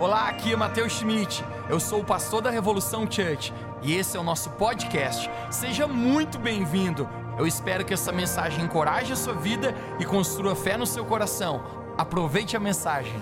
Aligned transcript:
Olá, 0.00 0.30
aqui 0.30 0.50
é 0.54 0.56
Matheus 0.56 0.94
Schmidt. 0.94 1.44
Eu 1.68 1.78
sou 1.78 2.00
o 2.00 2.04
pastor 2.04 2.40
da 2.40 2.48
Revolução 2.48 3.02
Church 3.02 3.52
e 3.82 3.94
esse 3.94 4.16
é 4.16 4.20
o 4.20 4.22
nosso 4.22 4.48
podcast. 4.52 5.28
Seja 5.50 5.86
muito 5.86 6.38
bem-vindo. 6.38 7.06
Eu 7.38 7.46
espero 7.46 7.84
que 7.84 7.92
essa 7.92 8.10
mensagem 8.10 8.64
encoraje 8.64 9.12
a 9.12 9.16
sua 9.16 9.34
vida 9.34 9.74
e 9.98 10.06
construa 10.06 10.56
fé 10.56 10.78
no 10.78 10.86
seu 10.86 11.04
coração. 11.04 11.62
Aproveite 11.98 12.56
a 12.56 12.60
mensagem. 12.60 13.12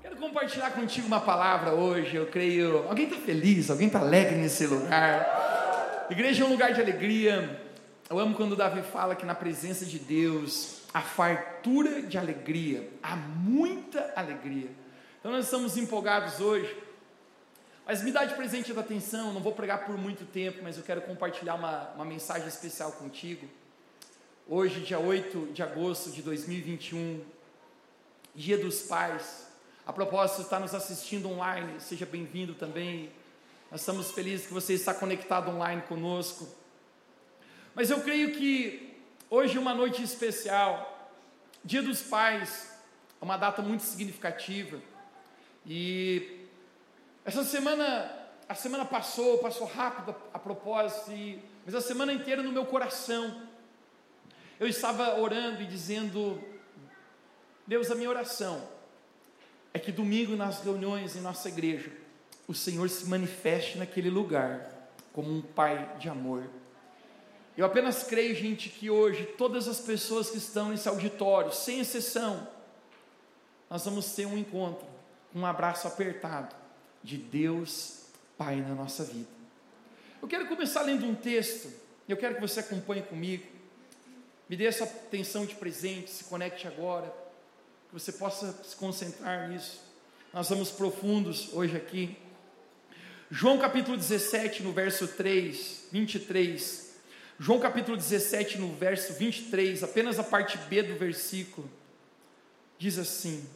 Quero 0.00 0.14
compartilhar 0.14 0.70
contigo 0.70 1.08
uma 1.08 1.20
palavra 1.20 1.72
hoje. 1.72 2.14
Eu 2.14 2.26
creio. 2.26 2.88
Alguém 2.88 3.06
está 3.06 3.16
feliz? 3.16 3.68
Alguém 3.68 3.88
está 3.88 3.98
alegre 3.98 4.36
nesse 4.36 4.64
lugar? 4.64 6.06
Igreja 6.08 6.44
é 6.44 6.46
um 6.46 6.50
lugar 6.50 6.72
de 6.72 6.80
alegria. 6.80 7.60
Eu 8.08 8.16
amo 8.16 8.36
quando 8.36 8.54
Davi 8.54 8.82
fala 8.82 9.16
que 9.16 9.26
na 9.26 9.34
presença 9.34 9.84
de 9.84 9.98
Deus 9.98 10.77
a 10.92 11.02
fartura 11.02 12.02
de 12.02 12.16
alegria, 12.16 12.90
há 13.02 13.14
muita 13.16 14.12
alegria. 14.16 14.70
Então 15.18 15.32
nós 15.32 15.44
estamos 15.44 15.76
empolgados 15.76 16.40
hoje, 16.40 16.74
mas 17.84 18.02
me 18.02 18.12
dá 18.12 18.24
de 18.24 18.34
presente 18.34 18.72
da 18.72 18.80
atenção, 18.80 19.32
não 19.32 19.40
vou 19.40 19.52
pregar 19.52 19.84
por 19.84 19.96
muito 19.96 20.24
tempo, 20.24 20.60
mas 20.62 20.76
eu 20.76 20.82
quero 20.82 21.02
compartilhar 21.02 21.54
uma, 21.54 21.90
uma 21.90 22.04
mensagem 22.04 22.46
especial 22.48 22.92
contigo. 22.92 23.48
Hoje, 24.46 24.80
dia 24.80 24.98
8 24.98 25.52
de 25.52 25.62
agosto 25.62 26.10
de 26.10 26.22
2021, 26.22 27.22
Dia 28.34 28.56
dos 28.56 28.82
Pais. 28.82 29.46
A 29.86 29.92
propósito, 29.92 30.42
está 30.42 30.58
nos 30.58 30.74
assistindo 30.74 31.28
online, 31.30 31.80
seja 31.80 32.06
bem-vindo 32.06 32.54
também. 32.54 33.10
Nós 33.70 33.80
estamos 33.80 34.10
felizes 34.12 34.46
que 34.46 34.54
você 34.54 34.74
está 34.74 34.94
conectado 34.94 35.50
online 35.50 35.82
conosco. 35.82 36.48
Mas 37.74 37.90
eu 37.90 38.00
creio 38.00 38.32
que 38.32 38.87
Hoje 39.30 39.58
é 39.58 39.60
uma 39.60 39.74
noite 39.74 40.02
especial, 40.02 41.12
Dia 41.62 41.82
dos 41.82 42.00
Pais, 42.00 42.74
é 43.20 43.22
uma 43.22 43.36
data 43.36 43.60
muito 43.60 43.82
significativa. 43.82 44.80
E 45.66 46.46
essa 47.26 47.44
semana, 47.44 48.10
a 48.48 48.54
semana 48.54 48.86
passou, 48.86 49.36
passou 49.36 49.66
rápido 49.66 50.16
a, 50.32 50.36
a 50.36 50.38
propósito, 50.38 51.12
e, 51.12 51.42
mas 51.66 51.74
a 51.74 51.82
semana 51.82 52.10
inteira 52.10 52.42
no 52.42 52.50
meu 52.50 52.64
coração, 52.64 53.42
eu 54.58 54.66
estava 54.66 55.20
orando 55.20 55.60
e 55.60 55.66
dizendo: 55.66 56.42
Deus, 57.66 57.90
a 57.90 57.94
minha 57.94 58.08
oração 58.08 58.66
é 59.74 59.78
que 59.78 59.92
domingo 59.92 60.36
nas 60.36 60.62
reuniões 60.62 61.16
em 61.16 61.20
nossa 61.20 61.50
igreja, 61.50 61.92
o 62.46 62.54
Senhor 62.54 62.88
se 62.88 63.04
manifeste 63.04 63.76
naquele 63.76 64.08
lugar 64.08 64.88
como 65.12 65.30
um 65.30 65.42
Pai 65.42 65.96
de 65.98 66.08
amor 66.08 66.48
eu 67.58 67.66
apenas 67.66 68.04
creio, 68.04 68.36
gente, 68.36 68.68
que 68.68 68.88
hoje 68.88 69.24
todas 69.36 69.66
as 69.66 69.80
pessoas 69.80 70.30
que 70.30 70.38
estão 70.38 70.68
nesse 70.68 70.88
auditório, 70.88 71.52
sem 71.52 71.80
exceção, 71.80 72.46
nós 73.68 73.84
vamos 73.84 74.12
ter 74.12 74.26
um 74.26 74.38
encontro, 74.38 74.86
um 75.34 75.44
abraço 75.44 75.88
apertado 75.88 76.54
de 77.02 77.16
Deus 77.16 78.04
Pai 78.36 78.60
na 78.60 78.76
nossa 78.76 79.02
vida. 79.02 79.26
Eu 80.22 80.28
quero 80.28 80.46
começar 80.46 80.82
lendo 80.82 81.04
um 81.04 81.16
texto, 81.16 81.68
eu 82.08 82.16
quero 82.16 82.36
que 82.36 82.40
você 82.40 82.60
acompanhe 82.60 83.02
comigo, 83.02 83.44
me 84.48 84.54
dê 84.54 84.66
essa 84.66 84.84
atenção 84.84 85.44
de 85.44 85.56
presente, 85.56 86.10
se 86.10 86.22
conecte 86.22 86.68
agora, 86.68 87.12
que 87.88 87.92
você 87.92 88.12
possa 88.12 88.52
se 88.62 88.76
concentrar 88.76 89.48
nisso. 89.48 89.80
Nós 90.32 90.48
vamos 90.48 90.70
profundos 90.70 91.52
hoje 91.52 91.76
aqui. 91.76 92.16
João 93.28 93.58
capítulo 93.58 93.96
17, 93.96 94.62
no 94.62 94.72
verso 94.72 95.08
3, 95.08 95.88
23. 95.90 96.87
João 97.40 97.60
capítulo 97.60 97.96
17, 97.96 98.58
no 98.58 98.74
verso 98.74 99.12
23, 99.12 99.84
apenas 99.84 100.18
a 100.18 100.24
parte 100.24 100.58
B 100.58 100.82
do 100.82 100.96
versículo, 100.96 101.70
diz 102.76 102.98
assim: 102.98 103.48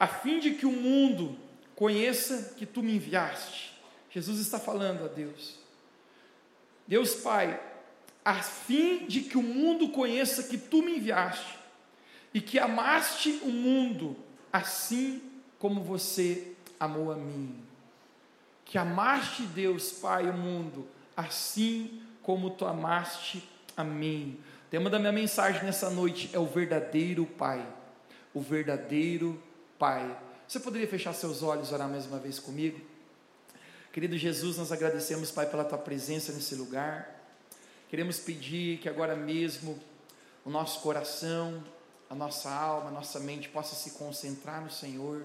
A 0.00 0.08
fim 0.08 0.40
de 0.40 0.54
que 0.54 0.66
o 0.66 0.72
mundo 0.72 1.38
conheça 1.76 2.54
que 2.56 2.66
tu 2.66 2.82
me 2.82 2.96
enviaste. 2.96 3.76
Jesus 4.10 4.40
está 4.40 4.58
falando 4.58 5.04
a 5.04 5.08
Deus. 5.08 5.58
Deus 6.88 7.14
Pai, 7.14 7.60
a 8.24 8.42
fim 8.42 9.06
de 9.06 9.20
que 9.20 9.38
o 9.38 9.42
mundo 9.42 9.90
conheça 9.90 10.42
que 10.42 10.58
tu 10.58 10.82
me 10.82 10.96
enviaste 10.96 11.58
e 12.34 12.40
que 12.40 12.58
amaste 12.58 13.38
o 13.42 13.48
mundo 13.48 14.16
assim 14.52 15.22
como 15.58 15.84
você 15.84 16.52
amou 16.80 17.12
a 17.12 17.16
mim. 17.16 17.62
Que 18.64 18.76
amaste 18.76 19.42
Deus 19.42 19.92
Pai 19.92 20.28
o 20.28 20.32
mundo 20.32 20.88
assim 21.16 22.00
como 22.00 22.05
tu 22.56 22.64
amaste 22.64 23.48
a 23.76 23.84
mim. 23.84 24.40
O 24.66 24.68
tema 24.68 24.90
da 24.90 24.98
minha 24.98 25.12
mensagem 25.12 25.62
nessa 25.62 25.88
noite 25.88 26.28
é 26.32 26.38
o 26.38 26.46
verdadeiro 26.46 27.24
Pai. 27.24 27.64
O 28.34 28.40
verdadeiro 28.40 29.40
Pai. 29.78 30.18
Você 30.48 30.58
poderia 30.58 30.88
fechar 30.88 31.12
seus 31.12 31.42
olhos 31.42 31.70
e 31.70 31.74
orar 31.74 31.88
mais 31.88 32.04
uma 32.06 32.18
vez 32.18 32.40
comigo? 32.40 32.80
Querido 33.92 34.18
Jesus, 34.18 34.56
nós 34.56 34.72
agradecemos, 34.72 35.30
Pai, 35.30 35.46
pela 35.46 35.64
tua 35.64 35.78
presença 35.78 36.32
nesse 36.32 36.56
lugar. 36.56 37.08
Queremos 37.88 38.18
pedir 38.18 38.78
que 38.78 38.88
agora 38.88 39.14
mesmo 39.14 39.78
o 40.44 40.50
nosso 40.50 40.80
coração, 40.80 41.62
a 42.10 42.14
nossa 42.14 42.50
alma, 42.50 42.88
a 42.88 42.92
nossa 42.92 43.20
mente 43.20 43.48
possa 43.48 43.76
se 43.76 43.92
concentrar 43.92 44.60
no 44.60 44.70
Senhor. 44.70 45.22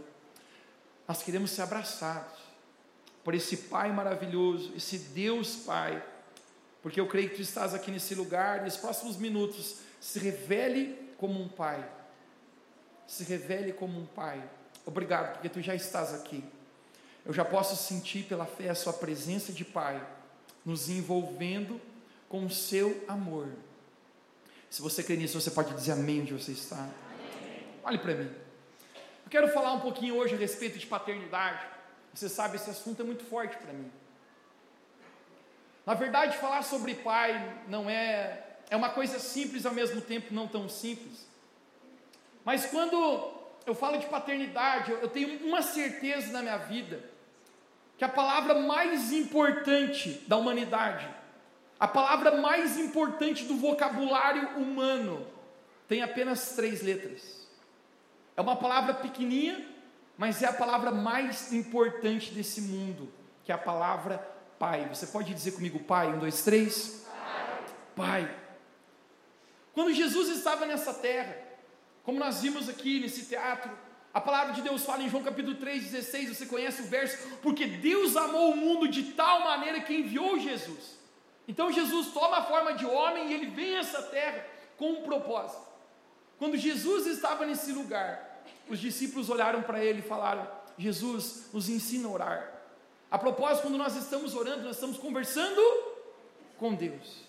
Nós 1.07 1.23
queremos 1.23 1.49
ser 1.49 1.63
abraçados 1.63 2.37
por 3.23 3.33
esse 3.33 3.57
Pai 3.57 3.91
maravilhoso, 3.91 4.71
esse 4.75 4.99
Deus 4.99 5.55
Pai 5.55 6.01
porque 6.81 6.99
eu 6.99 7.07
creio 7.07 7.29
que 7.29 7.35
tu 7.35 7.41
estás 7.41 7.73
aqui 7.73 7.91
nesse 7.91 8.15
lugar, 8.15 8.63
nos 8.63 8.77
próximos 8.77 9.17
minutos, 9.17 9.77
se 9.99 10.19
revele 10.19 10.97
como 11.17 11.39
um 11.39 11.47
pai. 11.47 11.87
Se 13.05 13.23
revele 13.23 13.71
como 13.73 13.99
um 13.99 14.05
pai. 14.05 14.41
Obrigado, 14.85 15.33
porque 15.33 15.49
tu 15.49 15.61
já 15.61 15.75
estás 15.75 16.13
aqui. 16.13 16.43
Eu 17.23 17.33
já 17.33 17.45
posso 17.45 17.75
sentir 17.75 18.23
pela 18.23 18.45
fé 18.45 18.69
a 18.69 18.75
sua 18.75 18.93
presença 18.93 19.53
de 19.53 19.63
pai, 19.63 20.01
nos 20.65 20.89
envolvendo 20.89 21.79
com 22.27 22.45
o 22.45 22.49
seu 22.49 23.03
amor. 23.07 23.49
Se 24.69 24.81
você 24.81 25.03
crê 25.03 25.17
nisso, 25.17 25.39
você 25.39 25.51
pode 25.51 25.73
dizer 25.75 25.91
amém 25.91 26.21
onde 26.21 26.33
você 26.33 26.51
está. 26.51 26.77
Amém. 26.77 27.63
Olhe 27.83 27.97
para 27.99 28.15
mim. 28.15 28.31
Eu 29.25 29.29
quero 29.29 29.49
falar 29.49 29.73
um 29.73 29.81
pouquinho 29.81 30.15
hoje 30.15 30.33
a 30.33 30.37
respeito 30.37 30.79
de 30.79 30.87
paternidade. 30.87 31.63
Você 32.13 32.27
sabe, 32.27 32.55
esse 32.55 32.69
assunto 32.69 33.01
é 33.01 33.05
muito 33.05 33.23
forte 33.25 33.55
para 33.57 33.71
mim. 33.71 33.91
Na 35.85 35.93
verdade, 35.93 36.37
falar 36.37 36.61
sobre 36.63 36.95
pai 36.95 37.63
não 37.67 37.89
é 37.89 38.47
é 38.71 38.75
uma 38.77 38.89
coisa 38.89 39.19
simples 39.19 39.65
ao 39.65 39.73
mesmo 39.73 39.99
tempo 39.99 40.33
não 40.33 40.47
tão 40.47 40.69
simples. 40.69 41.27
Mas 42.45 42.65
quando 42.65 43.29
eu 43.65 43.75
falo 43.75 43.97
de 43.97 44.05
paternidade, 44.05 44.91
eu 44.91 45.09
tenho 45.09 45.45
uma 45.45 45.61
certeza 45.61 46.31
na 46.31 46.41
minha 46.41 46.57
vida 46.57 47.03
que 47.97 48.05
a 48.05 48.09
palavra 48.09 48.55
mais 48.61 49.11
importante 49.11 50.23
da 50.25 50.37
humanidade, 50.37 51.07
a 51.77 51.87
palavra 51.87 52.37
mais 52.37 52.77
importante 52.77 53.43
do 53.43 53.57
vocabulário 53.57 54.57
humano, 54.57 55.27
tem 55.87 56.01
apenas 56.01 56.53
três 56.55 56.81
letras. 56.81 57.45
É 58.37 58.41
uma 58.41 58.55
palavra 58.55 58.93
pequenininha, 58.93 59.67
mas 60.17 60.41
é 60.41 60.47
a 60.47 60.53
palavra 60.53 60.91
mais 60.91 61.51
importante 61.51 62.31
desse 62.31 62.61
mundo, 62.61 63.11
que 63.43 63.51
é 63.51 63.55
a 63.55 63.57
palavra 63.57 64.25
Pai. 64.61 64.87
Você 64.93 65.07
pode 65.07 65.33
dizer 65.33 65.53
comigo, 65.53 65.79
Pai? 65.79 66.13
Um, 66.13 66.19
dois, 66.19 66.43
três. 66.43 67.03
Pai. 67.95 68.21
pai. 68.21 68.37
Quando 69.73 69.91
Jesus 69.91 70.29
estava 70.29 70.67
nessa 70.67 70.93
terra, 70.93 71.35
como 72.03 72.19
nós 72.19 72.43
vimos 72.43 72.69
aqui 72.69 72.99
nesse 72.99 73.25
teatro, 73.25 73.71
a 74.13 74.21
palavra 74.21 74.53
de 74.53 74.61
Deus 74.61 74.83
fala 74.83 75.01
em 75.01 75.09
João 75.09 75.23
capítulo 75.23 75.55
3,16, 75.55 76.35
você 76.35 76.45
conhece 76.45 76.83
o 76.83 76.85
verso, 76.85 77.17
porque 77.41 77.65
Deus 77.65 78.15
amou 78.15 78.51
o 78.51 78.55
mundo 78.55 78.87
de 78.87 79.13
tal 79.13 79.45
maneira 79.45 79.81
que 79.81 79.95
enviou 79.95 80.37
Jesus. 80.37 80.95
Então 81.47 81.71
Jesus 81.71 82.09
toma 82.13 82.37
a 82.37 82.43
forma 82.43 82.73
de 82.73 82.85
homem 82.85 83.31
e 83.31 83.33
ele 83.33 83.47
vem 83.47 83.77
a 83.77 83.79
essa 83.79 84.03
terra 84.03 84.45
com 84.77 84.91
um 84.91 85.01
propósito. 85.01 85.65
Quando 86.37 86.55
Jesus 86.55 87.07
estava 87.07 87.47
nesse 87.47 87.71
lugar, 87.71 88.43
os 88.69 88.77
discípulos 88.77 89.27
olharam 89.27 89.63
para 89.63 89.83
ele 89.83 90.01
e 90.01 90.07
falaram: 90.07 90.47
Jesus, 90.77 91.49
nos 91.51 91.67
ensina 91.67 92.07
a 92.07 92.11
orar. 92.11 92.60
A 93.11 93.19
propósito, 93.19 93.63
quando 93.63 93.77
nós 93.77 93.95
estamos 93.97 94.33
orando, 94.33 94.63
nós 94.63 94.77
estamos 94.77 94.97
conversando 94.97 95.61
com 96.57 96.73
Deus. 96.73 97.25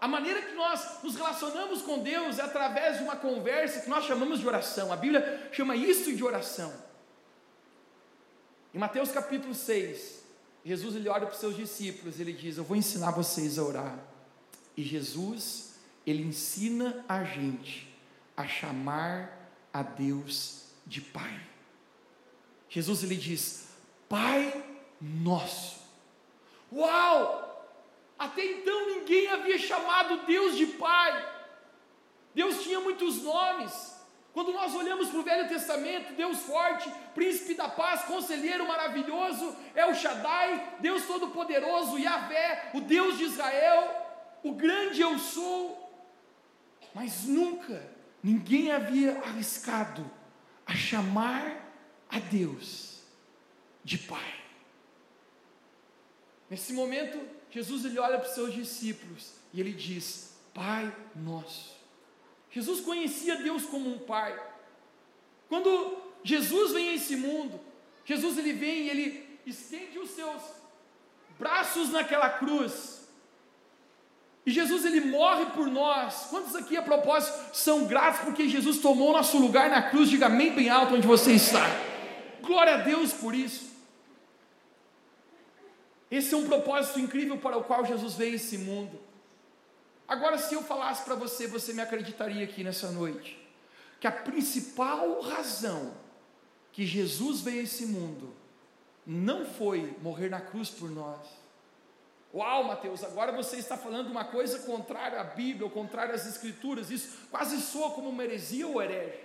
A 0.00 0.08
maneira 0.08 0.40
que 0.40 0.54
nós 0.54 1.02
nos 1.02 1.14
relacionamos 1.14 1.82
com 1.82 1.98
Deus 1.98 2.38
é 2.38 2.42
através 2.42 2.96
de 2.96 3.04
uma 3.04 3.16
conversa 3.16 3.80
que 3.80 3.90
nós 3.90 4.06
chamamos 4.06 4.40
de 4.40 4.46
oração. 4.46 4.90
A 4.90 4.96
Bíblia 4.96 5.50
chama 5.52 5.76
isso 5.76 6.16
de 6.16 6.24
oração. 6.24 6.72
Em 8.72 8.78
Mateus 8.78 9.12
capítulo 9.12 9.54
6, 9.54 10.22
Jesus 10.64 10.96
ele 10.96 11.08
olha 11.08 11.26
para 11.26 11.34
os 11.34 11.40
seus 11.40 11.54
discípulos, 11.54 12.18
ele 12.18 12.32
diz: 12.32 12.56
"Eu 12.56 12.64
vou 12.64 12.76
ensinar 12.76 13.10
vocês 13.10 13.58
a 13.58 13.62
orar". 13.62 13.98
E 14.74 14.82
Jesus, 14.82 15.74
ele 16.06 16.22
ensina 16.22 17.04
a 17.06 17.22
gente 17.24 17.94
a 18.34 18.48
chamar 18.48 19.50
a 19.70 19.82
Deus 19.82 20.62
de 20.86 21.02
Pai. 21.02 21.40
Jesus 22.70 23.02
ele 23.02 23.16
diz: 23.16 23.71
Pai 24.12 24.62
Nosso. 25.00 25.80
Uau! 26.70 27.66
Até 28.18 28.44
então 28.44 28.86
ninguém 28.88 29.26
havia 29.28 29.58
chamado 29.58 30.26
Deus 30.26 30.54
de 30.54 30.66
Pai. 30.66 31.32
Deus 32.34 32.62
tinha 32.62 32.78
muitos 32.78 33.22
nomes. 33.22 33.96
Quando 34.34 34.52
nós 34.52 34.74
olhamos 34.74 35.08
para 35.08 35.18
o 35.18 35.22
Velho 35.22 35.48
Testamento, 35.48 36.12
Deus 36.12 36.40
forte, 36.40 36.92
príncipe 37.14 37.54
da 37.54 37.70
paz, 37.70 38.02
conselheiro 38.02 38.68
maravilhoso, 38.68 39.56
é 39.74 39.86
o 39.86 39.94
Shaddai, 39.94 40.76
Deus 40.80 41.06
todo-poderoso, 41.06 41.98
Yahvé, 41.98 42.70
o 42.74 42.82
Deus 42.82 43.16
de 43.16 43.24
Israel, 43.24 43.96
o 44.44 44.52
grande 44.52 45.00
eu 45.00 45.18
sou. 45.18 45.90
Mas 46.94 47.24
nunca 47.24 47.82
ninguém 48.22 48.70
havia 48.70 49.18
arriscado 49.20 50.04
a 50.66 50.74
chamar 50.74 51.66
a 52.10 52.18
Deus 52.18 52.91
de 53.84 53.98
Pai. 53.98 54.42
Nesse 56.52 56.72
momento, 56.74 57.18
Jesus 57.50 57.84
ele 57.84 57.98
olha 57.98 58.18
para 58.18 58.28
os 58.28 58.34
seus 58.34 58.52
discípulos 58.52 59.32
e 59.54 59.60
ele 59.60 59.72
diz: 59.72 60.36
Pai 60.52 60.94
nosso. 61.16 61.72
Jesus 62.50 62.80
conhecia 62.80 63.36
Deus 63.36 63.64
como 63.64 63.88
um 63.88 63.98
pai. 63.98 64.38
Quando 65.48 65.96
Jesus 66.22 66.72
vem 66.72 66.90
a 66.90 66.94
esse 66.94 67.16
mundo, 67.16 67.58
Jesus 68.04 68.36
ele 68.36 68.52
vem 68.52 68.82
e 68.82 68.90
ele 68.90 69.38
estende 69.46 69.98
os 69.98 70.10
seus 70.10 70.42
braços 71.38 71.90
naquela 71.90 72.28
cruz. 72.28 73.08
E 74.44 74.50
Jesus 74.50 74.84
ele 74.84 75.00
morre 75.00 75.46
por 75.46 75.68
nós. 75.68 76.26
Quantos 76.28 76.54
aqui 76.54 76.76
a 76.76 76.82
propósito 76.82 77.56
são 77.56 77.86
gratos 77.86 78.20
porque 78.20 78.46
Jesus 78.46 78.78
tomou 78.78 79.12
nosso 79.12 79.38
lugar 79.38 79.70
na 79.70 79.80
cruz? 79.82 80.10
Diga 80.10 80.26
amém 80.26 80.52
bem 80.52 80.68
alto 80.68 80.96
onde 80.96 81.06
você 81.06 81.32
está. 81.32 81.64
Glória 82.42 82.74
a 82.74 82.78
Deus 82.78 83.14
por 83.14 83.34
isso. 83.34 83.71
Esse 86.12 86.34
é 86.34 86.36
um 86.36 86.46
propósito 86.46 87.00
incrível 87.00 87.38
para 87.38 87.56
o 87.56 87.64
qual 87.64 87.86
Jesus 87.86 88.12
veio 88.12 88.34
esse 88.34 88.58
mundo. 88.58 89.00
Agora, 90.06 90.36
se 90.36 90.54
eu 90.54 90.62
falasse 90.62 91.02
para 91.04 91.14
você, 91.14 91.46
você 91.46 91.72
me 91.72 91.80
acreditaria 91.80 92.44
aqui 92.44 92.62
nessa 92.62 92.90
noite, 92.90 93.42
que 93.98 94.06
a 94.06 94.12
principal 94.12 95.22
razão 95.22 95.94
que 96.70 96.84
Jesus 96.84 97.40
veio 97.40 97.60
a 97.60 97.62
esse 97.62 97.86
mundo 97.86 98.34
não 99.06 99.46
foi 99.46 99.96
morrer 100.02 100.28
na 100.28 100.38
cruz 100.38 100.68
por 100.68 100.90
nós. 100.90 101.26
Uau, 102.34 102.64
Mateus, 102.64 103.02
agora 103.02 103.32
você 103.32 103.56
está 103.56 103.78
falando 103.78 104.10
uma 104.10 104.26
coisa 104.26 104.58
contrária 104.58 105.18
à 105.18 105.24
Bíblia, 105.24 105.70
contrária 105.70 106.14
às 106.14 106.26
Escrituras, 106.26 106.90
isso 106.90 107.26
quase 107.30 107.58
soa 107.58 107.90
como 107.92 108.10
uma 108.10 108.22
heresia 108.22 108.68
ou 108.68 108.82
herege. 108.82 109.18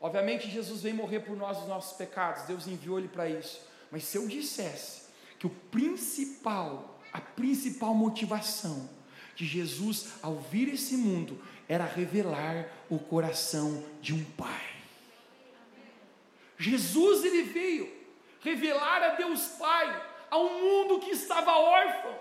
Obviamente, 0.00 0.48
Jesus 0.48 0.80
veio 0.80 0.96
morrer 0.96 1.20
por 1.20 1.36
nós 1.36 1.58
os 1.58 1.68
nossos 1.68 1.94
pecados, 1.94 2.44
Deus 2.44 2.66
enviou 2.66 2.98
Ele 2.98 3.08
para 3.08 3.28
isso. 3.28 3.60
Mas 3.90 4.04
se 4.04 4.16
eu 4.16 4.26
dissesse 4.26 5.01
que 5.42 5.46
o 5.48 5.50
principal, 5.50 7.00
a 7.12 7.20
principal 7.20 7.92
motivação 7.92 8.88
de 9.34 9.44
Jesus 9.44 10.12
ao 10.22 10.36
vir 10.36 10.68
esse 10.68 10.96
mundo 10.96 11.36
era 11.68 11.84
revelar 11.84 12.68
o 12.88 12.96
coração 12.96 13.84
de 14.00 14.14
um 14.14 14.22
pai. 14.22 14.70
Jesus 16.56 17.24
ele 17.24 17.42
veio 17.42 17.92
revelar 18.40 19.02
a 19.02 19.08
Deus 19.16 19.46
Pai 19.58 20.06
a 20.30 20.38
um 20.38 20.60
mundo 20.60 21.00
que 21.00 21.10
estava 21.10 21.58
órfão. 21.58 22.16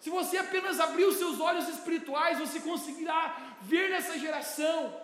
Se 0.00 0.08
você 0.08 0.38
apenas 0.38 0.80
abrir 0.80 1.04
os 1.04 1.16
seus 1.16 1.38
olhos 1.40 1.68
espirituais, 1.68 2.38
você 2.38 2.58
conseguirá 2.58 3.56
ver 3.60 3.90
nessa 3.90 4.18
geração 4.18 4.98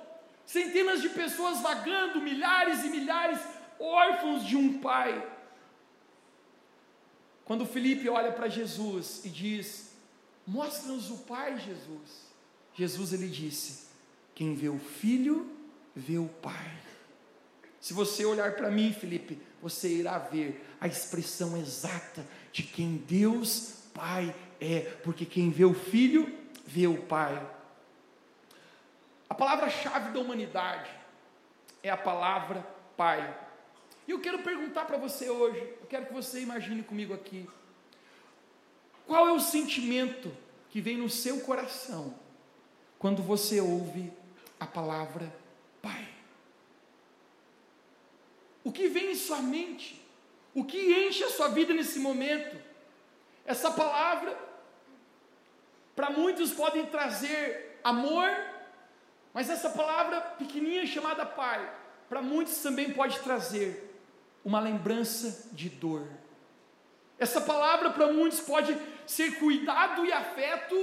centenas 0.46 1.02
de 1.02 1.10
pessoas 1.10 1.60
vagando, 1.60 2.22
milhares 2.22 2.82
e 2.82 2.88
milhares 2.88 3.38
órfãos 3.78 4.42
de 4.42 4.56
um 4.56 4.80
pai. 4.80 5.39
Quando 7.50 7.66
Felipe 7.66 8.08
olha 8.08 8.30
para 8.30 8.48
Jesus 8.48 9.24
e 9.24 9.28
diz: 9.28 9.92
Mostra-nos 10.46 11.10
o 11.10 11.16
Pai, 11.16 11.58
Jesus. 11.58 12.32
Jesus 12.74 13.12
ele 13.12 13.26
disse: 13.26 13.88
Quem 14.36 14.54
vê 14.54 14.68
o 14.68 14.78
Filho, 14.78 15.50
vê 15.92 16.16
o 16.16 16.28
Pai. 16.28 16.78
Se 17.80 17.92
você 17.92 18.24
olhar 18.24 18.54
para 18.54 18.70
mim, 18.70 18.92
Felipe, 18.92 19.36
você 19.60 19.88
irá 19.88 20.16
ver 20.16 20.64
a 20.80 20.86
expressão 20.86 21.56
exata 21.56 22.24
de 22.52 22.62
quem 22.62 22.98
Deus 22.98 23.82
Pai 23.92 24.32
é, 24.60 24.82
porque 25.02 25.26
quem 25.26 25.50
vê 25.50 25.64
o 25.64 25.74
Filho, 25.74 26.32
vê 26.64 26.86
o 26.86 27.02
Pai. 27.02 27.34
A 29.28 29.34
palavra-chave 29.34 30.12
da 30.12 30.20
humanidade 30.20 30.88
é 31.82 31.90
a 31.90 31.96
palavra 31.96 32.64
Pai. 32.96 33.49
E 34.06 34.10
eu 34.10 34.20
quero 34.20 34.40
perguntar 34.40 34.84
para 34.86 34.96
você 34.96 35.28
hoje, 35.30 35.60
eu 35.80 35.86
quero 35.88 36.06
que 36.06 36.12
você 36.12 36.40
imagine 36.40 36.82
comigo 36.82 37.14
aqui. 37.14 37.48
Qual 39.06 39.26
é 39.26 39.32
o 39.32 39.40
sentimento 39.40 40.30
que 40.68 40.80
vem 40.80 40.96
no 40.96 41.10
seu 41.10 41.40
coração 41.40 42.14
quando 42.98 43.22
você 43.22 43.60
ouve 43.60 44.12
a 44.58 44.66
palavra 44.66 45.32
Pai? 45.82 46.08
O 48.62 48.70
que 48.70 48.88
vem 48.88 49.12
em 49.12 49.14
sua 49.14 49.38
mente? 49.38 50.00
O 50.54 50.64
que 50.64 51.06
enche 51.06 51.24
a 51.24 51.30
sua 51.30 51.48
vida 51.48 51.72
nesse 51.74 51.98
momento? 51.98 52.56
Essa 53.44 53.70
palavra, 53.70 54.38
para 55.96 56.10
muitos, 56.10 56.52
pode 56.52 56.82
trazer 56.86 57.80
amor, 57.82 58.30
mas 59.32 59.48
essa 59.48 59.70
palavra 59.70 60.20
pequenininha 60.20 60.86
chamada 60.86 61.24
Pai, 61.26 61.68
para 62.08 62.22
muitos 62.22 62.58
também 62.58 62.92
pode 62.92 63.18
trazer 63.20 63.89
uma 64.44 64.60
lembrança 64.60 65.50
de 65.52 65.68
dor. 65.68 66.06
Essa 67.18 67.40
palavra 67.40 67.90
para 67.90 68.12
muitos 68.12 68.40
pode 68.40 68.76
ser 69.06 69.38
cuidado 69.38 70.06
e 70.06 70.12
afeto, 70.12 70.74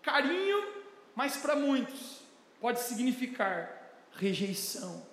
carinho, 0.00 0.72
mas 1.14 1.36
para 1.36 1.54
muitos 1.54 2.22
pode 2.60 2.80
significar 2.80 3.70
rejeição. 4.12 5.06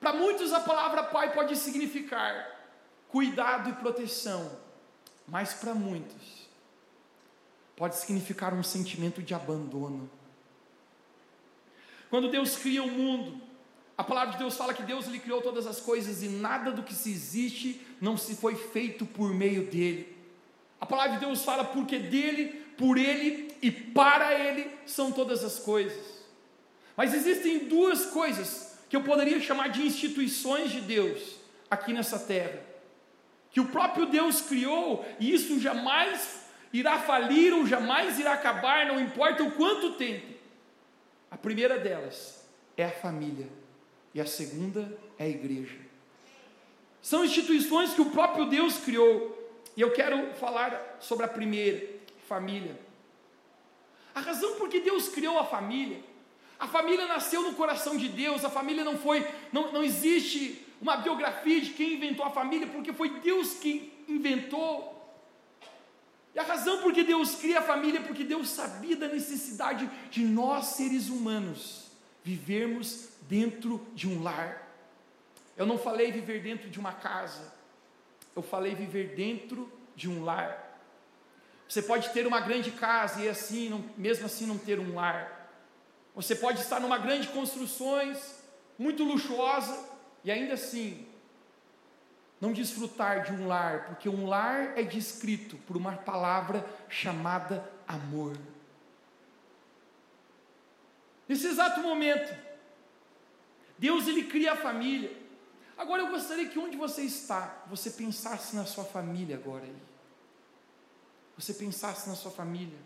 Para 0.00 0.12
muitos 0.12 0.52
a 0.52 0.60
palavra 0.60 1.02
pai 1.02 1.32
pode 1.34 1.56
significar 1.56 2.56
cuidado 3.08 3.68
e 3.68 3.72
proteção, 3.74 4.58
mas 5.26 5.52
para 5.54 5.74
muitos 5.74 6.48
pode 7.76 7.96
significar 7.96 8.54
um 8.54 8.62
sentimento 8.62 9.22
de 9.22 9.34
abandono. 9.34 10.10
Quando 12.10 12.30
Deus 12.30 12.56
cria 12.56 12.82
o 12.82 12.90
mundo, 12.90 13.40
a 13.98 14.04
palavra 14.04 14.34
de 14.34 14.38
Deus 14.38 14.56
fala 14.56 14.72
que 14.72 14.84
Deus 14.84 15.06
lhe 15.06 15.18
criou 15.18 15.42
todas 15.42 15.66
as 15.66 15.80
coisas 15.80 16.22
e 16.22 16.28
nada 16.28 16.70
do 16.70 16.84
que 16.84 16.94
se 16.94 17.10
existe 17.10 17.84
não 18.00 18.16
se 18.16 18.36
foi 18.36 18.54
feito 18.54 19.04
por 19.04 19.34
meio 19.34 19.66
dele. 19.66 20.16
A 20.80 20.86
palavra 20.86 21.14
de 21.14 21.26
Deus 21.26 21.42
fala 21.42 21.64
porque 21.64 21.98
dele, 21.98 22.64
por 22.78 22.96
ele 22.96 23.52
e 23.60 23.72
para 23.72 24.32
ele 24.32 24.70
são 24.86 25.10
todas 25.10 25.42
as 25.42 25.58
coisas. 25.58 25.98
Mas 26.96 27.12
existem 27.12 27.66
duas 27.66 28.06
coisas 28.06 28.78
que 28.88 28.94
eu 28.94 29.02
poderia 29.02 29.40
chamar 29.40 29.70
de 29.70 29.84
instituições 29.84 30.70
de 30.70 30.80
Deus 30.80 31.34
aqui 31.68 31.92
nessa 31.92 32.20
terra, 32.20 32.62
que 33.50 33.60
o 33.60 33.66
próprio 33.66 34.06
Deus 34.06 34.40
criou 34.40 35.04
e 35.18 35.34
isso 35.34 35.58
jamais 35.58 36.46
irá 36.72 37.00
falir 37.00 37.52
ou 37.52 37.66
jamais 37.66 38.16
irá 38.20 38.34
acabar, 38.34 38.86
não 38.86 39.00
importa 39.00 39.42
o 39.42 39.50
quanto 39.50 39.94
tempo. 39.94 40.34
A 41.28 41.36
primeira 41.36 41.80
delas 41.80 42.48
é 42.76 42.84
a 42.84 42.92
família 42.92 43.57
e 44.14 44.20
a 44.20 44.26
segunda 44.26 44.98
é 45.18 45.24
a 45.24 45.28
igreja. 45.28 45.78
São 47.02 47.24
instituições 47.24 47.94
que 47.94 48.00
o 48.00 48.10
próprio 48.10 48.46
Deus 48.46 48.78
criou. 48.78 49.36
E 49.76 49.80
eu 49.80 49.92
quero 49.92 50.34
falar 50.34 50.98
sobre 51.00 51.24
a 51.24 51.28
primeira, 51.28 51.88
família. 52.28 52.78
A 54.14 54.20
razão 54.20 54.56
por 54.56 54.68
que 54.68 54.80
Deus 54.80 55.08
criou 55.08 55.38
a 55.38 55.44
família, 55.44 56.02
a 56.58 56.66
família 56.66 57.06
nasceu 57.06 57.42
no 57.42 57.54
coração 57.54 57.96
de 57.96 58.08
Deus, 58.08 58.44
a 58.44 58.50
família 58.50 58.82
não 58.82 58.98
foi, 58.98 59.24
não, 59.52 59.70
não 59.70 59.84
existe 59.84 60.66
uma 60.80 60.96
biografia 60.96 61.60
de 61.60 61.70
quem 61.70 61.94
inventou 61.94 62.24
a 62.24 62.30
família, 62.30 62.66
porque 62.66 62.92
foi 62.92 63.20
Deus 63.20 63.54
que 63.54 63.92
inventou. 64.08 64.96
E 66.34 66.38
a 66.38 66.42
razão 66.42 66.82
por 66.82 66.92
que 66.92 67.04
Deus 67.04 67.36
cria 67.36 67.60
a 67.60 67.62
família 67.62 68.00
é 68.00 68.02
porque 68.02 68.24
Deus 68.24 68.48
sabia 68.48 68.96
da 68.96 69.08
necessidade 69.08 69.88
de 70.10 70.24
nós, 70.24 70.66
seres 70.66 71.08
humanos, 71.08 71.86
vivermos 72.24 73.10
dentro 73.28 73.86
de 73.94 74.08
um 74.08 74.22
lar. 74.22 74.66
Eu 75.56 75.66
não 75.66 75.78
falei 75.78 76.10
viver 76.10 76.40
dentro 76.40 76.70
de 76.70 76.80
uma 76.80 76.92
casa, 76.92 77.52
eu 78.34 78.42
falei 78.42 78.74
viver 78.74 79.14
dentro 79.14 79.70
de 79.94 80.08
um 80.08 80.24
lar. 80.24 80.64
Você 81.68 81.82
pode 81.82 82.08
ter 82.10 82.26
uma 82.26 82.40
grande 82.40 82.70
casa 82.70 83.20
e 83.20 83.28
assim, 83.28 83.68
não, 83.68 83.84
mesmo 83.96 84.24
assim 84.24 84.46
não 84.46 84.56
ter 84.56 84.80
um 84.80 84.94
lar. 84.94 85.50
Você 86.14 86.34
pode 86.34 86.60
estar 86.60 86.80
numa 86.80 86.96
grande 86.96 87.28
construções, 87.28 88.42
muito 88.78 89.04
luxuosa, 89.04 89.88
e 90.24 90.30
ainda 90.30 90.54
assim 90.54 91.06
não 92.40 92.52
desfrutar 92.52 93.24
de 93.24 93.32
um 93.32 93.48
lar, 93.48 93.86
porque 93.86 94.08
um 94.08 94.26
lar 94.26 94.78
é 94.78 94.82
descrito 94.82 95.56
por 95.58 95.76
uma 95.76 95.96
palavra 95.96 96.64
chamada 96.88 97.68
amor. 97.86 98.36
Nesse 101.28 101.46
exato 101.46 101.80
momento, 101.80 102.34
Deus 103.78 104.08
ele 104.08 104.24
cria 104.24 104.52
a 104.52 104.56
família. 104.56 105.16
Agora 105.76 106.02
eu 106.02 106.08
gostaria 106.08 106.48
que 106.48 106.58
onde 106.58 106.76
você 106.76 107.02
está, 107.02 107.62
você 107.68 107.90
pensasse 107.90 108.56
na 108.56 108.66
sua 108.66 108.84
família 108.84 109.36
agora 109.36 109.64
aí. 109.64 109.76
Você 111.36 111.54
pensasse 111.54 112.08
na 112.08 112.16
sua 112.16 112.32
família. 112.32 112.78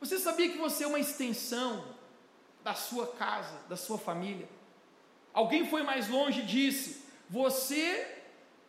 Você 0.00 0.18
sabia 0.18 0.50
que 0.50 0.58
você 0.58 0.82
é 0.82 0.86
uma 0.86 0.98
extensão 0.98 1.84
da 2.64 2.74
sua 2.74 3.06
casa, 3.06 3.56
da 3.68 3.76
sua 3.76 3.96
família. 3.96 4.48
Alguém 5.32 5.68
foi 5.70 5.84
mais 5.84 6.08
longe 6.08 6.40
e 6.40 6.44
disse: 6.44 7.04
Você 7.30 8.04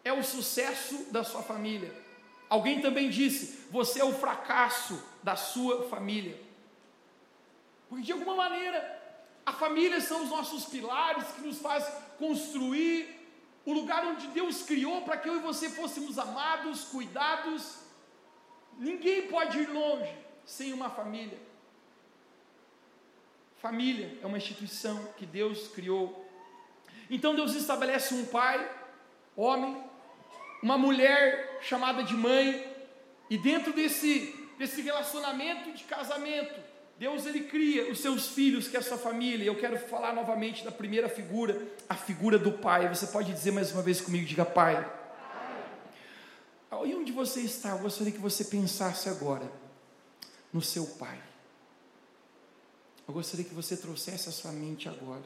é 0.03 0.13
o 0.13 0.23
sucesso 0.23 1.07
da 1.11 1.23
sua 1.23 1.41
família. 1.41 1.91
Alguém 2.47 2.81
também 2.81 3.09
disse: 3.09 3.65
Você 3.71 3.99
é 3.99 4.05
o 4.05 4.13
fracasso 4.13 5.03
da 5.23 5.35
sua 5.35 5.89
família. 5.89 6.39
Porque 7.89 8.03
de 8.03 8.11
alguma 8.11 8.35
maneira, 8.35 9.02
a 9.45 9.51
família 9.51 9.99
são 9.99 10.23
os 10.23 10.29
nossos 10.29 10.65
pilares 10.65 11.25
que 11.35 11.41
nos 11.41 11.59
faz 11.59 11.85
construir 12.17 13.23
o 13.65 13.73
lugar 13.73 14.05
onde 14.05 14.27
Deus 14.27 14.63
criou 14.63 15.01
para 15.01 15.17
que 15.17 15.27
eu 15.27 15.37
e 15.37 15.39
você 15.39 15.69
fôssemos 15.69 16.19
amados, 16.19 16.85
cuidados. 16.85 17.79
Ninguém 18.77 19.27
pode 19.27 19.59
ir 19.59 19.69
longe 19.69 20.13
sem 20.45 20.73
uma 20.73 20.89
família. 20.89 21.39
Família 23.61 24.17
é 24.21 24.25
uma 24.25 24.37
instituição 24.37 25.13
que 25.17 25.25
Deus 25.25 25.67
criou. 25.69 26.29
Então 27.09 27.35
Deus 27.35 27.53
estabelece 27.53 28.13
um 28.13 28.25
pai, 28.25 28.69
homem, 29.35 29.81
uma 30.61 30.77
mulher 30.77 31.59
chamada 31.61 32.03
de 32.03 32.13
mãe, 32.13 32.73
e 33.29 33.37
dentro 33.37 33.73
desse, 33.73 34.49
desse 34.57 34.81
relacionamento 34.81 35.71
de 35.71 35.83
casamento, 35.85 36.59
Deus 36.97 37.25
ele 37.25 37.41
cria 37.45 37.91
os 37.91 37.99
seus 37.99 38.29
filhos, 38.29 38.67
que 38.67 38.75
é 38.75 38.79
a 38.79 38.83
sua 38.83 38.97
família. 38.97 39.45
Eu 39.45 39.57
quero 39.57 39.77
falar 39.77 40.13
novamente 40.13 40.63
da 40.63 40.71
primeira 40.71 41.09
figura, 41.09 41.61
a 41.89 41.95
figura 41.95 42.37
do 42.37 42.51
pai. 42.51 42.87
Você 42.87 43.07
pode 43.07 43.33
dizer 43.33 43.51
mais 43.51 43.71
uma 43.71 43.81
vez 43.81 43.99
comigo, 43.99 44.25
diga 44.25 44.45
pai. 44.45 44.75
pai. 46.69 46.87
E 46.87 46.95
onde 46.95 47.11
você 47.11 47.41
está? 47.41 47.69
Eu 47.69 47.79
gostaria 47.79 48.11
que 48.11 48.19
você 48.19 48.45
pensasse 48.45 49.09
agora 49.09 49.51
no 50.51 50.61
seu 50.61 50.85
pai. 50.85 51.21
Eu 53.07 53.13
gostaria 53.13 53.45
que 53.45 53.53
você 53.53 53.75
trouxesse 53.75 54.29
a 54.29 54.31
sua 54.31 54.51
mente 54.51 54.87
agora. 54.87 55.23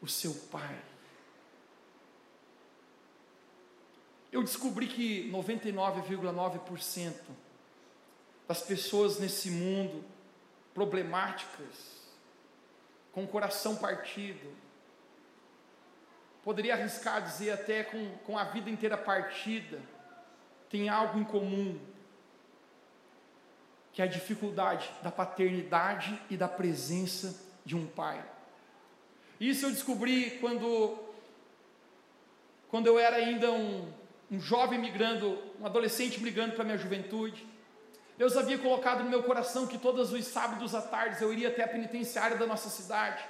O 0.00 0.08
seu 0.08 0.32
pai. 0.50 0.78
Eu 4.32 4.42
descobri 4.42 4.86
que 4.86 5.30
99,9% 5.30 7.14
das 8.46 8.62
pessoas 8.62 9.18
nesse 9.18 9.50
mundo 9.50 10.04
problemáticas, 10.74 11.96
com 13.12 13.24
o 13.24 13.28
coração 13.28 13.76
partido, 13.76 14.54
poderia 16.44 16.74
arriscar 16.74 17.22
dizer 17.22 17.50
até 17.50 17.82
com, 17.82 18.18
com 18.18 18.38
a 18.38 18.44
vida 18.44 18.70
inteira 18.70 18.96
partida, 18.96 19.80
tem 20.68 20.88
algo 20.88 21.18
em 21.18 21.24
comum 21.24 21.78
que 23.96 24.02
é 24.02 24.04
a 24.04 24.08
dificuldade 24.08 24.90
da 25.02 25.10
paternidade 25.10 26.20
e 26.28 26.36
da 26.36 26.46
presença 26.46 27.42
de 27.64 27.74
um 27.74 27.86
pai. 27.86 28.22
Isso 29.40 29.64
eu 29.64 29.70
descobri 29.70 30.32
quando, 30.38 30.98
quando 32.68 32.86
eu 32.88 32.98
era 32.98 33.16
ainda 33.16 33.50
um, 33.50 33.90
um 34.30 34.38
jovem 34.38 34.78
migrando, 34.78 35.42
um 35.58 35.64
adolescente 35.64 36.20
migrando 36.20 36.52
para 36.52 36.62
a 36.62 36.66
minha 36.66 36.76
juventude. 36.76 37.46
Deus 38.18 38.36
havia 38.36 38.58
colocado 38.58 39.04
no 39.04 39.10
meu 39.10 39.22
coração 39.22 39.66
que 39.66 39.76
todos 39.76 40.12
os 40.12 40.24
sábados 40.26 40.74
à 40.74 40.80
tarde 40.80 41.22
eu 41.22 41.32
iria 41.32 41.48
até 41.48 41.62
a 41.64 41.68
penitenciária 41.68 42.36
da 42.36 42.46
nossa 42.46 42.70
cidade, 42.70 43.22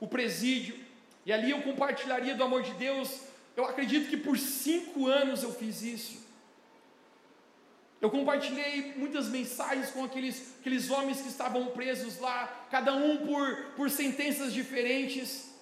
o 0.00 0.06
presídio, 0.06 0.76
e 1.24 1.32
ali 1.32 1.50
eu 1.50 1.62
compartilharia 1.62 2.34
do 2.34 2.42
amor 2.42 2.62
de 2.62 2.72
Deus. 2.74 3.20
Eu 3.56 3.64
acredito 3.64 4.08
que 4.08 4.16
por 4.16 4.38
cinco 4.38 5.06
anos 5.06 5.42
eu 5.42 5.52
fiz 5.52 5.82
isso. 5.82 6.28
Eu 8.00 8.10
compartilhei 8.10 8.94
muitas 8.96 9.26
mensagens 9.28 9.90
com 9.90 10.04
aqueles, 10.04 10.54
aqueles 10.60 10.88
homens 10.88 11.20
que 11.20 11.28
estavam 11.28 11.66
presos 11.66 12.18
lá, 12.18 12.66
cada 12.70 12.94
um 12.94 13.26
por, 13.26 13.56
por 13.76 13.90
sentenças 13.90 14.52
diferentes, 14.52 15.52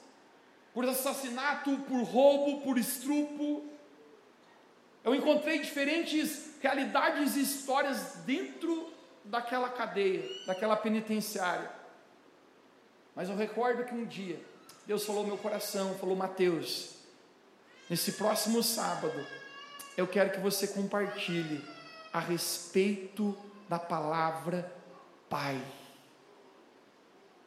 por 0.75 0.87
assassinato, 0.87 1.78
por 1.88 2.02
roubo, 2.02 2.61
por 2.61 2.76
estrupo. 2.78 3.64
Eu 5.02 5.14
encontrei 5.14 5.58
diferentes 5.58 6.45
realidades 6.60 7.36
e 7.36 7.42
histórias 7.42 8.16
dentro 8.25 8.92
daquela 9.25 9.68
cadeia, 9.68 10.25
daquela 10.46 10.76
penitenciária. 10.76 11.70
Mas 13.14 13.28
eu 13.28 13.36
recordo 13.36 13.84
que 13.84 13.94
um 13.94 14.04
dia 14.04 14.40
Deus 14.86 15.04
falou 15.04 15.22
no 15.22 15.28
meu 15.28 15.38
coração, 15.38 15.98
falou: 15.98 16.14
Mateus, 16.14 16.94
nesse 17.90 18.12
próximo 18.12 18.62
sábado, 18.62 19.26
eu 19.96 20.06
quero 20.06 20.30
que 20.30 20.38
você 20.38 20.68
compartilhe 20.68 21.62
a 22.12 22.20
respeito 22.20 23.36
da 23.68 23.78
palavra 23.78 24.72
Pai. 25.28 25.60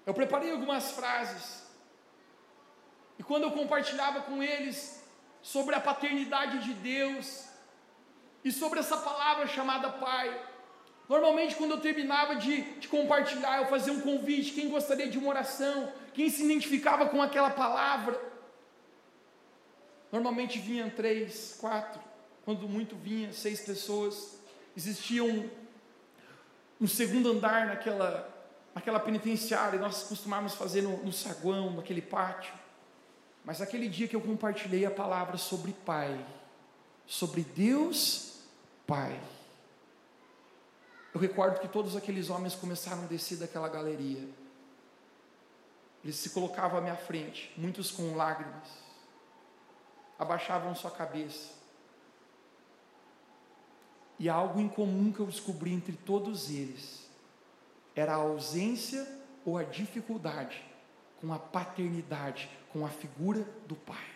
Eu 0.06 0.14
preparei 0.14 0.52
algumas 0.52 0.92
frases, 0.92 1.64
e 3.18 3.24
quando 3.24 3.44
eu 3.44 3.52
compartilhava 3.52 4.22
com 4.22 4.44
eles 4.44 5.02
sobre 5.42 5.76
a 5.76 5.80
paternidade 5.80 6.60
de 6.64 6.74
Deus, 6.74 7.46
e 8.44 8.52
sobre 8.52 8.80
essa 8.80 8.98
palavra 8.98 9.48
chamada 9.48 9.90
Pai, 9.90 10.42
normalmente 11.08 11.56
quando 11.56 11.72
eu 11.72 11.82
terminava 11.82 12.36
de, 12.36 12.62
de 12.80 12.88
compartilhar, 12.88 13.60
eu 13.60 13.68
fazia 13.68 13.92
um 13.92 14.02
convite, 14.02 14.54
quem 14.54 14.70
gostaria 14.70 15.10
de 15.10 15.18
uma 15.18 15.30
oração, 15.30 15.92
quem 16.14 16.30
se 16.30 16.44
identificava 16.44 17.08
com 17.08 17.22
aquela 17.22 17.50
palavra, 17.50 18.20
normalmente 20.12 20.58
vinham 20.60 20.90
três, 20.90 21.58
quatro, 21.60 22.02
quando 22.46 22.68
muito 22.68 22.96
vinha 22.96 23.34
seis 23.34 23.62
pessoas, 23.62 24.40
existia 24.76 25.24
um, 25.24 25.50
um 26.80 26.88
segundo 26.88 27.30
andar 27.30 27.68
naquela, 27.68 28.48
naquela 28.74 29.00
penitenciária, 29.00 29.76
e 29.76 29.80
nós 29.80 30.04
costumávamos 30.04 30.56
fazer 30.56 30.82
no, 30.82 30.98
no 31.04 31.12
saguão, 31.12 31.72
naquele 31.72 32.02
pátio. 32.02 32.54
Mas 33.44 33.62
aquele 33.62 33.90
dia 33.90 34.08
que 34.08 34.16
eu 34.16 34.22
compartilhei 34.22 34.86
a 34.86 34.92
palavra 34.92 35.38
sobre 35.38 35.74
Pai, 35.74 36.26
sobre 37.06 37.42
Deus 37.42 38.29
Pai, 38.90 39.22
eu 41.14 41.22
recordo 41.22 41.60
que 41.60 41.68
todos 41.68 41.96
aqueles 41.96 42.32
homens 42.32 42.56
começaram 42.56 43.04
a 43.04 43.06
descer 43.06 43.38
daquela 43.38 43.70
galeria. 43.70 44.28
Eles 46.04 46.16
se 46.16 46.32
colocavam 46.32 46.80
à 46.80 46.82
minha 46.82 46.96
frente, 46.96 47.54
muitos 47.56 47.92
com 47.92 48.16
lágrimas, 48.16 48.68
abaixavam 50.18 50.74
sua 50.74 50.90
cabeça 50.90 51.54
e 54.18 54.28
algo 54.28 54.60
em 54.60 54.68
comum 54.68 55.14
que 55.14 55.20
eu 55.20 55.28
descobri 55.28 55.72
entre 55.72 55.94
todos 55.94 56.50
eles 56.50 57.08
era 57.96 58.14
a 58.14 58.16
ausência 58.16 59.08
ou 59.46 59.56
a 59.60 59.64
dificuldade 59.64 60.66
com 61.22 61.32
a 61.32 61.38
paternidade, 61.38 62.50
com 62.74 62.84
a 62.84 62.90
figura 62.90 63.44
do 63.68 63.76
pai. 63.76 64.10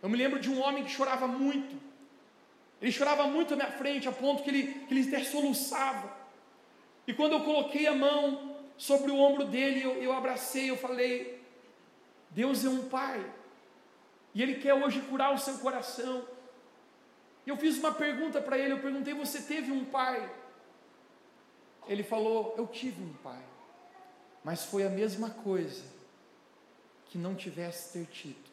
Eu 0.00 0.08
me 0.08 0.16
lembro 0.16 0.40
de 0.40 0.48
um 0.48 0.62
homem 0.62 0.82
que 0.82 0.90
chorava 0.90 1.28
muito. 1.28 1.87
Ele 2.80 2.92
chorava 2.92 3.26
muito 3.26 3.54
à 3.54 3.56
minha 3.56 3.70
frente, 3.72 4.08
a 4.08 4.12
ponto 4.12 4.42
que 4.42 4.50
ele, 4.50 4.62
que 4.86 4.94
ele 4.94 5.08
até 5.08 5.24
soluçava. 5.24 6.16
E 7.06 7.12
quando 7.12 7.32
eu 7.32 7.40
coloquei 7.40 7.86
a 7.86 7.94
mão 7.94 8.56
sobre 8.76 9.10
o 9.10 9.18
ombro 9.18 9.44
dele, 9.44 9.82
eu, 9.82 9.94
eu 10.02 10.12
abracei, 10.12 10.70
eu 10.70 10.76
falei: 10.76 11.42
Deus 12.30 12.64
é 12.64 12.68
um 12.68 12.88
pai, 12.88 13.24
e 14.34 14.42
Ele 14.42 14.56
quer 14.56 14.74
hoje 14.74 15.00
curar 15.02 15.34
o 15.34 15.38
seu 15.38 15.58
coração. 15.58 16.24
E 17.44 17.50
eu 17.50 17.56
fiz 17.56 17.78
uma 17.78 17.92
pergunta 17.92 18.40
para 18.40 18.58
ele, 18.58 18.74
eu 18.74 18.80
perguntei: 18.80 19.14
"Você 19.14 19.40
teve 19.40 19.72
um 19.72 19.84
pai?" 19.84 20.30
Ele 21.88 22.02
falou: 22.02 22.54
"Eu 22.56 22.66
tive 22.66 23.02
um 23.02 23.14
pai". 23.14 23.42
Mas 24.44 24.64
foi 24.64 24.84
a 24.86 24.90
mesma 24.90 25.30
coisa 25.30 25.84
que 27.06 27.18
não 27.18 27.34
tivesse 27.34 27.92
ter 27.92 28.06
tido. 28.06 28.47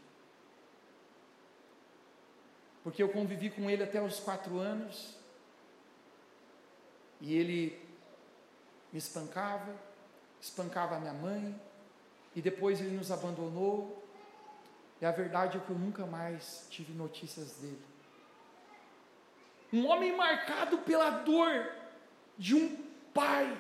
Porque 2.86 3.01
eu 3.01 3.10
convivi 3.10 3.50
com 3.50 3.68
ele 3.68 3.82
até 3.82 4.00
os 4.00 4.20
quatro 4.20 4.60
anos, 4.60 5.15
e 7.20 7.36
ele 7.36 7.82
me 8.94 9.00
espancava, 9.00 9.75
espancava 10.39 10.96
a 10.96 11.00
minha 11.00 11.13
mãe, 11.13 11.60
e 12.36 12.44
depois 12.44 12.80
ele 12.80 12.96
nos 12.96 13.10
abandonou, 13.10 14.08
e 15.01 15.06
a 15.06 15.10
verdade 15.10 15.58
é 15.58 15.62
que 15.62 15.72
eu 15.72 15.80
nunca 15.80 16.06
mais 16.06 16.68
tive 16.70 16.94
notícias 16.94 17.54
dele. 17.54 17.84
Um 19.74 19.88
homem 19.88 20.15
marcado 20.15 20.77
pela 20.77 21.10
dor 21.10 21.72
de 22.38 22.54
um 22.54 22.86
pai. 23.12 23.60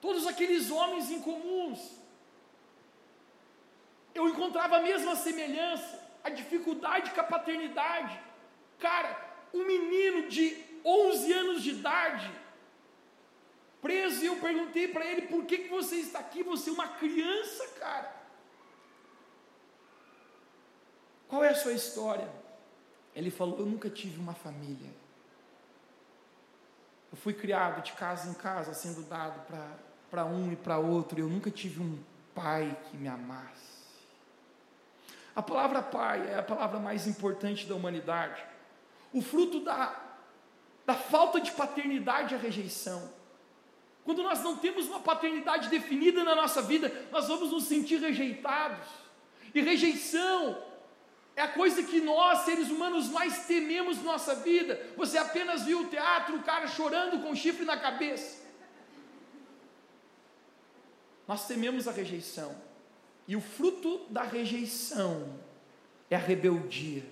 Todos 0.00 0.26
aqueles 0.26 0.70
homens 0.70 1.10
incomuns. 1.10 1.98
Eu 4.14 4.26
encontrava 4.26 4.78
a 4.78 4.82
mesma 4.82 5.14
semelhança, 5.16 6.03
a 6.24 6.30
dificuldade 6.30 7.10
com 7.10 7.20
a 7.20 7.24
paternidade. 7.24 8.18
Cara, 8.78 9.10
um 9.52 9.64
menino 9.64 10.28
de 10.28 10.56
11 10.84 11.32
anos 11.32 11.62
de 11.62 11.70
idade, 11.70 12.30
preso, 13.80 14.22
e 14.24 14.26
eu 14.26 14.36
perguntei 14.36 14.88
para 14.88 15.04
ele: 15.04 15.22
por 15.22 15.44
que, 15.44 15.58
que 15.58 15.68
você 15.68 15.96
está 15.96 16.18
aqui? 16.18 16.42
Você 16.42 16.70
é 16.70 16.72
uma 16.72 16.88
criança, 16.88 17.68
cara. 17.78 18.24
Qual 21.28 21.44
é 21.44 21.50
a 21.50 21.54
sua 21.54 21.72
história? 21.72 22.28
Ele 23.14 23.30
falou: 23.30 23.58
Eu 23.58 23.66
nunca 23.66 23.90
tive 23.90 24.18
uma 24.18 24.34
família. 24.34 24.90
Eu 27.12 27.16
fui 27.16 27.32
criado 27.32 27.82
de 27.82 27.92
casa 27.92 28.28
em 28.28 28.34
casa, 28.34 28.74
sendo 28.74 29.02
dado 29.02 29.46
para 30.10 30.24
um 30.24 30.52
e 30.52 30.56
para 30.56 30.78
outro. 30.78 31.20
Eu 31.20 31.28
nunca 31.28 31.50
tive 31.50 31.80
um 31.80 32.02
pai 32.34 32.76
que 32.90 32.96
me 32.96 33.06
amasse. 33.06 33.73
A 35.34 35.42
palavra 35.42 35.82
pai 35.82 36.28
é 36.28 36.38
a 36.38 36.42
palavra 36.42 36.78
mais 36.78 37.06
importante 37.06 37.66
da 37.66 37.74
humanidade. 37.74 38.42
O 39.12 39.20
fruto 39.20 39.60
da, 39.60 39.94
da 40.86 40.94
falta 40.94 41.40
de 41.40 41.50
paternidade 41.52 42.34
é 42.34 42.36
a 42.36 42.40
rejeição. 42.40 43.12
Quando 44.04 44.22
nós 44.22 44.42
não 44.42 44.56
temos 44.56 44.86
uma 44.86 45.00
paternidade 45.00 45.68
definida 45.68 46.22
na 46.22 46.34
nossa 46.34 46.62
vida, 46.62 46.92
nós 47.10 47.26
vamos 47.26 47.50
nos 47.50 47.64
sentir 47.64 48.00
rejeitados. 48.00 48.86
E 49.54 49.60
rejeição 49.60 50.62
é 51.34 51.42
a 51.42 51.48
coisa 51.48 51.82
que 51.82 52.00
nós, 52.00 52.40
seres 52.40 52.70
humanos, 52.70 53.08
mais 53.08 53.46
tememos 53.46 53.96
na 53.98 54.12
nossa 54.12 54.36
vida. 54.36 54.80
Você 54.96 55.18
apenas 55.18 55.62
viu 55.62 55.80
o 55.80 55.86
teatro, 55.86 56.36
o 56.36 56.42
cara 56.42 56.68
chorando 56.68 57.22
com 57.22 57.34
chifre 57.34 57.64
na 57.64 57.76
cabeça. 57.76 58.44
Nós 61.26 61.46
tememos 61.46 61.88
a 61.88 61.92
rejeição. 61.92 62.54
E 63.26 63.34
o 63.34 63.40
fruto 63.40 64.06
da 64.10 64.22
rejeição 64.22 65.28
é 66.10 66.16
a 66.16 66.18
rebeldia. 66.18 67.04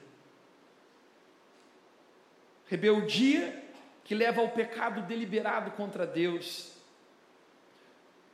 Rebeldia 2.66 3.62
que 4.04 4.14
leva 4.14 4.40
ao 4.40 4.50
pecado 4.50 5.02
deliberado 5.02 5.70
contra 5.72 6.06
Deus. 6.06 6.72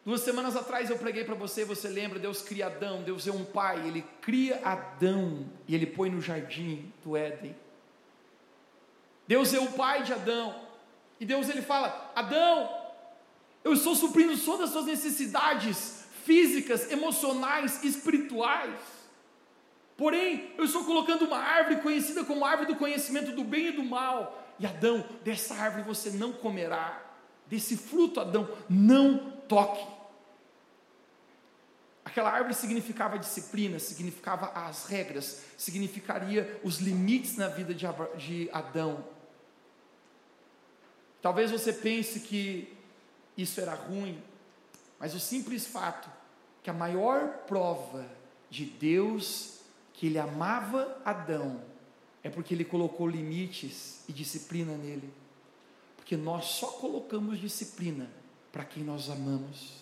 Duas 0.05 0.23
semanas 0.23 0.57
atrás 0.57 0.89
eu 0.91 0.99
preguei 0.99 1.25
para 1.25 1.35
você, 1.35 1.65
você 1.65 1.89
lembra? 1.89 2.19
Deus 2.19 2.41
cria 2.41 2.67
Adão, 2.67 3.03
Deus 3.03 3.27
é 3.27 3.33
um 3.33 3.45
pai, 3.45 3.87
ele 3.87 4.05
cria 4.21 4.61
Adão 4.65 5.47
e 5.67 5.75
ele 5.75 5.87
põe 5.87 6.11
no 6.11 6.21
jardim 6.21 6.93
do 7.05 7.17
Éden. 7.17 7.55
Deus 9.27 9.53
é 9.53 9.61
o 9.61 9.73
pai 9.73 10.03
de 10.03 10.13
Adão. 10.13 10.67
E 11.21 11.27
Deus 11.27 11.49
ele 11.49 11.61
fala: 11.61 12.13
Adão, 12.15 12.71
eu 13.63 13.75
estou 13.75 13.95
suprindo 13.95 14.37
todas 14.39 14.69
as 14.69 14.71
suas 14.71 14.87
necessidades 14.87 15.98
físicas, 16.29 16.93
emocionais, 16.93 17.83
espirituais. 17.83 18.79
Porém, 19.97 20.53
eu 20.59 20.65
estou 20.67 20.85
colocando 20.85 21.25
uma 21.25 21.39
árvore 21.39 21.81
conhecida 21.81 22.23
como 22.23 22.45
árvore 22.45 22.71
do 22.71 22.79
conhecimento 22.79 23.33
do 23.33 23.43
bem 23.43 23.69
e 23.69 23.73
do 23.73 23.83
mal. 23.83 24.47
E 24.59 24.67
Adão, 24.67 25.03
dessa 25.25 25.55
árvore 25.55 25.85
você 25.85 26.11
não 26.11 26.31
comerá. 26.35 27.03
Desse 27.47 27.79
fruto, 27.79 28.21
Adão, 28.21 28.47
não 28.69 29.33
toque. 29.49 29.83
Aquela 32.05 32.31
árvore 32.31 32.55
significava 32.55 33.19
disciplina, 33.19 33.79
significava 33.79 34.49
as 34.49 34.85
regras, 34.85 35.45
significaria 35.57 36.61
os 36.63 36.79
limites 36.79 37.39
na 37.39 37.49
vida 37.49 37.75
de 37.75 38.51
Adão. 38.53 39.03
Talvez 41.23 41.51
você 41.51 41.73
pense 41.73 42.21
que 42.21 42.77
isso 43.35 43.61
era 43.61 43.75
ruim, 43.75 44.23
mas 44.99 45.15
o 45.15 45.21
simples 45.21 45.67
fato 45.67 46.18
que 46.69 46.71
a 46.71 46.75
maior 46.75 47.45
prova 47.47 48.07
de 48.51 48.67
Deus 48.67 49.61
que 49.95 50.07
ele 50.07 50.19
amava 50.19 51.01
Adão 51.03 51.65
é 52.23 52.29
porque 52.29 52.53
ele 52.53 52.63
colocou 52.63 53.09
limites 53.09 54.05
e 54.07 54.13
disciplina 54.13 54.77
nele. 54.77 55.11
Porque 55.97 56.15
nós 56.15 56.45
só 56.45 56.67
colocamos 56.73 57.41
disciplina 57.41 58.11
para 58.53 58.67
quem 58.67 58.85
nós 58.85 59.09
amamos. 59.09 59.79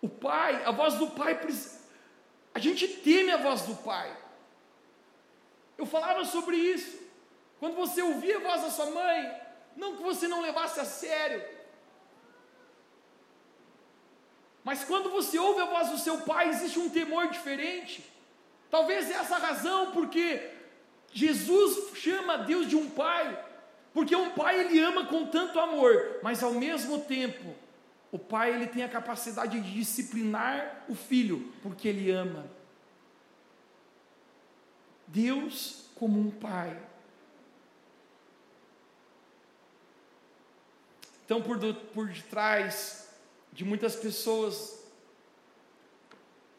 O 0.00 0.08
pai, 0.08 0.64
a 0.64 0.70
voz 0.70 0.94
do 0.94 1.10
pai, 1.10 1.38
a 2.54 2.58
gente 2.58 2.88
teme 2.88 3.32
a 3.32 3.36
voz 3.36 3.66
do 3.66 3.74
pai. 3.76 4.16
Eu 5.76 5.84
falava 5.84 6.24
sobre 6.24 6.56
isso. 6.56 6.98
Quando 7.58 7.76
você 7.76 8.00
ouvia 8.00 8.38
a 8.38 8.40
voz 8.40 8.62
da 8.62 8.70
sua 8.70 8.86
mãe, 8.86 9.38
não 9.76 9.98
que 9.98 10.02
você 10.02 10.26
não 10.26 10.40
levasse 10.40 10.80
a 10.80 10.86
sério, 10.86 11.59
Mas 14.70 14.84
quando 14.84 15.10
você 15.10 15.36
ouve 15.36 15.60
a 15.60 15.64
voz 15.64 15.88
do 15.88 15.98
seu 15.98 16.18
pai, 16.18 16.48
existe 16.48 16.78
um 16.78 16.88
temor 16.88 17.26
diferente. 17.26 18.08
Talvez 18.70 19.10
é 19.10 19.14
essa 19.14 19.36
razão 19.36 19.90
porque 19.90 20.48
Jesus 21.12 21.98
chama 21.98 22.38
Deus 22.38 22.68
de 22.68 22.76
um 22.76 22.88
pai, 22.88 23.36
porque 23.92 24.14
um 24.14 24.30
pai 24.30 24.60
ele 24.60 24.78
ama 24.78 25.06
com 25.06 25.26
tanto 25.26 25.58
amor, 25.58 26.20
mas 26.22 26.40
ao 26.40 26.52
mesmo 26.52 27.00
tempo, 27.00 27.52
o 28.12 28.18
pai 28.18 28.54
ele 28.54 28.68
tem 28.68 28.84
a 28.84 28.88
capacidade 28.88 29.60
de 29.60 29.74
disciplinar 29.74 30.84
o 30.88 30.94
filho, 30.94 31.52
porque 31.64 31.88
ele 31.88 32.08
ama. 32.08 32.46
Deus 35.08 35.86
como 35.96 36.20
um 36.20 36.30
pai. 36.30 36.80
Então, 41.24 41.42
por, 41.42 41.58
do, 41.58 41.74
por 41.74 42.06
detrás 42.06 43.09
de 43.60 43.64
muitas 43.66 43.94
pessoas 43.94 44.82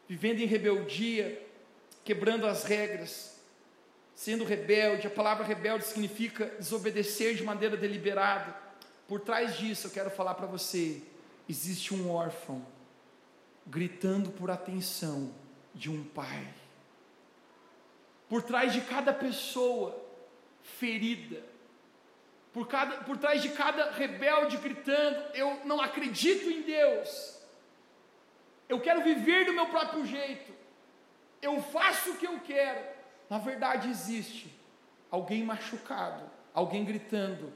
vivendo 0.07 0.39
em 0.39 0.45
rebeldia, 0.45 1.43
quebrando 2.03 2.45
as 2.45 2.63
regras, 2.63 3.41
sendo 4.13 4.43
rebelde. 4.43 5.07
A 5.07 5.09
palavra 5.09 5.43
rebelde 5.43 5.83
significa 5.83 6.45
desobedecer 6.59 7.33
de 7.33 7.43
maneira 7.43 7.75
deliberada. 7.75 8.55
Por 9.07 9.19
trás 9.19 9.57
disso, 9.57 9.87
eu 9.87 9.91
quero 9.91 10.11
falar 10.11 10.35
para 10.35 10.45
você: 10.45 11.01
existe 11.49 11.91
um 11.91 12.11
órfão 12.11 12.63
gritando 13.65 14.29
por 14.29 14.51
atenção 14.51 15.33
de 15.73 15.89
um 15.89 16.03
pai. 16.03 16.53
Por 18.29 18.43
trás 18.43 18.73
de 18.73 18.81
cada 18.81 19.11
pessoa 19.11 19.99
ferida, 20.61 21.41
por, 22.53 22.67
cada, 22.67 22.97
por 22.97 23.17
trás 23.17 23.41
de 23.41 23.49
cada 23.49 23.91
rebelde 23.91 24.57
gritando: 24.57 25.23
Eu 25.33 25.61
não 25.65 25.81
acredito 25.81 26.49
em 26.49 26.61
Deus, 26.61 27.39
eu 28.67 28.79
quero 28.79 29.03
viver 29.03 29.45
do 29.45 29.53
meu 29.53 29.67
próprio 29.67 30.05
jeito, 30.05 30.51
eu 31.41 31.61
faço 31.61 32.11
o 32.11 32.17
que 32.17 32.27
eu 32.27 32.39
quero. 32.39 32.81
Na 33.29 33.37
verdade, 33.37 33.89
existe 33.89 34.53
alguém 35.09 35.43
machucado, 35.43 36.23
alguém 36.53 36.83
gritando, 36.83 37.53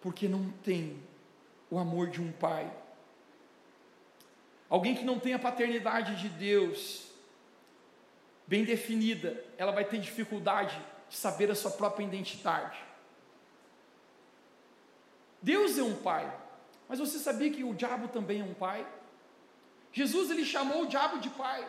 porque 0.00 0.28
não 0.28 0.50
tem 0.62 1.02
o 1.70 1.78
amor 1.78 2.08
de 2.08 2.20
um 2.20 2.30
pai, 2.30 2.70
alguém 4.68 4.94
que 4.94 5.04
não 5.04 5.18
tem 5.18 5.32
a 5.32 5.38
paternidade 5.38 6.16
de 6.16 6.28
Deus 6.28 7.04
bem 8.46 8.64
definida, 8.64 9.42
ela 9.56 9.72
vai 9.72 9.84
ter 9.84 9.98
dificuldade 9.98 10.78
de 11.08 11.16
saber 11.16 11.50
a 11.50 11.54
sua 11.54 11.70
própria 11.70 12.04
identidade. 12.04 12.78
Deus 15.44 15.76
é 15.78 15.82
um 15.82 15.94
pai. 15.94 16.26
Mas 16.88 16.98
você 16.98 17.18
sabia 17.18 17.50
que 17.50 17.62
o 17.62 17.74
diabo 17.74 18.08
também 18.08 18.40
é 18.40 18.44
um 18.44 18.54
pai? 18.54 18.86
Jesus 19.92 20.30
ele 20.30 20.44
chamou 20.44 20.82
o 20.82 20.86
diabo 20.86 21.18
de 21.18 21.28
pai. 21.28 21.62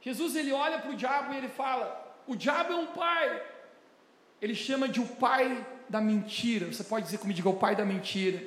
Jesus 0.00 0.34
ele 0.34 0.52
olha 0.52 0.78
para 0.80 0.90
o 0.90 0.96
diabo 0.96 1.32
e 1.32 1.36
ele 1.36 1.48
fala: 1.48 1.86
"O 2.26 2.34
diabo 2.34 2.72
é 2.72 2.76
um 2.76 2.88
pai". 2.88 3.42
Ele 4.42 4.54
chama 4.54 4.88
de 4.88 5.00
o 5.00 5.06
pai 5.06 5.64
da 5.88 6.00
mentira. 6.00 6.66
Você 6.66 6.82
pode 6.82 7.06
dizer 7.06 7.18
comigo, 7.18 7.48
o 7.48 7.56
pai 7.56 7.76
da 7.76 7.84
mentira. 7.84 8.42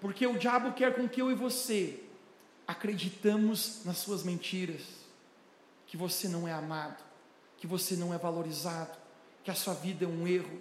Porque 0.00 0.24
o 0.26 0.38
diabo 0.38 0.72
quer 0.72 0.94
com 0.94 1.08
que 1.08 1.20
eu 1.20 1.30
e 1.30 1.34
você 1.34 2.00
acreditamos 2.66 3.84
nas 3.84 3.98
suas 3.98 4.22
mentiras, 4.22 4.82
que 5.86 5.96
você 5.96 6.28
não 6.28 6.46
é 6.46 6.52
amado, 6.52 7.02
que 7.58 7.66
você 7.66 7.96
não 7.96 8.14
é 8.14 8.18
valorizado, 8.18 8.96
que 9.42 9.50
a 9.50 9.54
sua 9.54 9.74
vida 9.74 10.04
é 10.04 10.08
um 10.08 10.26
erro, 10.26 10.58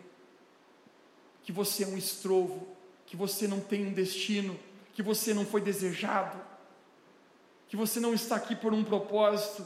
que 1.45 1.51
você 1.51 1.83
é 1.83 1.87
um 1.87 1.95
estrovo, 1.95 2.67
que 3.05 3.15
você 3.15 3.47
não 3.47 3.61
tem 3.61 3.85
um 3.85 3.93
destino, 3.93 4.59
que 4.95 5.03
você 5.03 5.31
não 5.31 5.45
foi 5.45 5.61
desejado, 5.61 6.41
que 7.67 7.77
você 7.77 7.99
não 7.99 8.15
está 8.15 8.35
aqui 8.35 8.55
por 8.55 8.73
um 8.73 8.83
propósito. 8.83 9.65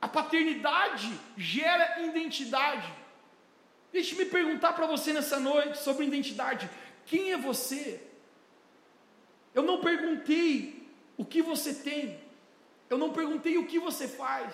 A 0.00 0.08
paternidade 0.08 1.08
gera 1.36 2.02
identidade. 2.02 2.92
Deixe-me 3.92 4.24
perguntar 4.24 4.72
para 4.72 4.88
você 4.88 5.12
nessa 5.12 5.38
noite 5.38 5.78
sobre 5.78 6.04
identidade: 6.04 6.68
quem 7.06 7.30
é 7.30 7.36
você? 7.36 8.02
Eu 9.54 9.62
não 9.62 9.80
perguntei 9.80 10.84
o 11.16 11.24
que 11.24 11.40
você 11.40 11.72
tem, 11.72 12.20
eu 12.90 12.98
não 12.98 13.12
perguntei 13.12 13.56
o 13.56 13.66
que 13.66 13.78
você 13.78 14.08
faz. 14.08 14.52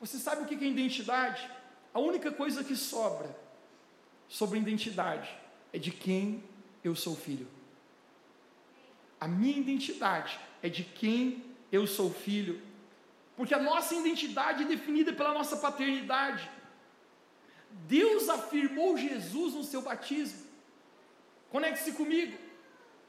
Você 0.00 0.16
sabe 0.16 0.42
o 0.42 0.46
que 0.46 0.54
é 0.54 0.68
identidade? 0.68 1.50
A 1.92 2.00
única 2.00 2.32
coisa 2.32 2.64
que 2.64 2.74
sobra 2.74 3.47
sobre 4.28 4.58
identidade 4.58 5.28
é 5.72 5.78
de 5.78 5.90
quem 5.90 6.44
eu 6.84 6.94
sou 6.94 7.16
filho. 7.16 7.48
A 9.20 9.26
minha 9.26 9.58
identidade 9.58 10.38
é 10.62 10.68
de 10.68 10.84
quem 10.84 11.44
eu 11.72 11.86
sou 11.86 12.12
filho. 12.12 12.60
Porque 13.36 13.54
a 13.54 13.62
nossa 13.62 13.94
identidade 13.94 14.64
é 14.64 14.66
definida 14.66 15.12
pela 15.12 15.32
nossa 15.32 15.56
paternidade. 15.56 16.48
Deus 17.86 18.28
afirmou 18.28 18.96
Jesus 18.96 19.54
no 19.54 19.64
seu 19.64 19.82
batismo. 19.82 20.46
Conecte-se 21.50 21.92
comigo. 21.92 22.36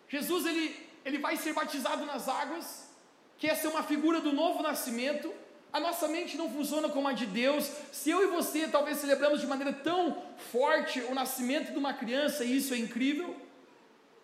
Jesus 0.07 0.45
ele, 0.45 0.75
ele 1.05 1.17
vai 1.17 1.35
ser 1.37 1.53
batizado 1.53 2.05
nas 2.05 2.27
águas, 2.27 2.89
que 3.37 3.47
essa 3.47 3.67
é 3.67 3.69
uma 3.69 3.83
figura 3.83 4.19
do 4.19 4.31
novo 4.33 4.61
nascimento, 4.63 5.33
A 5.71 5.79
nossa 5.79 6.07
mente 6.07 6.35
não 6.35 6.49
funciona 6.49 6.89
como 6.89 7.07
a 7.07 7.13
de 7.13 7.25
Deus. 7.25 7.71
Se 7.91 8.09
eu 8.09 8.23
e 8.23 8.27
você 8.27 8.67
talvez 8.67 8.97
celebramos 8.97 9.39
de 9.39 9.47
maneira 9.47 9.71
tão 9.71 10.23
forte 10.51 10.99
o 11.01 11.13
nascimento 11.13 11.71
de 11.71 11.77
uma 11.77 11.93
criança, 11.93 12.43
e 12.43 12.57
isso 12.57 12.73
é 12.73 12.77
incrível, 12.77 13.35